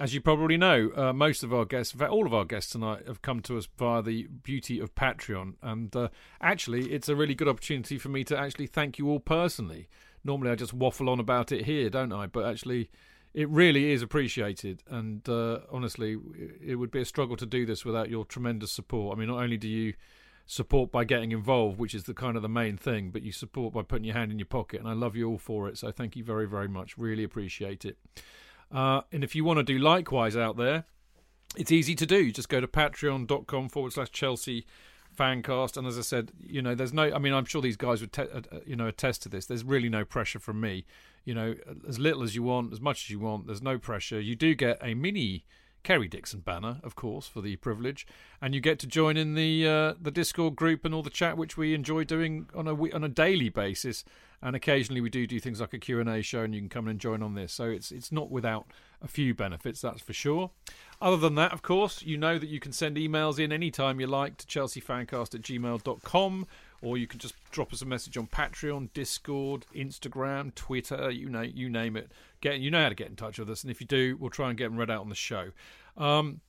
[0.00, 2.72] as you probably know, uh, most of our guests, in fact, all of our guests
[2.72, 5.54] tonight, have come to us via the beauty of Patreon.
[5.62, 6.08] And uh,
[6.40, 9.88] actually, it's a really good opportunity for me to actually thank you all personally.
[10.24, 12.26] Normally, I just waffle on about it here, don't I?
[12.26, 12.90] But actually,
[13.34, 14.82] it really is appreciated.
[14.88, 16.16] And uh, honestly,
[16.64, 19.16] it would be a struggle to do this without your tremendous support.
[19.16, 19.94] I mean, not only do you
[20.46, 23.72] support by getting involved, which is the kind of the main thing, but you support
[23.72, 24.80] by putting your hand in your pocket.
[24.80, 25.78] And I love you all for it.
[25.78, 26.98] So thank you very, very much.
[26.98, 27.98] Really appreciate it.
[28.70, 30.84] Uh, and if you want to do likewise out there,
[31.56, 32.32] it's easy to do.
[32.32, 34.66] Just go to patreon.com forward slash Chelsea
[35.16, 38.00] fancast and as i said you know there's no i mean i'm sure these guys
[38.00, 40.84] would te- uh, you know attest to this there's really no pressure from me
[41.24, 41.54] you know
[41.86, 44.54] as little as you want as much as you want there's no pressure you do
[44.54, 45.44] get a mini
[45.82, 48.06] Kerry Dixon banner, of course, for the privilege,
[48.40, 51.36] and you get to join in the uh, the Discord group and all the chat,
[51.36, 54.04] which we enjoy doing on a on a daily basis.
[54.44, 56.68] And occasionally we do do things like a Q and A show, and you can
[56.68, 57.52] come and join on this.
[57.52, 58.66] So it's it's not without
[59.00, 60.50] a few benefits, that's for sure.
[61.00, 64.06] Other than that, of course, you know that you can send emails in anytime you
[64.06, 66.46] like to chelseafancast at gmail.com
[66.82, 71.40] or you can just drop us a message on Patreon, Discord, Instagram, Twitter, you know,
[71.40, 72.10] you name it.
[72.40, 74.30] Get you know how to get in touch with us, and if you do, we'll
[74.30, 75.50] try and get them read out on the show.
[75.96, 76.40] Um,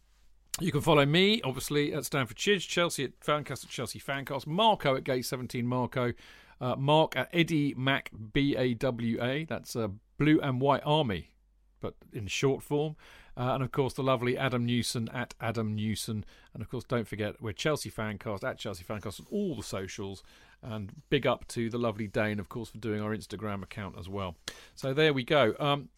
[0.59, 4.95] you can follow me, obviously, at Stamford Chidge, Chelsea at Fancast at Chelsea Fancast, Marco
[4.95, 6.13] at Gate 17 Marco,
[6.61, 9.87] uh, Mark at Eddie Mac B A W A, that's uh,
[10.17, 11.31] Blue and White Army,
[11.79, 12.95] but in short form.
[13.35, 16.23] Uh, and of course, the lovely Adam Newson at Adam Newson.
[16.53, 20.23] And of course, don't forget, we're Chelsea Fancast at Chelsea Fancast on all the socials.
[20.61, 24.07] And big up to the lovely Dane, of course, for doing our Instagram account as
[24.07, 24.35] well.
[24.75, 25.55] So there we go.
[25.59, 25.89] Um,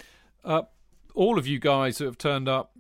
[0.44, 0.64] uh,
[1.14, 2.72] all of you guys who have turned up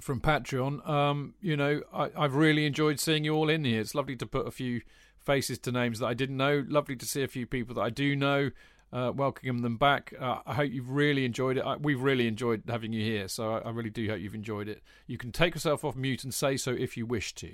[0.00, 3.80] from Patreon, um, you know, I, I've really enjoyed seeing you all in here.
[3.80, 4.82] It's lovely to put a few
[5.18, 6.64] faces to names that I didn't know.
[6.68, 8.50] Lovely to see a few people that I do know
[8.92, 10.14] uh, welcoming them back.
[10.18, 11.64] Uh, I hope you've really enjoyed it.
[11.64, 14.68] I, we've really enjoyed having you here, so I, I, really do hope you've enjoyed
[14.68, 14.82] it.
[15.06, 17.50] You can take yourself off mute and say so if you wish to.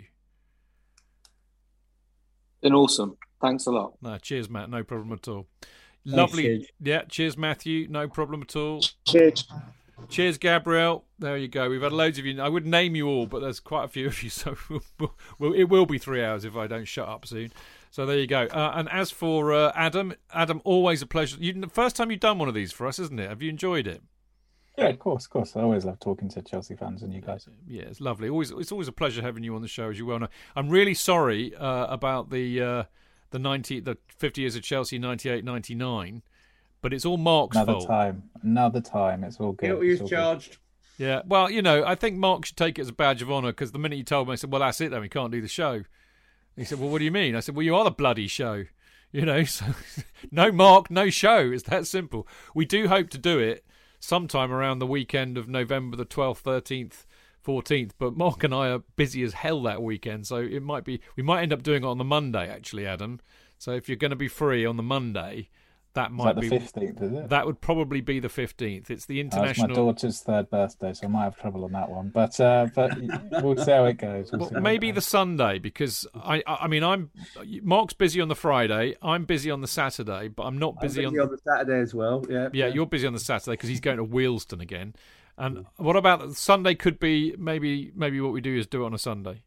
[2.60, 3.16] Been awesome.
[3.40, 3.94] Thanks a lot.
[4.00, 4.70] No, cheers, Matt.
[4.70, 5.46] No problem at all.
[5.60, 6.42] Thanks, Lovely.
[6.44, 6.66] Cheers.
[6.80, 7.88] Yeah, cheers, Matthew.
[7.88, 8.82] No problem at all.
[9.04, 9.48] Cheers.
[10.08, 11.04] Cheers, Gabriel.
[11.18, 11.68] There you go.
[11.70, 12.40] We've had loads of you.
[12.40, 14.56] I would name you all, but there's quite a few of you, so
[15.38, 17.52] we'll, it will be three hours if I don't shut up soon.
[17.92, 18.44] So there you go.
[18.50, 21.36] Uh, and as for uh, Adam, Adam, always a pleasure.
[21.38, 23.28] You, the first time you've done one of these for us, isn't it?
[23.28, 24.02] Have you enjoyed it?
[24.78, 25.54] Yeah, of course, of course.
[25.56, 27.46] I always love talking to Chelsea fans and you guys.
[27.68, 28.30] Yeah, it's lovely.
[28.30, 30.28] Always, it's always a pleasure having you on the show, as you well know.
[30.56, 32.82] I'm really sorry uh, about the uh,
[33.28, 36.22] the ninety, the 50 years of Chelsea, 98, 99,
[36.80, 37.86] but it's all Mark's Another fault.
[37.86, 39.22] time, another time.
[39.22, 39.66] It's all good.
[39.66, 40.58] Guilty all charged.
[40.96, 41.04] Good.
[41.06, 43.52] Yeah, well, you know, I think Mark should take it as a badge of honour
[43.52, 44.90] because the minute he told me, I said, "Well, that's it.
[44.90, 45.82] Then we can't do the show."
[46.56, 48.64] He said, "Well, what do you mean?" I said, "Well, you are the bloody show."
[49.14, 49.66] You know, so
[50.30, 51.50] no mark, no show.
[51.52, 52.26] It's that simple.
[52.54, 53.62] We do hope to do it
[54.00, 57.04] sometime around the weekend of November the 12th, 13th,
[57.46, 57.90] 14th.
[57.98, 61.22] But Mark and I are busy as hell that weekend, so it might be we
[61.22, 63.20] might end up doing it on the Monday actually, Adam.
[63.58, 65.50] So if you're going to be free on the Monday,
[65.94, 67.28] that might that be the fifteenth, is it?
[67.28, 68.90] That would probably be the fifteenth.
[68.90, 69.68] It's the international.
[69.68, 72.10] That's my daughter's third birthday, so I might have trouble on that one.
[72.14, 72.96] But uh, but
[73.42, 74.32] we'll see how it goes.
[74.32, 77.10] We'll well, maybe the Sunday because I I mean I'm
[77.62, 78.96] Mark's busy on the Friday.
[79.02, 81.26] I'm busy on the Saturday, but I'm not busy, busy on...
[81.26, 82.24] on the Saturday as well.
[82.28, 84.94] Yeah, yeah, you're busy on the Saturday because he's going to Wealdstone again.
[85.38, 86.74] And what about Sunday?
[86.74, 89.42] Could be maybe maybe what we do is do it on a Sunday.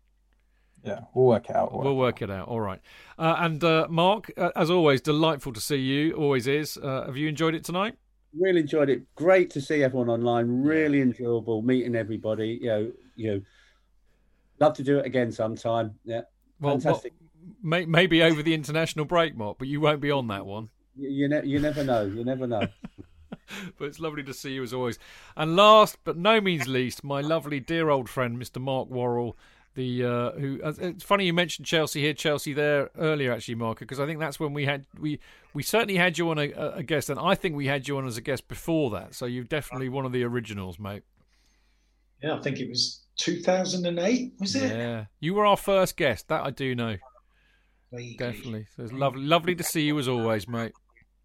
[0.85, 1.73] Yeah, we'll work it out.
[1.73, 2.47] We'll, we'll work it out.
[2.47, 2.79] All right.
[3.17, 6.13] Uh, and uh, Mark, uh, as always, delightful to see you.
[6.13, 6.77] Always is.
[6.77, 7.95] Uh, have you enjoyed it tonight?
[8.37, 9.03] Really enjoyed it.
[9.15, 10.63] Great to see everyone online.
[10.63, 12.59] Really enjoyable meeting everybody.
[12.61, 13.41] You know, you know,
[14.59, 15.95] love to do it again sometime.
[16.03, 16.21] Yeah,
[16.59, 17.13] well, fantastic.
[17.19, 20.69] Well, may, maybe over the international break, Mark, but you won't be on that one.
[20.95, 22.05] You, you, ne- you never know.
[22.05, 22.67] You never know.
[23.77, 24.99] but it's lovely to see you as always.
[25.35, 28.61] And last but no means least, my lovely dear old friend, Mr.
[28.61, 29.37] Mark Worrall
[29.75, 33.79] the uh, who uh, it's funny you mentioned Chelsea here, Chelsea there earlier actually, Mark,
[33.79, 35.19] because I think that's when we had we
[35.53, 38.07] we certainly had you on a, a, guest, and I think we had you on
[38.07, 39.13] as a guest before that.
[39.13, 41.03] So you're definitely one of the originals, mate.
[42.23, 44.75] Yeah, I think it was 2008, was it?
[44.75, 46.29] Yeah, you were our first guest.
[46.29, 46.97] That I do know.
[48.17, 48.67] Definitely.
[48.75, 50.73] So it's lovely, lovely to see you as always, mate.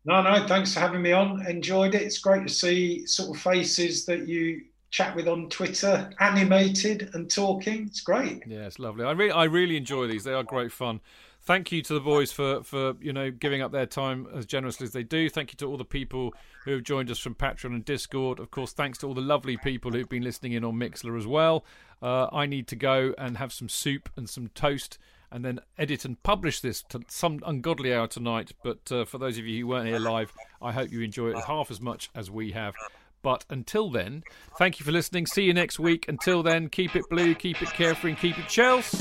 [0.05, 1.45] No, no, thanks for having me on.
[1.47, 2.03] Enjoyed it.
[2.03, 7.31] It's great to see sort of faces that you chat with on Twitter, animated and
[7.31, 7.86] talking.
[7.86, 8.43] It's great.
[8.47, 9.05] Yeah, it's lovely.
[9.05, 10.25] I really, I really enjoy these.
[10.25, 11.01] They are great fun.
[11.43, 14.85] Thank you to the boys for, for you know giving up their time as generously
[14.85, 15.31] as they do.
[15.31, 18.39] Thank you to all the people who have joined us from Patreon and Discord.
[18.39, 21.27] Of course, thanks to all the lovely people who've been listening in on Mixlr as
[21.27, 21.65] well.
[22.02, 24.99] Uh, I need to go and have some soup and some toast
[25.33, 28.52] and then edit and publish this to some ungodly hour tonight.
[28.62, 31.44] But uh, for those of you who weren't here live, I hope you enjoy it
[31.47, 32.75] half as much as we have.
[33.23, 34.23] But until then,
[34.57, 35.26] thank you for listening.
[35.26, 36.08] See you next week.
[36.08, 38.94] Until then, keep it blue, keep it carefree, and keep it Chels.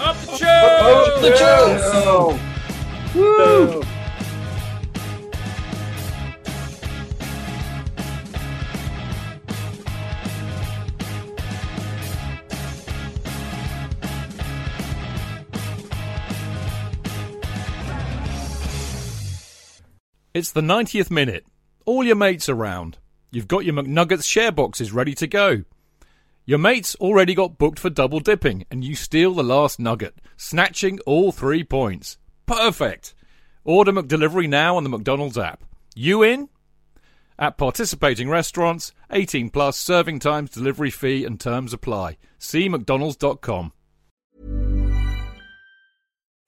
[0.00, 1.08] Up the Chels!
[1.08, 2.40] Up the Chels!
[3.14, 3.82] Woo!
[20.34, 21.44] It's the 90th minute.
[21.84, 22.96] All your mates around.
[23.32, 25.64] You've got your McNuggets share boxes ready to go.
[26.44, 31.00] Your mates already got booked for double dipping, and you steal the last nugget, snatching
[31.06, 32.18] all three points.
[32.44, 33.14] Perfect!
[33.64, 35.64] Order McDelivery now on the McDonald's app.
[35.94, 36.50] You in?
[37.38, 42.18] At participating restaurants, 18 plus serving times, delivery fee, and terms apply.
[42.38, 43.72] See McDonald's.com.